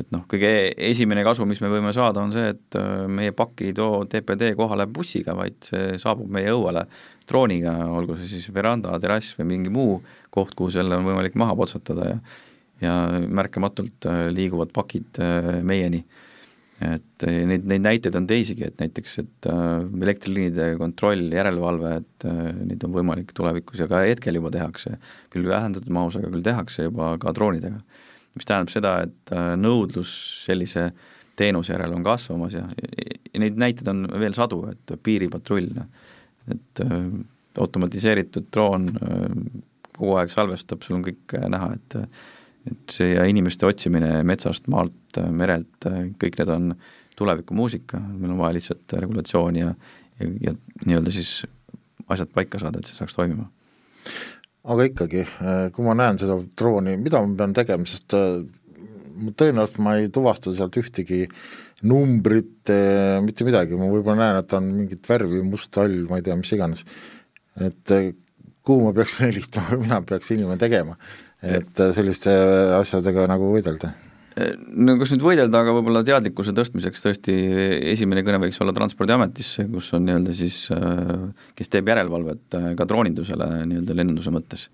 et 0.00 0.10
noh, 0.10 0.24
kõige 0.30 0.48
esimene 0.90 1.22
kasu, 1.26 1.46
mis 1.46 1.60
me 1.62 1.70
võime 1.70 1.92
saada, 1.94 2.24
on 2.24 2.34
see, 2.34 2.48
et 2.54 2.78
äh, 2.78 3.04
meie 3.06 3.34
pakk 3.36 3.62
ei 3.62 3.74
too 3.76 4.02
TPD 4.10 4.54
kohale 4.58 4.88
bussiga, 4.90 5.36
vaid 5.38 5.60
see 5.68 5.94
saabub 6.02 6.30
meie 6.34 6.50
õuele 6.54 6.86
drooniga, 7.28 7.76
olgu 7.94 8.18
see 8.18 8.34
siis 8.34 8.50
veranda, 8.54 8.98
terrass 9.02 9.36
või 9.38 9.52
mingi 9.54 9.72
muu 9.72 10.00
koht, 10.34 10.56
kuhu 10.58 10.74
selle 10.74 10.98
on 10.98 11.06
võimalik 11.06 11.38
maha 11.38 11.56
potsatada 11.58 12.10
ja 12.10 12.18
ja 12.82 12.92
märkamatult 13.30 14.04
äh, 14.10 14.26
liiguvad 14.34 14.72
pakid 14.74 15.20
äh, 15.22 15.60
meieni. 15.62 16.02
et 16.84 17.22
neid, 17.22 17.62
neid 17.70 17.84
näiteid 17.84 18.16
on 18.18 18.24
teisigi, 18.28 18.64
et 18.66 18.80
näiteks, 18.82 19.12
et 19.22 19.46
elektriliinide 19.46 20.72
kontroll, 20.76 21.22
järelevalve, 21.32 21.92
et 22.02 22.26
neid 22.26 22.82
on 22.84 22.92
võimalik 22.92 23.30
tulevikus 23.32 23.78
ja 23.80 23.86
ka 23.88 24.02
hetkel 24.02 24.36
juba 24.36 24.50
tehakse, 24.52 24.98
küll 25.32 25.46
vähendatud 25.48 25.94
mahus, 25.94 26.18
aga 26.18 26.32
küll 26.34 26.44
tehakse 26.44 26.88
juba 26.90 27.12
ka 27.22 27.32
droonidega 27.38 27.78
mis 28.34 28.48
tähendab 28.48 28.72
seda, 28.72 28.94
et 29.06 29.34
äh, 29.34 29.52
nõudlus 29.60 30.12
sellise 30.44 30.88
teenuse 31.38 31.74
järele 31.74 31.96
on 31.96 32.06
kasvamas 32.06 32.54
ja, 32.54 32.64
ja 32.68 33.42
neid 33.42 33.58
näiteid 33.58 33.90
on 33.90 34.04
veel 34.20 34.36
sadu, 34.36 34.60
et 34.70 34.94
piiripatrull, 35.02 35.70
et 36.54 36.84
äh, 36.84 36.98
automatiseeritud 37.60 38.50
droon 38.54 38.88
äh, 38.90 39.26
kogu 39.94 40.16
aeg 40.18 40.32
salvestab, 40.34 40.82
sul 40.82 40.98
on 40.98 41.06
kõik 41.06 41.38
näha, 41.48 41.74
et 41.78 42.00
et 42.64 42.94
see 42.96 43.10
ja 43.10 43.26
inimeste 43.28 43.66
otsimine 43.68 44.22
metsast, 44.24 44.70
maalt, 44.72 45.18
merelt, 45.36 45.84
kõik 46.16 46.38
need 46.38 46.48
on 46.48 46.70
tulevikumuusika, 47.12 47.98
meil 48.00 48.32
on 48.32 48.38
vaja 48.40 48.56
lihtsalt 48.56 48.94
regulatsiooni 49.04 49.60
ja 49.60 49.74
ja, 50.20 50.28
ja 50.46 50.54
nii-öelda 50.86 51.12
siis 51.12 51.42
asjad 52.08 52.32
paika 52.32 52.60
saada, 52.62 52.80
et 52.80 52.88
see 52.88 52.96
saaks 52.96 53.18
toimima 53.18 53.50
aga 54.64 54.86
ikkagi, 54.88 55.24
äh, 55.24 55.66
kui 55.74 55.84
ma 55.86 55.96
näen 55.98 56.18
seda 56.20 56.38
drooni, 56.58 56.96
mida 57.00 57.20
ma 57.20 57.36
pean 57.40 57.54
tegema, 57.56 57.88
sest 57.88 58.16
äh, 58.16 58.40
tõenäoliselt 59.36 59.80
ma 59.84 59.98
ei 60.00 60.08
tuvasta 60.12 60.54
sealt 60.56 60.78
ühtegi 60.80 61.24
numbrit, 61.84 62.62
äh, 62.72 63.18
mitte 63.24 63.46
midagi, 63.46 63.76
ma 63.78 63.90
võib-olla 63.92 64.20
näen, 64.22 64.40
et 64.40 64.56
on 64.56 64.70
mingit 64.80 65.10
värvi, 65.10 65.42
must, 65.46 65.74
hall, 65.80 66.06
ma 66.08 66.20
ei 66.20 66.26
tea, 66.26 66.38
mis 66.40 66.54
iganes. 66.56 66.84
et 67.60 67.92
kuhu 68.64 68.88
ma 68.88 68.94
peaks 68.96 69.20
helistama 69.26 69.78
mida 69.82 70.00
peaks 70.08 70.32
inimene 70.34 70.58
tegema, 70.60 70.96
et 71.44 71.84
selliste 71.94 72.32
asjadega 72.80 73.28
nagu 73.30 73.52
võidelda 73.52 73.92
no 74.34 74.96
kas 74.98 75.12
nüüd 75.14 75.22
võidelda, 75.22 75.60
aga 75.62 75.74
võib-olla 75.76 76.02
teadlikkuse 76.06 76.54
tõstmiseks 76.56 77.04
tõesti 77.04 77.34
esimene 77.92 78.24
kõne 78.26 78.40
võiks 78.42 78.58
olla 78.62 78.74
Transpordiametisse, 78.74 79.68
kus 79.70 79.92
on 79.94 80.08
nii-öelda 80.08 80.34
siis, 80.34 80.64
kes 81.58 81.70
teeb 81.70 81.92
järelevalvet 81.92 82.58
äh, 82.58 82.72
ka 82.78 82.86
droonindusele 82.90 83.48
nii-öelda 83.70 83.96
lennunduse 84.00 84.34
mõttes. 84.34 84.66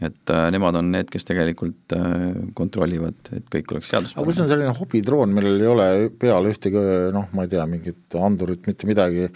et 0.00 0.32
äh, 0.32 0.46
nemad 0.52 0.76
on 0.80 0.92
need, 0.92 1.08
kes 1.12 1.26
tegelikult 1.28 1.96
äh, 1.96 2.12
kontrollivad, 2.56 3.32
et 3.36 3.48
kõik 3.52 3.72
oleks 3.72 3.88
seaduspärane. 3.92 4.20
aga 4.20 4.28
kui 4.28 4.36
see 4.36 4.44
on 4.44 4.52
selline 4.52 4.76
hobidroon, 4.76 5.34
millel 5.36 5.60
ei 5.60 5.72
ole 5.72 5.88
peal 6.20 6.50
ühtegi 6.52 6.84
noh, 7.16 7.32
ma 7.32 7.48
ei 7.48 7.52
tea, 7.56 7.66
mingit 7.70 8.20
andurit, 8.20 8.68
mitte 8.68 8.88
midagi, 8.88 9.30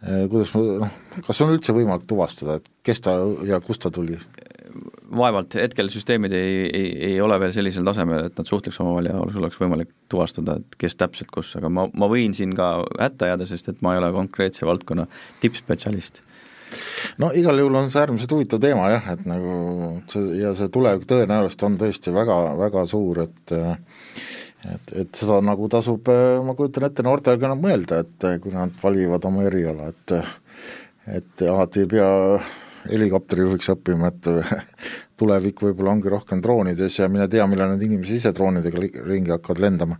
kuidas 0.00 0.54
ma 0.54 0.62
noh, 0.86 0.94
kas 1.26 1.42
on 1.44 1.54
üldse 1.56 1.74
võimalik 1.76 2.06
tuvastada, 2.08 2.60
et 2.60 2.70
kes 2.86 3.02
ta 3.04 3.18
ja 3.46 3.58
kust 3.64 3.82
ta 3.82 3.90
tuli? 3.94 4.18
Vaevalt, 5.16 5.54
hetkel 5.58 5.90
süsteemid 5.92 6.32
ei, 6.36 6.54
ei, 6.66 6.88
ei 7.10 7.20
ole 7.22 7.38
veel 7.42 7.52
sellisel 7.54 7.86
tasemel, 7.86 8.28
et 8.28 8.38
nad 8.38 8.48
suhtleks 8.48 8.80
omavahel 8.82 9.10
ja 9.10 9.20
sul 9.32 9.44
oleks 9.44 9.60
võimalik 9.60 9.92
tuvastada, 10.12 10.58
et 10.60 10.78
kes 10.80 10.96
täpselt 11.00 11.30
kus, 11.34 11.52
aga 11.58 11.70
ma, 11.72 11.86
ma 11.92 12.08
võin 12.10 12.34
siin 12.36 12.54
ka 12.58 12.72
hätta 13.00 13.32
jääda, 13.32 13.48
sest 13.50 13.72
et 13.72 13.80
ma 13.84 13.94
ei 13.94 14.02
ole 14.02 14.12
konkreetse 14.14 14.68
valdkonna 14.68 15.06
tippspetsialist. 15.42 16.22
no 17.18 17.32
igal 17.34 17.58
juhul 17.58 17.80
on 17.80 17.90
see 17.90 18.02
äärmiselt 18.04 18.34
huvitav 18.36 18.62
teema 18.62 18.90
jah, 18.92 19.10
et 19.16 19.26
nagu 19.26 19.56
see 20.12 20.40
ja 20.42 20.54
see 20.58 20.70
tulevik 20.72 21.08
tõenäoliselt 21.10 21.66
on 21.66 21.80
tõesti 21.80 22.14
väga, 22.14 22.38
väga 22.60 22.86
suur, 22.90 23.24
et 23.26 23.56
et, 24.60 24.96
et 25.02 25.14
seda 25.16 25.40
nagu 25.42 25.68
tasub, 25.72 26.08
ma 26.44 26.54
kujutan 26.54 26.86
ette, 26.90 27.02
noortel 27.02 27.40
ka 27.40 27.54
mõelda, 27.56 28.02
et 28.04 28.26
kui 28.42 28.52
nad 28.54 28.74
valivad 28.82 29.24
oma 29.26 29.46
eriala, 29.48 29.90
et 29.90 30.18
et 31.10 31.48
alati 31.48 31.80
ei 31.82 31.88
pea 31.90 32.10
helikopterijuhiks 32.88 33.70
õppima, 33.74 34.10
et 34.10 34.28
tulevik 35.20 35.62
võib-olla 35.64 35.94
ongi 35.96 36.12
rohkem 36.12 36.42
droonides 36.44 36.98
ja 37.00 37.08
mine 37.12 37.28
tea, 37.30 37.46
millal 37.50 37.74
need 37.74 37.86
inimesed 37.88 38.20
ise 38.20 38.34
droonidega 38.36 38.84
ringi 39.06 39.34
hakkavad 39.34 39.62
lendama. 39.66 39.98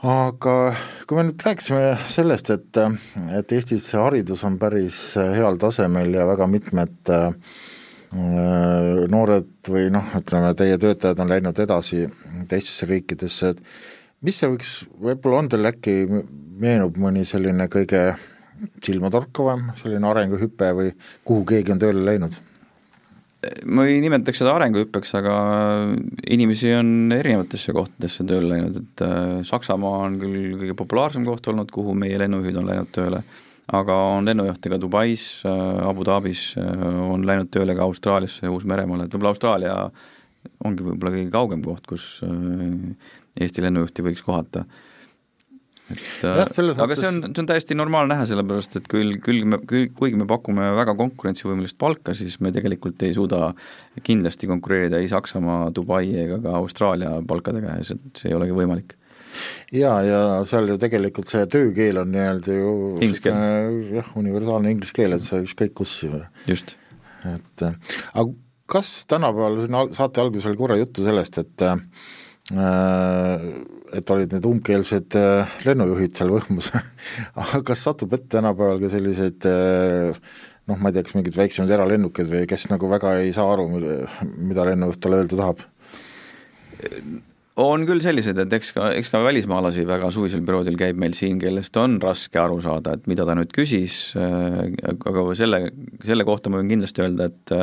aga 0.00 0.54
kui 1.06 1.18
me 1.18 1.26
nüüd 1.28 1.42
rääkisime 1.44 1.96
sellest, 2.08 2.50
et, 2.54 2.78
et 3.36 3.52
Eestis 3.52 3.90
haridus 3.98 4.46
on 4.48 4.56
päris 4.58 5.02
heal 5.20 5.60
tasemel 5.60 6.14
ja 6.16 6.24
väga 6.28 6.48
mitmed 6.48 7.12
äh, 7.12 7.28
noored 8.10 9.68
või 9.68 9.90
noh, 9.92 10.08
ütleme 10.18 10.54
teie 10.58 10.78
töötajad 10.80 11.20
on 11.20 11.30
läinud 11.30 11.58
edasi 11.62 12.06
teistesse 12.48 12.88
riikidesse, 12.90 13.52
et 13.52 13.60
mis 14.26 14.40
see 14.40 14.50
võiks, 14.50 14.72
võib-olla 15.00 15.44
on 15.44 15.50
teil 15.52 15.70
äkki, 15.70 15.94
meenub 16.60 16.98
mõni 17.00 17.24
selline 17.28 17.68
kõige 17.72 18.02
silmatorkavam 18.84 19.70
selline 19.80 20.08
arenguhüpe 20.10 20.70
või 20.76 20.94
kuhu 21.24 21.44
keegi 21.48 21.74
on 21.74 21.82
tööle 21.82 22.04
läinud? 22.06 22.38
ma 23.64 23.86
ei 23.88 24.00
nimetaks 24.02 24.42
seda 24.42 24.52
arenguhüppeks, 24.58 25.14
aga 25.16 25.34
inimesi 26.32 26.74
on 26.76 27.12
erinevatesse 27.16 27.72
kohtadesse 27.72 28.26
tööle 28.28 28.50
läinud, 28.52 28.80
et 28.82 29.04
äh, 29.06 29.38
Saksamaa 29.48 30.02
on 30.04 30.18
küll 30.20 30.58
kõige 30.60 30.76
populaarsem 30.76 31.24
koht 31.24 31.48
olnud, 31.48 31.70
kuhu 31.72 31.94
meie 31.96 32.18
lennujuhid 32.20 32.58
on 32.60 32.68
läinud 32.68 32.90
tööle, 32.92 33.22
aga 33.80 33.96
on 34.18 34.28
lennujuhte 34.28 34.74
ka 34.74 34.80
Dubais, 34.82 35.24
äh, 35.48 35.62
Abu 35.88 36.04
Dhabis, 36.04 36.50
äh, 36.60 36.84
on 37.06 37.24
läinud 37.28 37.48
tööle 37.54 37.76
ka 37.78 37.86
Austraaliasse 37.88 38.44
ja 38.44 38.52
Uus-Meremaale, 38.52 39.08
et 39.08 39.16
võib-olla 39.16 39.32
Austraalia 39.32 39.78
ongi 40.68 40.84
võib-olla 40.84 41.16
kõige 41.16 41.32
kaugem 41.32 41.64
koht, 41.64 41.88
kus 41.88 42.04
Eesti 43.40 43.64
lennujuhti 43.64 44.04
võiks 44.04 44.24
kohata 44.24 44.66
et 45.90 46.24
ja, 46.24 46.34
äh, 46.34 46.40
aga 46.40 46.46
mõttes... 46.46 47.00
see 47.00 47.10
on, 47.10 47.20
see 47.30 47.42
on 47.42 47.48
täiesti 47.50 47.76
normaalne 47.78 48.14
näha, 48.14 48.26
sellepärast 48.30 48.78
et 48.80 48.88
küll, 48.90 49.16
küll 49.24 49.46
me, 49.48 49.60
kuigi 49.66 50.18
me 50.18 50.28
pakume 50.30 50.70
väga 50.78 50.94
konkurentsivõimelist 50.98 51.78
palka, 51.80 52.14
siis 52.18 52.38
me 52.44 52.54
tegelikult 52.54 53.02
ei 53.06 53.16
suuda 53.16 53.52
kindlasti 54.06 54.50
konkureerida 54.50 55.02
ei 55.02 55.10
Saksamaa, 55.10 55.70
Dubai 55.74 56.06
ega 56.24 56.40
ka 56.42 56.56
Austraalia 56.60 57.16
palkadega 57.26 57.80
ja 57.80 57.86
see, 57.86 58.00
see 58.18 58.32
ei 58.32 58.38
olegi 58.38 58.56
võimalik 58.56 58.96
ja, 59.72 59.94
ja 60.04 60.20
seal 60.48 60.68
ju 60.70 60.76
tegelikult 60.80 61.30
see 61.30 61.46
töökeel 61.50 62.02
on 62.02 62.12
nii-öelda 62.14 62.60
ju 62.60 62.74
jah, 63.96 64.12
universaalne 64.18 64.74
inglise 64.74 64.96
keel, 64.96 65.16
et 65.16 65.24
sa 65.24 65.40
ükskõik 65.42 65.74
kus 65.82 65.96
ju. 66.04 66.22
just. 66.50 66.76
et 67.28 67.66
aga 67.66 68.30
kas 68.70 68.90
tänapäeval, 69.10 69.64
siin 69.64 69.94
saate 69.96 70.22
alguses 70.22 70.48
oli 70.50 70.58
korra 70.60 70.78
juttu 70.78 71.04
sellest, 71.06 71.40
et 71.42 71.64
äh, 71.66 71.80
et 72.50 74.10
olid 74.10 74.32
need 74.34 74.46
umbkeelsed 74.48 75.16
äh, 75.18 75.56
lennujuhid 75.66 76.16
seal 76.18 76.32
Võhmus 76.34 76.70
aga 77.42 77.62
kas 77.66 77.84
satub 77.86 78.14
ette 78.16 78.30
tänapäeval 78.36 78.80
ka 78.82 78.90
selliseid 78.90 79.46
äh, 79.46 80.20
noh, 80.70 80.78
ma 80.78 80.90
ei 80.90 80.96
tea, 80.96 81.06
kas 81.06 81.16
mingid 81.18 81.38
väiksemad 81.38 81.70
eralennukeid 81.76 82.30
või 82.30 82.46
kes 82.50 82.68
nagu 82.72 82.90
väga 82.90 83.16
ei 83.22 83.34
saa 83.36 83.48
aru, 83.54 83.68
mida 83.70 84.66
lennujuht 84.68 85.02
talle 85.02 85.22
öelda 85.22 85.40
tahab? 85.40 85.66
on 87.60 87.82
küll 87.84 88.00
selliseid, 88.00 88.38
et 88.40 88.54
eks 88.56 88.70
ka, 88.72 88.86
eks 88.96 89.10
ka 89.12 89.20
välismaalasi 89.20 89.82
väga 89.84 90.08
suvisel 90.14 90.40
perioodil 90.46 90.78
käib 90.80 91.00
meil 91.00 91.12
siin, 91.18 91.36
kellest 91.42 91.76
on 91.76 91.98
raske 92.00 92.40
aru 92.40 92.56
saada, 92.64 92.94
et 92.96 93.08
mida 93.10 93.26
ta 93.28 93.36
nüüd 93.36 93.52
küsis, 93.54 94.14
äh, 94.18 94.70
aga 94.90 95.26
selle, 95.38 95.66
selle 96.06 96.26
kohta 96.26 96.50
ma 96.50 96.62
võin 96.62 96.72
kindlasti 96.72 97.04
öelda, 97.04 97.28
et 97.28 97.56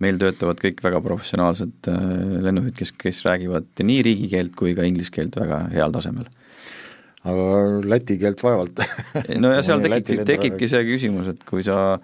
meil 0.00 0.20
töötavad 0.20 0.60
kõik 0.62 0.80
väga 0.84 1.00
professionaalsed 1.04 1.90
äh, 1.92 2.04
lennujuhid, 2.46 2.76
kes, 2.78 2.94
kes 2.98 3.22
räägivad 3.26 3.84
nii 3.84 4.00
riigikeelt 4.06 4.56
kui 4.58 4.74
ka 4.76 4.86
inglise 4.88 5.12
keelt 5.14 5.36
väga 5.40 5.66
heal 5.74 5.92
tasemel. 5.94 6.30
aga 7.20 7.44
läti 7.84 8.16
keelt 8.20 8.42
vaevalt. 8.44 8.80
No 9.36 9.52
ja 9.52 9.62
seal 9.66 9.84
tekibki, 9.84 10.24
tekibki 10.28 10.70
see 10.70 10.82
küsimus, 10.88 11.30
et 11.34 11.44
kui 11.48 11.64
sa 11.66 11.98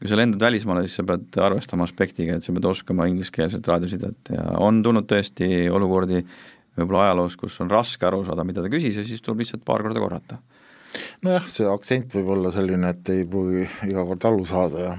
kui 0.00 0.08
sa 0.08 0.16
lendad 0.16 0.40
välismaale, 0.40 0.86
siis 0.86 0.96
sa 0.96 1.04
pead 1.04 1.36
arvestama 1.44 1.84
aspektiga, 1.84 2.38
et 2.38 2.44
sa 2.44 2.54
pead 2.56 2.64
oskama 2.70 3.04
ingliskeelset 3.10 3.66
raadiosidet. 3.68 4.32
Ja 4.32 4.46
on 4.64 4.78
tulnud 4.84 5.04
tõesti 5.08 5.66
olukordi 5.68 6.22
võib-olla 6.78 7.10
ajaloos, 7.10 7.36
kus 7.36 7.58
on 7.60 7.68
raske 7.68 8.08
aru 8.08 8.22
saada, 8.24 8.46
mida 8.48 8.64
ta 8.64 8.70
küsis 8.72 8.96
ja 8.96 9.04
siis 9.04 9.20
tuleb 9.20 9.42
lihtsalt 9.42 9.66
paar 9.66 9.84
korda 9.84 10.00
korrata 10.00 10.38
nojah, 11.26 11.46
see 11.52 11.68
aktsent 11.70 12.14
võib 12.16 12.32
olla 12.36 12.52
selline, 12.54 12.94
et 12.94 13.12
ei 13.12 13.26
pruugi 13.28 13.66
iga 13.88 14.04
kord 14.08 14.26
aru 14.30 14.46
saada 14.48 14.86
ja 14.86 14.94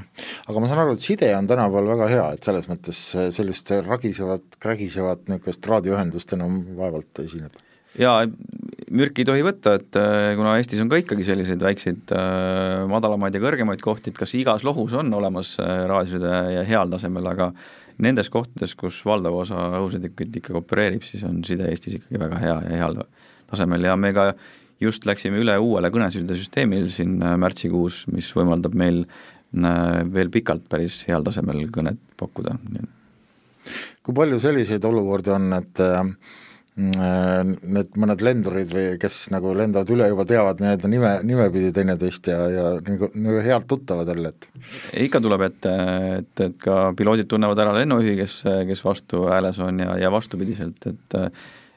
aga 0.48 0.62
ma 0.62 0.70
saan 0.70 0.84
aru, 0.84 0.96
et 0.96 1.06
side 1.06 1.32
on 1.38 1.50
tänapäeval 1.50 1.92
väga 1.96 2.12
hea, 2.12 2.30
et 2.36 2.48
selles 2.48 2.70
mõttes 2.72 3.02
sellist 3.36 3.74
ragisevat, 3.88 4.48
krägisevat 4.62 5.28
niisugust 5.32 5.68
raadioühendust 5.72 6.38
enam 6.38 6.62
vaevalt 6.78 7.24
esineb. 7.26 7.60
jaa, 8.00 8.24
mürki 8.92 9.26
ei 9.26 9.30
tohi 9.32 9.46
võtta, 9.46 9.76
et 9.82 10.00
äh, 10.00 10.32
kuna 10.40 10.56
Eestis 10.60 10.82
on 10.84 10.92
ka 10.92 11.02
ikkagi 11.02 11.28
selliseid 11.28 11.64
väikseid 11.64 12.16
äh, 12.16 12.88
madalamaid 12.92 13.36
ja 13.36 13.44
kõrgemaid 13.44 13.84
kohti, 13.84 14.14
et 14.14 14.20
kas 14.20 14.36
igas 14.40 14.66
lohus 14.68 14.96
on 14.98 15.12
olemas 15.18 15.58
raadioside 15.60 16.36
ja 16.56 16.66
heal 16.68 16.92
tasemel, 16.94 17.32
aga 17.34 17.52
nendes 18.02 18.32
kohtades, 18.34 18.74
kus 18.78 19.02
valdav 19.06 19.36
osa 19.44 19.68
õhusõidukit 19.82 20.40
ikkagi 20.40 20.58
opereerib, 20.58 21.06
siis 21.06 21.24
on 21.28 21.44
side 21.48 21.68
Eestis 21.70 22.00
ikkagi 22.00 22.22
väga 22.22 22.40
hea 22.42 22.58
ja 22.70 22.80
heal 22.82 22.98
tasemel. 23.52 23.86
Ja 23.86 23.98
me 24.00 24.14
ka 24.16 24.32
just 24.82 25.06
läksime 25.06 25.42
üle 25.42 25.58
uuele 25.62 25.92
kõnesidesüsteemile 25.94 26.90
siin 26.92 27.20
äh, 27.24 27.38
märtsikuus, 27.42 28.06
mis 28.12 28.32
võimaldab 28.38 28.76
meil 28.78 29.04
äh, 29.06 30.02
veel 30.14 30.32
pikalt 30.34 30.68
päris 30.72 31.04
heal 31.10 31.26
tasemel 31.28 31.64
kõnet 31.74 32.02
pakkuda. 32.20 32.58
kui 34.02 34.16
palju 34.18 34.40
selliseid 34.42 34.86
olukordi 34.86 35.36
on, 35.36 35.52
et 35.54 35.84
need 36.72 37.98
mõned 38.00 38.22
lendurid 38.24 38.70
või 38.72 38.86
kes 39.00 39.26
nagu 39.34 39.52
lendavad 39.54 39.90
üle, 39.92 40.08
juba 40.08 40.24
teavad 40.26 40.62
nii-öelda 40.64 40.90
nime, 40.90 41.12
nimepidi 41.28 41.74
teineteist 41.76 42.30
ja, 42.32 42.38
ja 42.50 42.68
nagu, 42.86 43.10
nagu 43.12 43.42
head 43.44 43.68
tuttavad 43.70 44.08
jälle, 44.08 44.32
et 44.32 44.48
ikka 45.04 45.20
tuleb 45.22 45.44
ette, 45.50 45.74
et, 46.22 46.32
et 46.48 46.56
ka 46.64 46.78
piloodid 46.98 47.28
tunnevad 47.30 47.60
ära 47.60 47.76
lennujuhi, 47.76 48.16
kes, 48.22 48.38
kes 48.70 48.86
vastu 48.88 49.26
hääles 49.28 49.60
on 49.62 49.84
ja, 49.84 49.98
ja 50.06 50.14
vastupidiselt, 50.16 50.88
et 50.88 51.20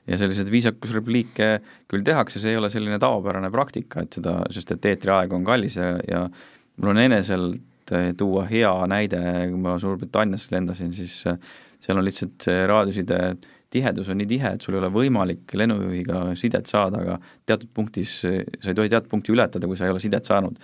ja 0.06 0.18
selliseid 0.20 0.50
viisakusrepliike 0.52 1.50
küll 1.90 2.04
tehakse, 2.06 2.40
see 2.42 2.54
ei 2.54 2.60
ole 2.60 2.70
selline 2.72 2.98
tavapärane 3.02 3.50
praktika, 3.52 4.04
et 4.04 4.18
seda, 4.18 4.40
sest 4.52 4.74
et 4.74 4.90
eetriaeg 4.92 5.32
on 5.32 5.46
kallis 5.46 5.78
ja, 5.80 5.94
ja 6.08 6.26
mul 6.76 6.92
on 6.92 7.02
eneselt 7.04 7.94
tuua 8.18 8.46
hea 8.48 8.72
näide, 8.88 9.20
kui 9.50 9.60
ma 9.60 9.76
Suurbritanniasse 9.80 10.54
lendasin, 10.54 10.94
siis 10.96 11.18
seal 11.84 12.00
on 12.00 12.06
lihtsalt 12.06 12.46
see 12.46 12.62
raadioside 12.68 13.18
tihedus 13.74 14.08
on 14.12 14.20
nii 14.20 14.30
tihe, 14.30 14.54
et 14.54 14.64
sul 14.64 14.76
ei 14.76 14.80
ole 14.82 14.90
võimalik 14.94 15.54
lennujuhiga 15.58 16.26
sidet 16.38 16.70
saada, 16.70 17.00
aga 17.02 17.18
teatud 17.48 17.70
punktis, 17.74 18.20
sa 18.22 18.70
ei 18.70 18.78
tohi 18.78 18.92
teatud 18.92 19.10
punkti 19.10 19.34
ületada, 19.34 19.68
kui 19.70 19.78
sa 19.78 19.88
ei 19.88 19.94
ole 19.94 20.02
sidet 20.02 20.28
saanud. 20.28 20.60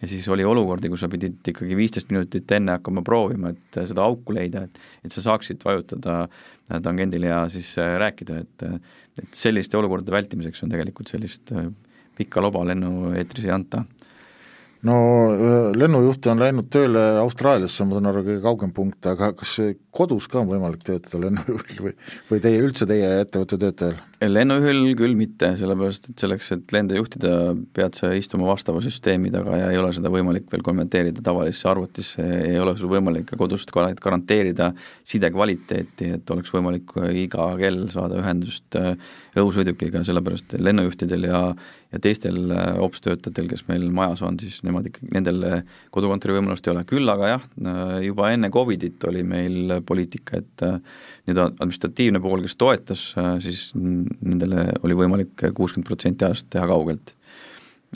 Ja 0.00 0.08
siis 0.08 0.26
oli 0.32 0.44
olukordi, 0.44 0.88
kus 0.92 1.02
sa 1.04 1.10
pidid 1.12 1.52
ikkagi 1.52 1.76
viisteist 1.76 2.12
minutit 2.12 2.50
enne 2.56 2.78
hakkama 2.78 3.02
proovima, 3.04 3.52
et 3.52 3.80
seda 3.88 4.04
auku 4.06 4.34
leida, 4.36 4.64
et 4.64 4.80
et 5.04 5.12
sa 5.12 5.24
saaksid 5.24 5.64
vajutada 5.64 6.26
tangendile 6.82 7.28
ja 7.28 7.42
siis 7.52 7.74
rääkida, 7.76 8.38
et 8.44 8.68
et 9.20 9.36
selliste 9.36 9.76
olukordade 9.76 10.14
vältimiseks 10.14 10.64
on 10.64 10.72
tegelikult 10.72 11.12
sellist 11.12 11.52
pikka 12.16 12.40
loba 12.44 12.64
lennueetris 12.68 13.44
ei 13.48 13.52
anta. 13.52 13.84
No 14.88 14.96
lennujuht 15.76 16.26
on 16.26 16.40
läinud 16.42 16.66
tööle 16.72 17.02
Austraaliasse, 17.20 17.84
ma 17.86 17.98
saan 17.98 18.08
aru, 18.10 18.24
kõige 18.26 18.42
kaugem 18.42 18.72
punkt, 18.74 19.06
aga 19.06 19.30
kas 19.38 19.58
kodus 19.92 20.26
ka 20.30 20.40
on 20.40 20.48
võimalik 20.48 20.84
töötada 20.86 21.20
lennujuhil 21.26 21.82
või, 21.84 21.92
või 22.30 22.40
teie, 22.44 22.62
üldse 22.64 22.88
teie 22.88 23.10
ettevõtte 23.22 23.58
töötajal? 23.60 24.00
lennujuhil 24.22 24.92
küll 24.94 25.16
mitte, 25.18 25.48
sellepärast 25.58 26.06
et 26.12 26.22
selleks, 26.22 26.52
et 26.54 26.72
lende 26.74 26.94
juhtida, 26.94 27.32
pead 27.74 27.96
sa 27.98 28.12
istuma 28.14 28.46
vastava 28.46 28.78
süsteemi 28.84 29.32
taga 29.34 29.56
ja 29.58 29.70
ei 29.72 29.80
ole 29.80 29.90
seda 29.96 30.12
võimalik 30.14 30.46
veel 30.52 30.62
konverteerida 30.62 31.24
tavalisse 31.26 31.66
arvutisse, 31.68 32.22
ei 32.22 32.60
ole 32.62 32.76
sul 32.78 32.92
võimalik 32.92 33.26
ka 33.32 33.38
kodust 33.40 33.74
garanteerida 33.74 34.70
side 35.02 35.32
kvaliteeti, 35.34 36.12
et 36.18 36.34
oleks 36.34 36.54
võimalik 36.54 36.94
iga 37.18 37.50
kell 37.58 37.88
saada 37.92 38.20
ühendust 38.22 38.78
äh, 38.78 38.94
õhusõidukiga, 39.34 40.04
sellepärast 40.06 40.54
lennujuhtidel 40.60 41.30
ja 41.30 41.44
ja 41.92 42.00
teistel 42.00 42.50
äh, 42.54 42.78
ops-töötajatel, 42.80 43.50
kes 43.50 43.66
meil 43.68 43.84
majas 43.92 44.22
on, 44.24 44.38
siis 44.40 44.62
nemad 44.66 44.86
ikkagi, 44.88 45.10
nendel 45.12 45.42
kodukontori 45.92 46.38
võimalust 46.38 46.66
ei 46.66 46.72
ole, 46.72 46.84
küll 46.88 47.12
aga 47.12 47.34
jah, 47.34 47.44
äh, 47.60 47.96
juba 48.06 48.30
enne 48.32 48.48
Covidit 48.54 49.04
oli 49.10 49.24
meil 49.26 49.74
poliitika, 49.86 50.40
et 50.40 50.64
nii-öelda 50.64 51.48
administratiivne 51.52 52.20
pool, 52.22 52.44
kes 52.44 52.56
toetas, 52.60 53.08
siis 53.44 53.70
nendele 53.76 54.68
oli 54.82 54.96
võimalik 54.98 55.46
kuuskümmend 55.56 55.88
protsenti 55.88 56.26
ajast 56.28 56.48
teha 56.52 56.66
kaugelt. 56.70 57.14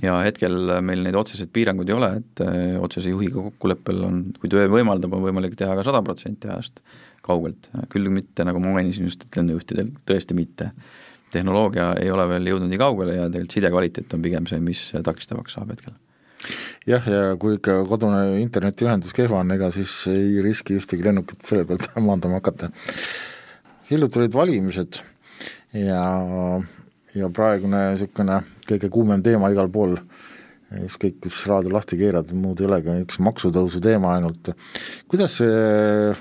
ja 0.03 0.19
hetkel 0.21 0.77
meil 0.85 1.01
neid 1.07 1.17
otseseid 1.17 1.49
piiranguid 1.57 1.89
ei 1.89 1.97
ole, 1.97 2.11
et 2.21 2.45
äh, 2.45 2.77
otsese 2.83 3.09
juhiga 3.09 3.41
kokkuleppel 3.49 4.03
on, 4.05 4.23
kui 4.41 4.51
töö 4.53 4.67
võimaldab, 4.69 5.15
on 5.17 5.25
võimalik 5.25 5.57
teha 5.57 5.73
ka 5.79 5.87
sada 5.87 6.03
protsenti 6.05 6.51
ajast 6.53 6.83
kaugelt, 7.27 7.71
küll 7.91 8.11
mitte, 8.13 8.45
nagu 8.47 8.61
ma 8.63 8.77
mainisin 8.77 9.09
just, 9.09 9.25
et 9.25 9.41
lennujuhtidel 9.41 9.95
tõesti 10.07 10.37
mitte. 10.37 10.73
tehnoloogia 11.33 11.95
ei 12.01 12.11
ole 12.11 12.29
veel 12.31 12.47
jõudnud 12.53 12.71
nii 12.71 12.79
kaugele 12.81 13.17
ja 13.17 13.29
tegelikult 13.29 13.57
side 13.57 13.71
kvaliteet 13.73 14.15
on 14.15 14.23
pigem 14.23 14.47
see, 14.47 14.61
mis 14.63 14.91
takistavaks 15.05 15.57
saab 15.59 15.73
hetkel 15.75 15.97
jah, 16.87 17.09
ja 17.11 17.35
kui 17.41 17.57
ikka 17.57 17.81
kodune 17.91 18.41
internetiühendus 18.43 19.15
kehva 19.17 19.41
on, 19.43 19.53
ega 19.57 19.71
siis 19.75 19.95
ei 20.13 20.41
riski 20.45 20.79
ühtegi 20.79 21.07
lennukit 21.07 21.45
selle 21.47 21.67
pealt 21.69 21.89
maandama 22.07 22.41
hakata. 22.41 22.71
hiljuti 23.91 24.23
olid 24.23 24.35
valimised 24.35 25.01
ja, 25.77 26.03
ja 27.15 27.31
praegune 27.35 27.83
niisugune 27.93 28.41
kõige 28.67 28.91
kuumem 28.91 29.23
teema 29.23 29.51
igal 29.53 29.69
pool, 29.73 29.97
ükskõik, 30.87 31.21
kus 31.27 31.45
raadio 31.47 31.71
lahti 31.75 31.99
keerad, 31.99 32.33
muud 32.35 32.61
ei 32.61 32.67
olegi, 32.67 32.97
üks 33.07 33.21
maksutõusu 33.23 33.81
teema 33.83 34.17
ainult. 34.17 34.51
kuidas 35.11 35.39
see, 35.39 36.15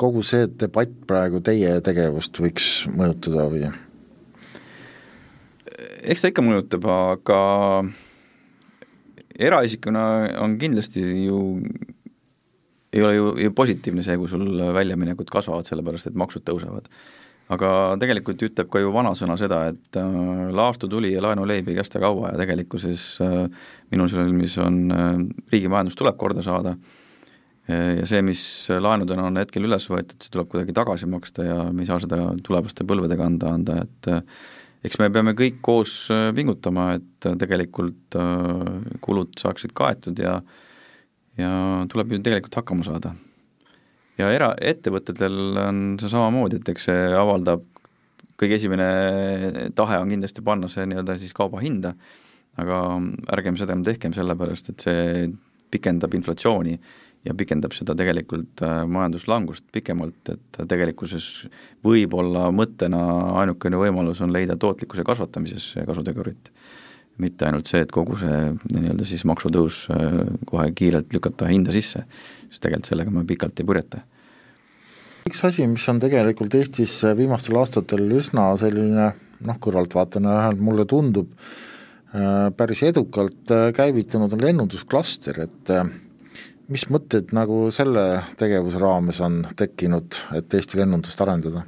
kogu 0.00 0.24
see 0.26 0.48
debatt 0.60 0.92
praegu 1.08 1.40
teie 1.44 1.78
tegevust 1.84 2.36
võiks 2.42 2.72
mõjutada 2.92 3.48
või? 3.52 3.70
eks 6.02 6.22
ta 6.22 6.30
ikka 6.30 6.44
mõjutab, 6.44 6.86
aga 6.92 7.40
eraisikuna 9.40 10.04
on 10.44 10.58
kindlasti 10.60 11.04
ju 11.24 11.40
ei 12.92 13.02
ole 13.02 13.14
ju, 13.14 13.32
ju 13.38 13.54
positiivne 13.54 14.02
see, 14.02 14.18
kui 14.18 14.28
sul 14.30 14.46
väljaminekud 14.74 15.30
kasvavad, 15.30 15.66
sellepärast 15.68 16.10
et 16.10 16.18
maksud 16.18 16.44
tõusevad. 16.46 16.88
Aga 17.50 17.70
tegelikult 17.98 18.42
ütleb 18.46 18.68
ka 18.70 18.82
ju 18.82 18.92
vanasõna 18.94 19.34
seda, 19.38 19.64
et 19.72 19.98
äh, 19.98 20.50
laastu 20.54 20.86
tuli 20.90 21.10
ja 21.10 21.22
laenuleib 21.24 21.70
ei 21.70 21.78
kesta 21.80 22.02
kaua 22.02 22.30
ja 22.32 22.38
tegelikkuses 22.38 23.06
äh, 23.26 23.64
minu 23.90 24.06
silmis 24.10 24.54
on 24.62 24.80
äh,, 24.94 25.08
riigi 25.50 25.70
majandus 25.70 25.98
tuleb 25.98 26.18
korda 26.18 26.44
saada. 26.46 26.76
Äh, 27.66 27.98
ja 27.98 28.06
see, 28.06 28.22
mis 28.26 28.44
laenudena 28.70 29.26
on 29.26 29.42
hetkel 29.42 29.66
üles 29.66 29.88
võetud, 29.90 30.18
see 30.22 30.30
tuleb 30.30 30.50
kuidagi 30.52 30.76
tagasi 30.78 31.10
maksta 31.10 31.46
ja 31.46 31.58
me 31.74 31.82
ei 31.82 31.90
saa 31.90 31.98
seda 32.02 32.22
tulevaste 32.46 32.86
põlvedega 32.86 33.26
anda, 33.26 33.54
anda, 33.58 33.80
et 33.82 34.10
äh, 34.14 34.22
eks 34.86 34.98
me 35.00 35.10
peame 35.12 35.34
kõik 35.38 35.60
koos 35.64 35.94
äh, 36.12 36.30
pingutama, 36.36 36.92
et 36.98 37.30
tegelikult 37.40 38.16
kulud 39.04 39.34
saaksid 39.40 39.74
kaetud 39.76 40.18
ja 40.22 40.40
ja 41.38 41.50
tuleb 41.88 42.12
ju 42.12 42.20
tegelikult 42.20 42.58
hakkama 42.60 42.84
saada. 42.84 43.14
Ja 44.20 44.28
eraettevõtetel 44.34 45.36
on 45.62 45.84
see 46.00 46.10
samamoodi, 46.12 46.58
et 46.60 46.72
eks 46.72 46.88
see 46.90 47.04
avaldab, 47.16 47.62
kõige 48.40 48.58
esimene 48.58 49.70
tahe 49.76 50.00
on 50.00 50.10
kindlasti 50.12 50.44
panna 50.44 50.68
see 50.68 50.84
nii-öelda 50.90 51.16
siis 51.20 51.32
kauba 51.36 51.62
hinda, 51.62 51.94
aga 52.60 52.82
ärgem 53.36 53.56
seda 53.56 53.76
tehkem, 53.86 54.12
sellepärast 54.16 54.72
et 54.72 54.84
see 54.84 55.30
pikendab 55.70 56.14
inflatsiooni 56.18 56.76
ja 57.24 57.34
pikendab 57.36 57.74
seda 57.76 57.94
tegelikult 57.98 58.62
äh, 58.64 58.82
majanduslangust 58.88 59.66
pikemalt, 59.72 60.32
et 60.32 60.60
tegelikkuses 60.68 61.26
võib-olla 61.84 62.48
mõttena 62.54 63.00
ainukene 63.42 63.80
võimalus 63.80 64.22
on 64.24 64.32
leida 64.32 64.56
tootlikkuse 64.56 65.04
kasvatamises 65.06 65.74
kasutegurit. 65.86 66.52
mitte 67.20 67.44
ainult 67.44 67.68
see, 67.68 67.82
et 67.84 67.90
kogu 67.92 68.16
see 68.16 68.36
nii-öelda 68.72 69.04
siis 69.04 69.26
maksutõus 69.28 69.82
äh, 69.92 70.22
kohe 70.48 70.70
kiirelt 70.72 71.12
lükata 71.12 71.50
hinda 71.50 71.72
sisse, 71.72 72.06
sest 72.48 72.62
tegelikult 72.62 72.88
sellega 72.88 73.10
me 73.10 73.26
pikalt 73.28 73.60
ei 73.60 73.66
purjeta 73.68 74.00
üks 75.28 75.42
asi, 75.44 75.66
mis 75.68 75.84
on 75.92 76.00
tegelikult 76.02 76.54
Eestis 76.58 77.02
viimastel 77.16 77.58
aastatel 77.60 78.06
üsna 78.18 78.48
selline 78.58 79.10
noh, 79.46 79.58
kõrvaltvaatajana 79.62 80.36
vähemalt 80.36 80.62
mulle 80.64 80.86
tundub, 80.88 81.32
äh, 82.14 82.48
päris 82.56 82.82
edukalt 82.88 83.52
äh, 83.54 83.70
käivitunud 83.76 84.32
on 84.36 84.44
lennundusklaster, 84.44 85.42
et 85.46 85.72
äh, 85.74 85.90
mis 86.70 86.86
mõtted 86.92 87.34
nagu 87.36 87.66
selle 87.74 88.22
tegevuse 88.38 88.80
raames 88.80 89.20
on 89.26 89.42
tekkinud, 89.58 90.22
et 90.38 90.58
Eesti 90.58 90.80
lennundust 90.80 91.20
arendada? 91.24 91.66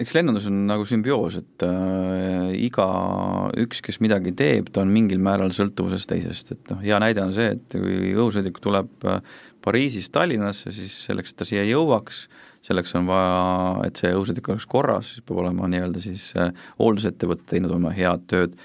eks 0.00 0.14
lennundus 0.16 0.46
on 0.48 0.62
nagu 0.68 0.84
sümbioos, 0.88 1.36
et 1.40 1.64
äh, 1.64 2.50
igaüks, 2.66 3.82
kes 3.84 4.00
midagi 4.04 4.32
teeb, 4.36 4.70
ta 4.72 4.82
on 4.84 4.92
mingil 4.92 5.20
määral 5.22 5.52
sõltuvuses 5.56 6.06
teisest, 6.08 6.54
et 6.54 6.72
noh, 6.72 6.80
hea 6.84 6.98
näide 7.02 7.24
on 7.24 7.34
see, 7.36 7.54
et 7.56 7.76
kui 7.76 8.14
õhusõiduk 8.14 8.60
tuleb 8.64 9.08
Pariisist 9.64 10.12
Tallinnasse, 10.14 10.72
siis 10.72 10.94
selleks, 11.08 11.34
et 11.34 11.40
ta 11.42 11.48
siia 11.48 11.66
jõuaks, 11.68 12.22
selleks 12.64 12.94
on 12.96 13.08
vaja, 13.08 13.40
et 13.88 14.00
see 14.00 14.12
õhusõiduk 14.16 14.52
oleks 14.54 14.68
korras, 14.68 15.14
siis 15.14 15.24
peab 15.26 15.42
olema 15.44 15.68
nii-öelda 15.72 16.04
siis 16.04 16.30
hooldusettevõte 16.78 17.48
teinud 17.52 17.76
oma 17.76 17.92
head 17.96 18.24
tööd 18.32 18.56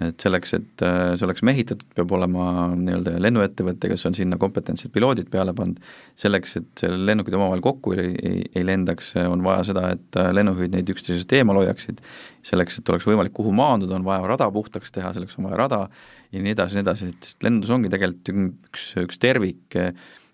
et 0.00 0.22
selleks, 0.22 0.54
et 0.56 0.84
äh, 0.86 1.12
see 1.18 1.26
oleks 1.26 1.42
mehitatud, 1.46 1.88
peab 1.96 2.12
olema 2.16 2.44
nii-öelda 2.72 3.16
lennuettevõte, 3.20 3.90
kes 3.92 4.06
on 4.08 4.16
sinna 4.16 4.38
kompetentsed 4.40 4.92
piloodid 4.94 5.28
peale 5.32 5.52
pannud, 5.56 5.80
selleks, 6.18 6.56
et 6.60 6.84
lennukid 6.88 7.36
omavahel 7.36 7.64
kokku 7.64 7.94
ei, 7.96 8.14
ei, 8.16 8.44
ei 8.56 8.64
lendaks, 8.66 9.12
on 9.22 9.44
vaja 9.44 9.66
seda, 9.72 9.90
et 9.96 10.20
äh, 10.20 10.30
lennujuhid 10.36 10.76
neid 10.76 10.94
üksteisest 10.94 11.34
eemal 11.36 11.60
hoiaksid, 11.60 12.00
selleks, 12.46 12.80
et 12.80 12.94
oleks 12.94 13.08
võimalik 13.08 13.36
kuhu 13.36 13.52
maanduda, 13.56 13.98
on 13.98 14.08
vaja 14.08 14.24
rada 14.30 14.48
puhtaks 14.54 14.96
teha, 14.96 15.12
selleks 15.16 15.36
on 15.38 15.50
vaja 15.50 15.60
rada 15.64 15.82
ja 16.30 16.42
nii 16.42 16.56
edasi, 16.56 16.78
nii 16.78 16.86
edasi, 16.86 17.12
et 17.12 17.46
lendus 17.46 17.72
ongi 17.74 17.92
tegelikult 17.92 18.32
üks, 18.70 18.88
üks 19.04 19.20
tervik 19.20 19.78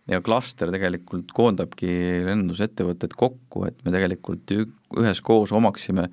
ja 0.06 0.22
klaster 0.22 0.70
tegelikult 0.70 1.32
koondabki 1.34 1.90
lennundusettevõtted 2.26 3.16
kokku, 3.18 3.66
et 3.66 3.80
me 3.86 3.94
tegelikult 3.94 4.52
üheskoos 4.54 5.54
omaksime 5.56 6.06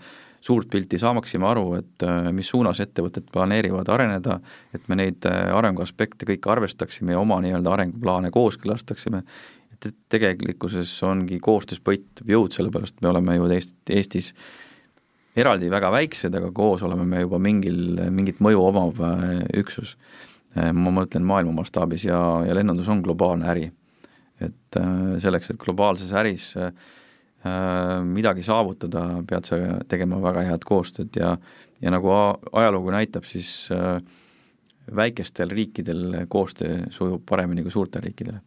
suurt 0.44 0.68
pilti, 0.72 1.00
saamaksime 1.00 1.48
aru, 1.48 1.68
et 1.80 2.04
äh, 2.04 2.28
mis 2.36 2.50
suunas 2.52 2.82
ettevõtted 2.84 3.30
planeerivad 3.32 3.88
areneda, 3.94 4.40
et 4.76 4.90
me 4.92 4.98
neid 5.00 5.24
äh, 5.30 5.48
arenguaspekte 5.56 6.28
kõiki 6.28 6.52
arvestaksime 6.52 7.16
ja 7.16 7.22
oma 7.22 7.40
nii-öelda 7.44 7.72
arenguplaane 7.78 8.32
kooskõlastaksime, 8.36 9.24
et, 9.72 9.88
et 9.88 9.96
tegelikkuses 10.12 10.92
ongi 11.08 11.40
koostöös 11.44 11.80
peitub 11.84 12.34
jõud, 12.36 12.56
sellepärast 12.56 13.00
me 13.02 13.14
oleme 13.14 13.38
ju 13.38 13.48
Eest, 13.56 13.78
Eestis 13.90 14.34
eraldi 15.40 15.72
väga 15.72 15.94
väiksed, 15.96 16.36
aga 16.36 16.52
koos 16.56 16.84
oleme 16.84 17.08
me 17.08 17.24
juba 17.24 17.40
mingil, 17.42 18.04
mingit 18.12 18.44
mõju 18.44 18.68
omav 18.68 19.00
äh, 19.00 19.40
üksus. 19.64 19.98
ma 20.54 20.92
mõtlen 20.94 21.24
maailma 21.26 21.50
mastaabis 21.64 22.04
ja, 22.06 22.18
ja 22.46 22.54
lennundus 22.54 22.86
on 22.88 23.00
globaalne 23.02 23.48
äri 23.50 23.72
et 24.38 24.78
selleks, 25.24 25.50
et 25.50 25.58
globaalses 25.58 26.12
äris 26.14 26.52
midagi 28.08 28.44
saavutada, 28.46 29.02
pead 29.28 29.50
sa 29.50 29.58
tegema 29.92 30.22
väga 30.24 30.46
head 30.48 30.64
koostööd 30.68 31.20
ja 31.20 31.36
ja 31.84 31.92
nagu 31.92 32.08
ajalugu 32.56 32.94
näitab, 32.96 33.26
siis 33.28 33.68
väikestel 34.96 35.52
riikidel 35.52 36.24
koostöö 36.32 36.86
sujub 36.92 37.26
paremini 37.28 37.64
kui 37.66 37.72
suurtel 37.72 38.06
riikidel. 38.06 38.40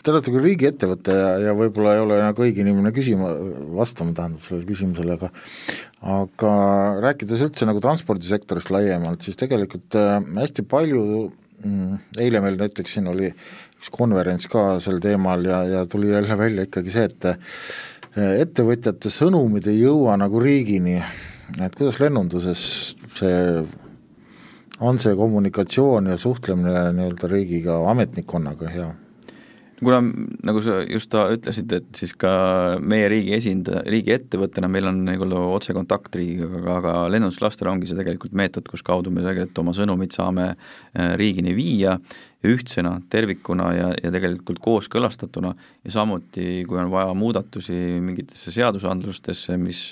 Te 0.00 0.14
olete 0.14 0.32
küll 0.32 0.46
riigiettevõte 0.46 1.12
ja, 1.12 1.32
ja 1.44 1.52
võib-olla 1.56 1.92
ei 1.92 2.00
ole 2.00 2.18
nagu 2.22 2.44
õige 2.44 2.62
inimene 2.62 2.88
küsima, 2.96 3.34
vastama 3.76 4.14
tähendab 4.16 4.46
sellele 4.46 4.68
küsimusele, 4.70 5.16
aga 5.18 5.28
aga 6.00 6.52
rääkides 7.04 7.42
üldse 7.44 7.68
nagu 7.68 7.82
transpordisektorist 7.84 8.72
laiemalt, 8.72 9.26
siis 9.26 9.36
tegelikult 9.40 9.98
äh, 10.00 10.16
hästi 10.38 10.64
palju 10.70 11.02
mm, 11.26 11.98
eile 12.24 12.40
meil 12.40 12.56
näiteks 12.62 12.96
siin 12.96 13.10
oli 13.12 13.28
üks 13.28 13.92
konverents 13.92 14.48
ka 14.48 14.78
sel 14.80 15.02
teemal 15.04 15.44
ja, 15.44 15.60
ja 15.68 15.84
tuli 15.84 16.14
jälle 16.14 16.38
välja 16.40 16.64
ikkagi 16.64 16.96
see, 16.96 17.04
et 17.10 17.28
äh, 17.28 17.52
ettevõtjate 18.16 19.10
sõnumid 19.12 19.68
ei 19.70 19.84
jõua 19.84 20.16
nagu 20.18 20.40
riigini, 20.42 20.96
et 21.62 21.76
kuidas 21.78 22.00
lennunduses 22.02 22.62
see 23.14 23.36
on 24.80 24.98
see 24.98 25.14
kommunikatsioon 25.16 26.08
ja 26.10 26.16
suhtlemine 26.18 26.88
nii-öelda 26.96 27.28
riigiga, 27.30 27.78
ametnikkonnaga 27.90 28.72
hea? 28.72 28.88
Kuna 29.80 30.00
nagu 30.46 30.62
sa 30.64 30.80
just 30.84 31.14
ütlesid, 31.14 31.72
et 31.72 31.88
siis 31.96 32.12
ka 32.18 32.30
meie 32.80 33.08
riigi 33.12 33.34
esindaja, 33.36 33.82
riigiettevõttena 33.88 34.68
meil 34.70 34.90
on 34.90 35.02
nagu 35.08 35.28
otsekontakt 35.56 36.16
riigiga, 36.20 36.62
aga 36.76 36.94
lennundusklaster 37.12 37.70
ongi 37.70 37.88
see 37.88 37.98
tegelikult 37.98 38.36
meetod, 38.36 38.68
kus 38.70 38.84
kaudu 38.86 39.12
me 39.12 39.24
tegelikult 39.24 39.62
oma 39.64 39.76
sõnumit 39.76 40.16
saame 40.16 40.50
äh, 40.52 41.14
riigini 41.20 41.54
viia 41.56 41.96
ühtsena, 42.46 42.94
tervikuna 43.12 43.70
ja, 43.76 43.88
ja 44.00 44.12
tegelikult 44.12 44.60
kooskõlastatuna. 44.64 45.52
Ja 45.84 45.92
samuti, 45.92 46.62
kui 46.68 46.80
on 46.80 46.92
vaja 46.92 47.12
muudatusi 47.16 47.76
mingitesse 48.00 48.52
seadusandlustesse, 48.54 49.58
mis 49.60 49.90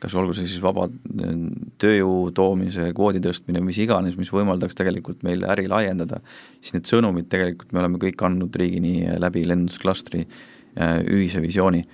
kas 0.00 0.14
olgu 0.16 0.34
see 0.36 0.48
siis 0.48 0.62
vaba 0.64 0.86
äh, 0.88 1.34
tööjõu 1.82 2.30
toomise, 2.36 2.90
kvoodi 2.96 3.22
tõstmine, 3.24 3.62
mis 3.64 3.80
iganes, 3.82 4.16
mis 4.20 4.32
võimaldaks 4.34 4.78
tegelikult 4.78 5.24
meil 5.26 5.44
äri 5.52 5.68
laiendada, 5.70 6.22
siis 6.60 6.76
need 6.76 6.88
sõnumid 6.90 7.28
tegelikult 7.32 7.74
me 7.76 7.82
oleme 7.84 8.00
kõik 8.02 8.24
andnud 8.26 8.56
riigini 8.56 8.94
läbi 9.20 9.44
lennundusklastri 9.48 10.24
äh, 10.24 11.00
ühise 11.04 11.42
visiooni. 11.44 11.84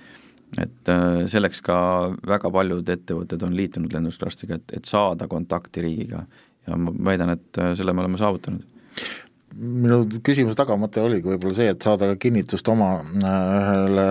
et 0.63 0.89
äh, 0.89 1.25
selleks 1.27 1.61
ka 1.61 1.77
väga 2.27 2.51
paljud 2.51 2.89
ettevõtted 2.89 3.43
on 3.43 3.55
liitunud 3.55 3.93
lennundusklastriga, 3.93 4.61
et, 4.61 4.77
et 4.79 4.85
saada 4.85 5.27
kontakti 5.27 5.83
riigiga 5.83 6.23
ja 6.67 6.77
ma 6.79 6.93
väidan, 7.11 7.35
et 7.35 7.59
selle 7.75 7.93
me 7.93 8.05
oleme 8.05 8.19
saavutanud 8.19 8.75
minu 9.57 10.01
küsimuse 10.23 10.57
tagamõte 10.59 11.01
oligi 11.01 11.31
võib-olla 11.31 11.55
see, 11.55 11.69
et 11.71 11.83
saada 11.83 12.11
ka 12.11 12.17
kinnitust 12.21 12.67
oma 12.69 12.89
ühele 13.01 14.09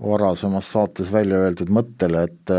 varasemas 0.00 0.70
saates 0.72 1.10
välja 1.12 1.40
öeldud 1.46 1.72
mõttele, 1.72 2.26
et 2.28 2.54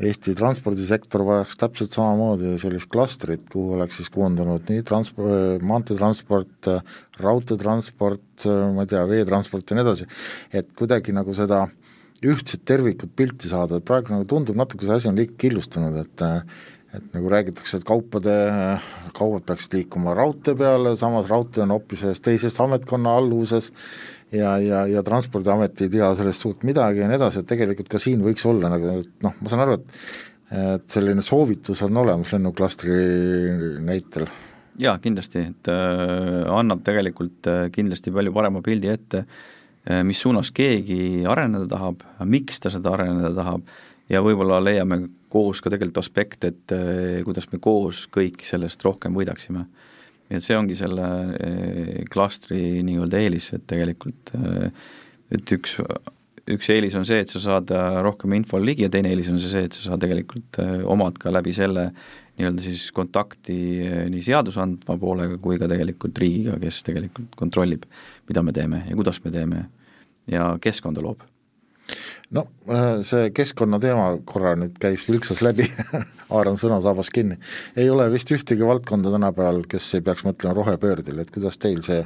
Eesti 0.00 0.32
transpordisektor 0.32 1.20
vajaks 1.28 1.58
täpselt 1.60 1.92
samamoodi 1.92 2.54
sellist 2.60 2.88
klastrit, 2.92 3.44
kuhu 3.52 3.74
oleks 3.76 3.98
siis 4.00 4.08
koondunud 4.12 4.70
nii 4.72 4.84
trans-, 4.88 5.12
maanteetransport, 5.68 6.70
raudteetransport, 7.20 8.46
ma 8.72 8.86
ei 8.86 8.92
tea, 8.94 9.02
veetransport 9.10 9.68
ja 9.68 9.76
nii 9.76 9.84
edasi, 9.84 10.08
et 10.56 10.72
kuidagi 10.78 11.12
nagu 11.12 11.36
seda 11.36 11.66
ühtset 12.24 12.64
tervikut 12.64 13.12
pilti 13.18 13.50
saada, 13.50 13.78
et 13.78 13.86
praegu 13.86 14.14
nagu 14.14 14.24
tundub 14.30 14.56
natuke 14.56 14.86
see 14.86 14.96
asi 14.96 15.10
on 15.10 15.18
liiga 15.18 15.36
killustunud, 15.44 16.00
et 16.00 16.24
et 16.92 17.14
nagu 17.14 17.30
räägitakse, 17.32 17.78
et 17.78 17.86
kaupade, 17.88 18.34
kaubad 19.16 19.46
peaksid 19.48 19.78
liikuma 19.78 20.16
raudtee 20.16 20.56
peale, 20.58 20.94
samas 21.00 21.30
raudtee 21.32 21.64
on 21.64 21.72
hoopis 21.76 22.04
ühes 22.04 22.20
teises 22.24 22.58
ametkonna 22.60 23.14
alluvuses 23.20 23.70
ja, 24.32 24.56
ja, 24.60 24.82
ja 24.90 25.02
Transpordiamet 25.06 25.80
ei 25.84 25.92
tea 25.92 26.10
sellest 26.18 26.44
suurt 26.44 26.66
midagi 26.68 27.02
ja 27.02 27.08
nii 27.08 27.18
edasi, 27.20 27.42
et 27.42 27.48
tegelikult 27.48 27.88
ka 27.92 28.00
siin 28.02 28.20
võiks 28.24 28.44
olla 28.48 28.72
nagu 28.72 28.98
noh, 29.24 29.40
ma 29.40 29.52
saan 29.52 29.64
aru, 29.64 29.80
et 29.80 29.96
et 30.52 30.84
selline 30.92 31.22
soovitus 31.24 31.80
on 31.86 31.96
olemas 32.02 32.32
lennuklastri 32.34 32.96
näitel. 33.80 34.26
jaa, 34.76 34.98
kindlasti, 35.00 35.46
et 35.48 35.70
äh, 35.72 36.42
annab 36.52 36.82
tegelikult 36.84 37.48
äh, 37.48 37.70
kindlasti 37.72 38.12
palju 38.12 38.34
parema 38.36 38.60
pildi 38.64 38.90
ette 38.92 39.22
äh,, 39.22 40.02
mis 40.04 40.20
suunas 40.20 40.52
keegi 40.52 41.24
areneda 41.28 41.70
tahab, 41.72 42.04
miks 42.28 42.60
ta 42.60 42.72
seda 42.72 42.92
areneda 42.92 43.32
tahab 43.38 43.64
ja 44.12 44.20
võib-olla 44.24 44.60
leiame 44.62 45.00
koos 45.32 45.62
ka 45.64 45.72
tegelikult 45.72 46.02
aspekte, 46.02 46.52
et 46.52 46.76
äh, 46.76 47.22
kuidas 47.26 47.48
me 47.52 47.60
koos 47.62 48.06
kõik 48.12 48.44
sellest 48.46 48.84
rohkem 48.84 49.16
võidaksime. 49.16 49.66
Et 50.32 50.40
see 50.40 50.56
ongi 50.56 50.76
selle 50.78 51.06
eh, 51.36 52.02
klastri 52.12 52.80
nii-öelda 52.86 53.20
eelis, 53.20 53.50
et 53.56 53.64
tegelikult 53.68 54.32
eh, 54.38 54.70
et 55.32 55.52
üks, 55.56 55.76
üks 56.52 56.70
eelis 56.72 56.96
on 56.98 57.04
see, 57.08 57.20
et 57.24 57.32
sa 57.32 57.42
saad 57.42 57.72
eh, 57.74 57.98
rohkem 58.04 58.36
infole 58.38 58.64
ligi 58.70 58.86
ja 58.86 58.92
teine 58.92 59.12
eelis 59.12 59.28
on 59.32 59.40
see, 59.42 59.66
et 59.68 59.76
sa 59.76 59.90
saad 59.90 60.04
tegelikult 60.04 60.60
omad 60.92 61.20
ka 61.20 61.32
läbi 61.34 61.52
selle 61.56 61.90
nii-öelda 62.38 62.64
siis 62.64 62.86
kontakti 62.96 63.58
nii 64.12 64.22
seadusandva 64.24 64.96
poolega 65.00 65.36
kui 65.42 65.60
ka 65.60 65.68
tegelikult 65.68 66.22
riigiga, 66.22 66.56
kes 66.62 66.80
tegelikult 66.86 67.36
kontrollib, 67.36 67.84
mida 68.30 68.44
me 68.46 68.56
teeme 68.56 68.86
ja 68.88 68.96
kuidas 68.96 69.20
me 69.26 69.34
teeme 69.34 69.66
ja 70.32 70.54
keskkonda 70.62 71.04
loob 71.04 71.28
no 72.36 72.46
äh, 72.68 73.00
see 73.06 73.30
keskkonnateema 73.36 74.06
korra 74.28 74.54
nüüd 74.58 74.76
käis 74.82 75.04
vilksas 75.08 75.42
läbi 75.44 75.68
haaran 76.32 76.58
sõnasaabast 76.60 77.12
kinni. 77.14 77.38
ei 77.76 77.90
ole 77.92 78.08
vist 78.12 78.32
ühtegi 78.34 78.66
valdkonda 78.66 79.12
tänapäeval, 79.14 79.64
kes 79.68 79.92
ei 79.98 80.04
peaks 80.04 80.24
mõtlema 80.26 80.56
rohepöördele, 80.60 81.24
et 81.24 81.34
kuidas 81.34 81.60
teil 81.62 81.82
see 81.84 82.02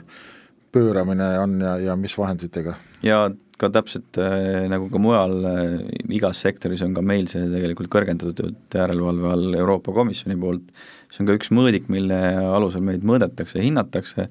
pööramine 0.74 1.28
on 1.40 1.58
ja, 1.62 1.76
ja 1.90 1.98
mis 1.98 2.16
vahenditega? 2.18 2.76
ja 3.06 3.26
ka 3.60 3.70
täpselt 3.72 4.18
äh, 4.20 4.66
nagu 4.72 4.90
ka 4.92 5.00
mujal 5.00 5.38
äh,, 5.48 5.78
igas 6.18 6.42
sektoris 6.44 6.82
on 6.84 6.96
ka 6.96 7.04
meil 7.06 7.30
see 7.30 7.46
tegelikult 7.52 7.90
kõrgendatud 7.92 8.58
järelevalve 8.74 9.32
all 9.32 9.58
Euroopa 9.62 9.94
Komisjoni 9.96 10.38
poolt, 10.40 10.68
see 11.10 11.22
on 11.22 11.30
ka 11.30 11.38
üks 11.38 11.52
mõõdik, 11.54 11.88
mille 11.92 12.18
alusel 12.50 12.84
meid 12.84 13.06
mõõdetakse 13.06 13.62
hinnatakse, 13.62 14.28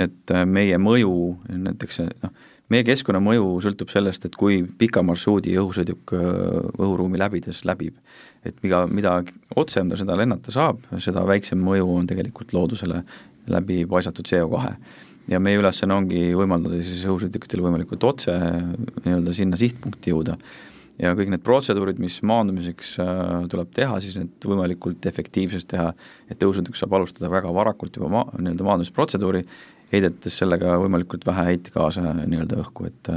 et 0.00 0.32
meie 0.48 0.78
mõju 0.80 1.12
näiteks 1.50 2.00
noh, 2.06 2.32
meie 2.72 2.86
keskkonnamõju 2.86 3.46
sõltub 3.64 3.92
sellest, 3.92 4.24
et 4.26 4.36
kui 4.38 4.62
pika 4.78 5.02
marsruudi 5.04 5.54
õhusõiduk 5.60 6.14
äh, 6.16 6.26
õhuruumi 6.78 7.20
läbides 7.20 7.64
läbib. 7.68 7.98
et 8.44 8.56
mida, 8.64 8.86
mida 8.90 9.22
otsem 9.56 9.90
ta 9.90 9.96
seda 9.96 10.16
lennata 10.18 10.50
saab, 10.50 10.80
seda 10.98 11.22
väiksem 11.26 11.60
mõju 11.62 11.86
on 11.94 12.08
tegelikult 12.10 12.52
loodusele 12.52 13.04
läbi 13.52 13.84
paisatud 13.86 14.26
CO2. 14.26 14.74
ja 15.30 15.38
meie 15.38 15.60
ülesanne 15.60 15.94
ongi 15.94 16.32
võimaldada 16.34 16.82
siis 16.82 17.04
õhusõidukitel 17.06 17.62
võimalikult 17.62 18.04
otse 18.04 18.34
nii-öelda 19.04 19.34
sinna 19.36 19.60
sihtpunkti 19.60 20.10
jõuda 20.10 20.38
ja 21.00 21.12
kõik 21.18 21.30
need 21.32 21.42
protseduurid, 21.44 22.00
mis 22.02 22.18
maandumiseks 22.26 22.96
äh, 23.02 23.20
tuleb 23.52 23.70
teha, 23.74 24.00
siis 24.02 24.16
need 24.18 24.48
võimalikult 24.48 25.06
efektiivselt 25.08 25.68
teha, 25.70 25.92
et 26.30 26.42
õhusõiduk 26.42 26.78
saab 26.78 26.98
alustada 26.98 27.30
väga 27.32 27.52
varakult 27.54 27.96
juba 27.96 28.10
maa, 28.12 28.26
nii-öelda 28.38 28.66
maandumisprotseduuri 28.68 29.44
heidetes 29.92 30.38
sellega 30.42 30.76
võimalikult 30.80 31.26
vähe 31.28 31.48
heitgaase 31.52 32.04
nii-öelda 32.04 32.62
õhku, 32.64 32.88
et 32.90 33.16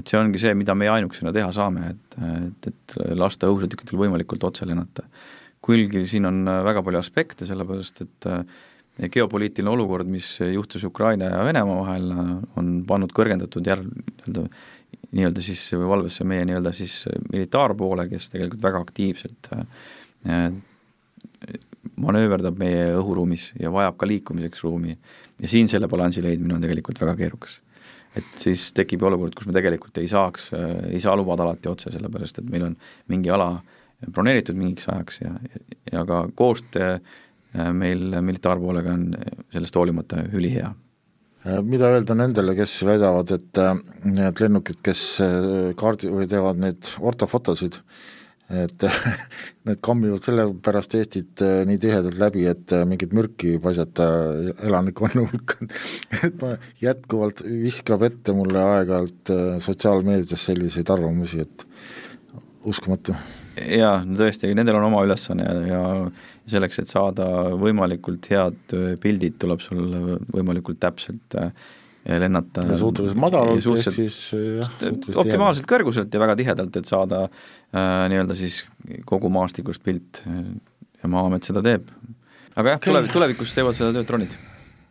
et 0.00 0.08
see 0.08 0.16
ongi 0.16 0.40
see, 0.40 0.54
mida 0.56 0.72
meie 0.72 0.88
ainukesena 0.88 1.34
teha 1.36 1.50
saame, 1.52 1.90
et, 1.92 2.14
et, 2.24 2.68
et 2.70 2.94
lasta 3.12 3.50
õhusõidukitel 3.50 3.98
võimalikult 4.00 4.44
otse 4.48 4.64
lennata. 4.64 5.04
kuigi 5.62 6.06
siin 6.08 6.24
on 6.26 6.46
väga 6.64 6.80
palju 6.82 6.98
aspekte, 6.98 7.46
sellepärast 7.46 8.00
et 8.06 8.28
geopoliitiline 9.12 9.70
olukord, 9.70 10.08
mis 10.08 10.38
juhtus 10.40 10.84
Ukraina 10.88 11.28
ja 11.28 11.44
Venemaa 11.44 11.76
vahel, 11.82 12.08
on 12.56 12.72
pannud 12.88 13.12
kõrgendatud 13.12 13.68
järg, 13.68 13.84
nii-öelda 14.24 14.48
nii-öelda 15.12 15.44
siis 15.44 15.66
valvesse 15.76 16.24
meie 16.24 16.44
nii-öelda 16.48 16.72
siis 16.76 17.02
militaarpoole, 17.32 18.08
kes 18.08 18.30
tegelikult 18.32 18.64
väga 18.64 18.80
aktiivselt 18.86 19.50
manööverdab 22.00 22.58
meie 22.60 22.92
õhuruumis 22.96 23.50
ja 23.60 23.72
vajab 23.74 23.98
ka 24.00 24.08
liikumiseks 24.08 24.64
ruumi 24.64 24.96
ja 25.42 25.50
siin 25.50 25.68
selle 25.68 25.90
balansi 25.90 26.22
leidmine 26.24 26.54
on 26.56 26.64
tegelikult 26.64 27.00
väga 27.02 27.16
keerukas. 27.18 27.60
et 28.16 28.34
siis 28.36 28.70
tekib 28.76 29.02
olukord, 29.08 29.34
kus 29.34 29.46
me 29.48 29.54
tegelikult 29.56 29.98
ei 29.98 30.08
saaks, 30.08 30.50
ei 30.90 31.00
saa 31.00 31.14
lubada 31.16 31.46
alati 31.46 31.70
otse, 31.70 31.92
sellepärast 31.94 32.42
et 32.42 32.50
meil 32.52 32.66
on 32.66 32.76
mingi 33.08 33.30
ala 33.32 33.56
broneeritud 34.10 34.58
mingiks 34.58 34.88
ajaks 34.90 35.20
ja, 35.22 35.34
ja 35.92 36.04
ka 36.08 36.22
koostöö 36.38 36.94
äh, 36.94 37.72
meil 37.76 38.20
militaarpoolega 38.20 38.94
on 38.94 39.04
sellest 39.54 39.76
hoolimata 39.78 40.24
ülihea 40.32 40.72
äh, 41.46 41.60
mida 41.62 41.92
öelda 41.94 42.16
nendele, 42.18 42.56
kes 42.58 42.78
väidavad, 42.86 43.30
et 43.36 43.62
äh, 43.62 43.74
need 44.08 44.42
lennukid, 44.42 44.80
kes 44.84 45.04
kaardi 45.78 46.10
või 46.12 46.28
teevad 46.30 46.60
neid 46.62 46.94
ortofotosid, 47.00 47.78
et 48.52 48.84
need 49.66 49.80
kammivad 49.84 50.22
sellepärast 50.24 50.96
Eestit 50.98 51.42
äh, 51.44 51.62
nii 51.68 51.80
tihedalt 51.82 52.18
läbi, 52.20 52.44
et 52.50 52.72
äh, 52.74 52.84
mingit 52.88 53.14
mürki 53.16 53.56
paisata 53.62 54.06
elanikkonna 54.66 55.24
hulka 55.26 55.68
et 56.22 56.40
ma 56.42 56.54
jätkuvalt 56.82 57.44
viskab 57.46 58.04
ette 58.08 58.34
mulle 58.36 58.64
aeg-ajalt 58.76 59.34
äh, 59.34 59.44
sotsiaalmeedias 59.64 60.48
selliseid 60.50 60.92
arvamusi, 60.92 61.46
et 61.46 61.66
uskumatu. 62.68 63.16
jaa, 63.56 64.02
no 64.06 64.18
tõesti, 64.20 64.52
nendel 64.56 64.78
on 64.80 64.88
oma 64.90 65.04
ülesanne 65.06 65.46
ja, 65.46 65.60
ja 65.72 65.84
selleks, 66.52 66.82
et 66.82 66.90
saada 66.90 67.26
võimalikult 67.58 68.26
head 68.32 68.76
pildid, 69.02 69.38
tuleb 69.42 69.62
sul 69.62 69.86
võimalikult 70.32 70.80
täpselt 70.82 71.38
ja 71.38 71.50
lennata 72.04 72.64
ja 72.66 72.76
suhteliselt 72.78 73.18
madalalt, 73.20 73.66
ehk 73.78 73.94
siis 73.94 74.16
jah, 74.34 74.70
optimaalselt 75.22 75.68
kõrguselt 75.70 76.14
ja 76.14 76.22
väga 76.22 76.36
tihedalt, 76.40 76.78
et 76.80 76.88
saada 76.88 77.24
äh, 77.26 78.06
nii-öelda 78.12 78.36
siis 78.38 78.62
kogu 79.08 79.30
maastikust 79.32 79.84
pilt 79.86 80.24
ja 80.26 81.10
Maa-amet 81.10 81.46
seda 81.46 81.62
teeb. 81.64 81.86
aga 82.56 82.74
jah, 82.74 82.82
tulev-, 82.88 83.10
tulevikus 83.12 83.54
teevad 83.54 83.78
seda 83.78 83.92
tööd 83.94 84.08
droonid, 84.10 84.34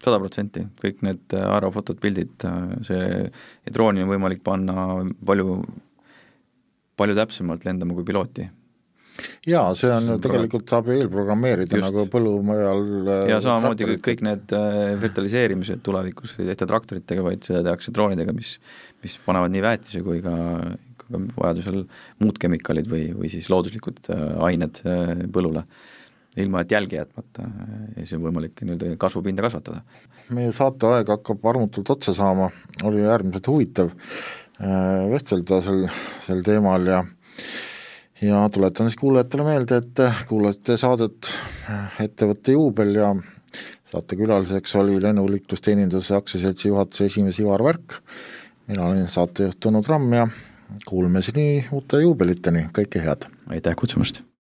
sada 0.03 0.21
protsenti, 0.23 0.63
kõik 0.81 1.03
need 1.07 1.35
aerofotod, 1.41 1.99
pildid, 2.03 2.47
see, 2.87 3.27
drooni 3.67 4.05
on 4.05 4.11
võimalik 4.15 4.43
panna 4.45 4.87
palju, 5.27 5.59
palju 6.99 7.19
täpsemalt 7.19 7.67
lendama 7.67 7.97
kui 7.97 8.07
pilooti 8.07 8.47
jaa, 9.47 9.71
see 9.77 9.89
on 9.91 10.09
ju 10.13 10.17
tegelikult 10.23 10.69
saab 10.71 10.89
ju 10.89 10.97
eelprogrammeerida 10.97 11.77
Just. 11.77 11.87
nagu 11.87 12.05
põllumajal 12.11 12.83
äh, 13.01 13.23
ja 13.31 13.39
samamoodi 13.43 13.87
kõik, 13.93 14.03
kõik 14.07 14.23
need 14.27 14.53
äh, 14.57 14.93
virtualiseerimised 15.01 15.83
tulevikus 15.85 16.35
ei 16.39 16.49
tehta 16.51 16.67
traktoritega, 16.69 17.25
vaid 17.25 17.45
seda 17.47 17.63
tehakse 17.69 17.93
droonidega, 17.95 18.35
mis 18.37 18.57
mis 19.01 19.15
panevad 19.25 19.53
nii 19.53 19.63
väetise 19.65 20.03
kui 20.05 20.21
ka, 20.21 20.35
ka 21.01 21.21
vajadusel 21.37 21.79
muud 22.21 22.37
kemikaalid 22.41 22.89
või, 22.89 23.07
või 23.17 23.31
siis 23.33 23.49
looduslikud 23.51 24.03
äh, 24.13 24.27
ained 24.47 24.83
põllule, 25.33 25.65
ilma 26.41 26.61
et 26.63 26.71
jälgi 26.71 26.99
jätmata 26.99 27.47
ja 27.47 28.03
siis 28.05 28.13
on 28.17 28.27
võimalik 28.27 28.61
nii-öelda 28.61 28.93
kasvupinda 29.01 29.43
kasvatada. 29.47 29.81
meie 30.37 30.53
saateaeg 30.55 31.09
hakkab 31.11 31.49
armutult 31.51 31.89
otsa 31.97 32.15
saama, 32.15 32.51
oli 32.87 33.03
äärmiselt 33.03 33.49
huvitav 33.51 33.91
vestelda 35.11 35.57
sel, 35.65 35.87
sel 36.21 36.43
teemal 36.45 36.85
ja 36.87 37.01
ja 38.21 38.49
tuletan 38.53 38.89
siis 38.89 38.99
kuulajatele 38.99 39.43
meelde, 39.43 39.81
et 39.81 40.01
kuulasite 40.29 40.77
saadet 40.77 41.31
Ettevõtte 42.01 42.55
juubel 42.55 42.95
ja 42.95 43.11
saatekülaliseks 43.91 44.75
oli 44.81 45.01
Lennuliiklusteeninduse 45.01 46.15
aktsiaseltsi 46.15 46.71
juhatuse 46.71 47.09
esimees 47.11 47.39
Ivar 47.39 47.63
Värk, 47.63 47.99
mina 48.67 48.87
olin 48.87 49.09
saatejuht 49.11 49.59
Tõnu 49.63 49.83
Tramm 49.85 50.13
ja 50.17 50.27
kuulmiseni 50.87 51.67
uute 51.71 52.01
juubeliteni, 52.05 52.67
kõike 52.75 53.03
head! 53.03 53.29
aitäh 53.51 53.75
kutsumast! 53.75 54.23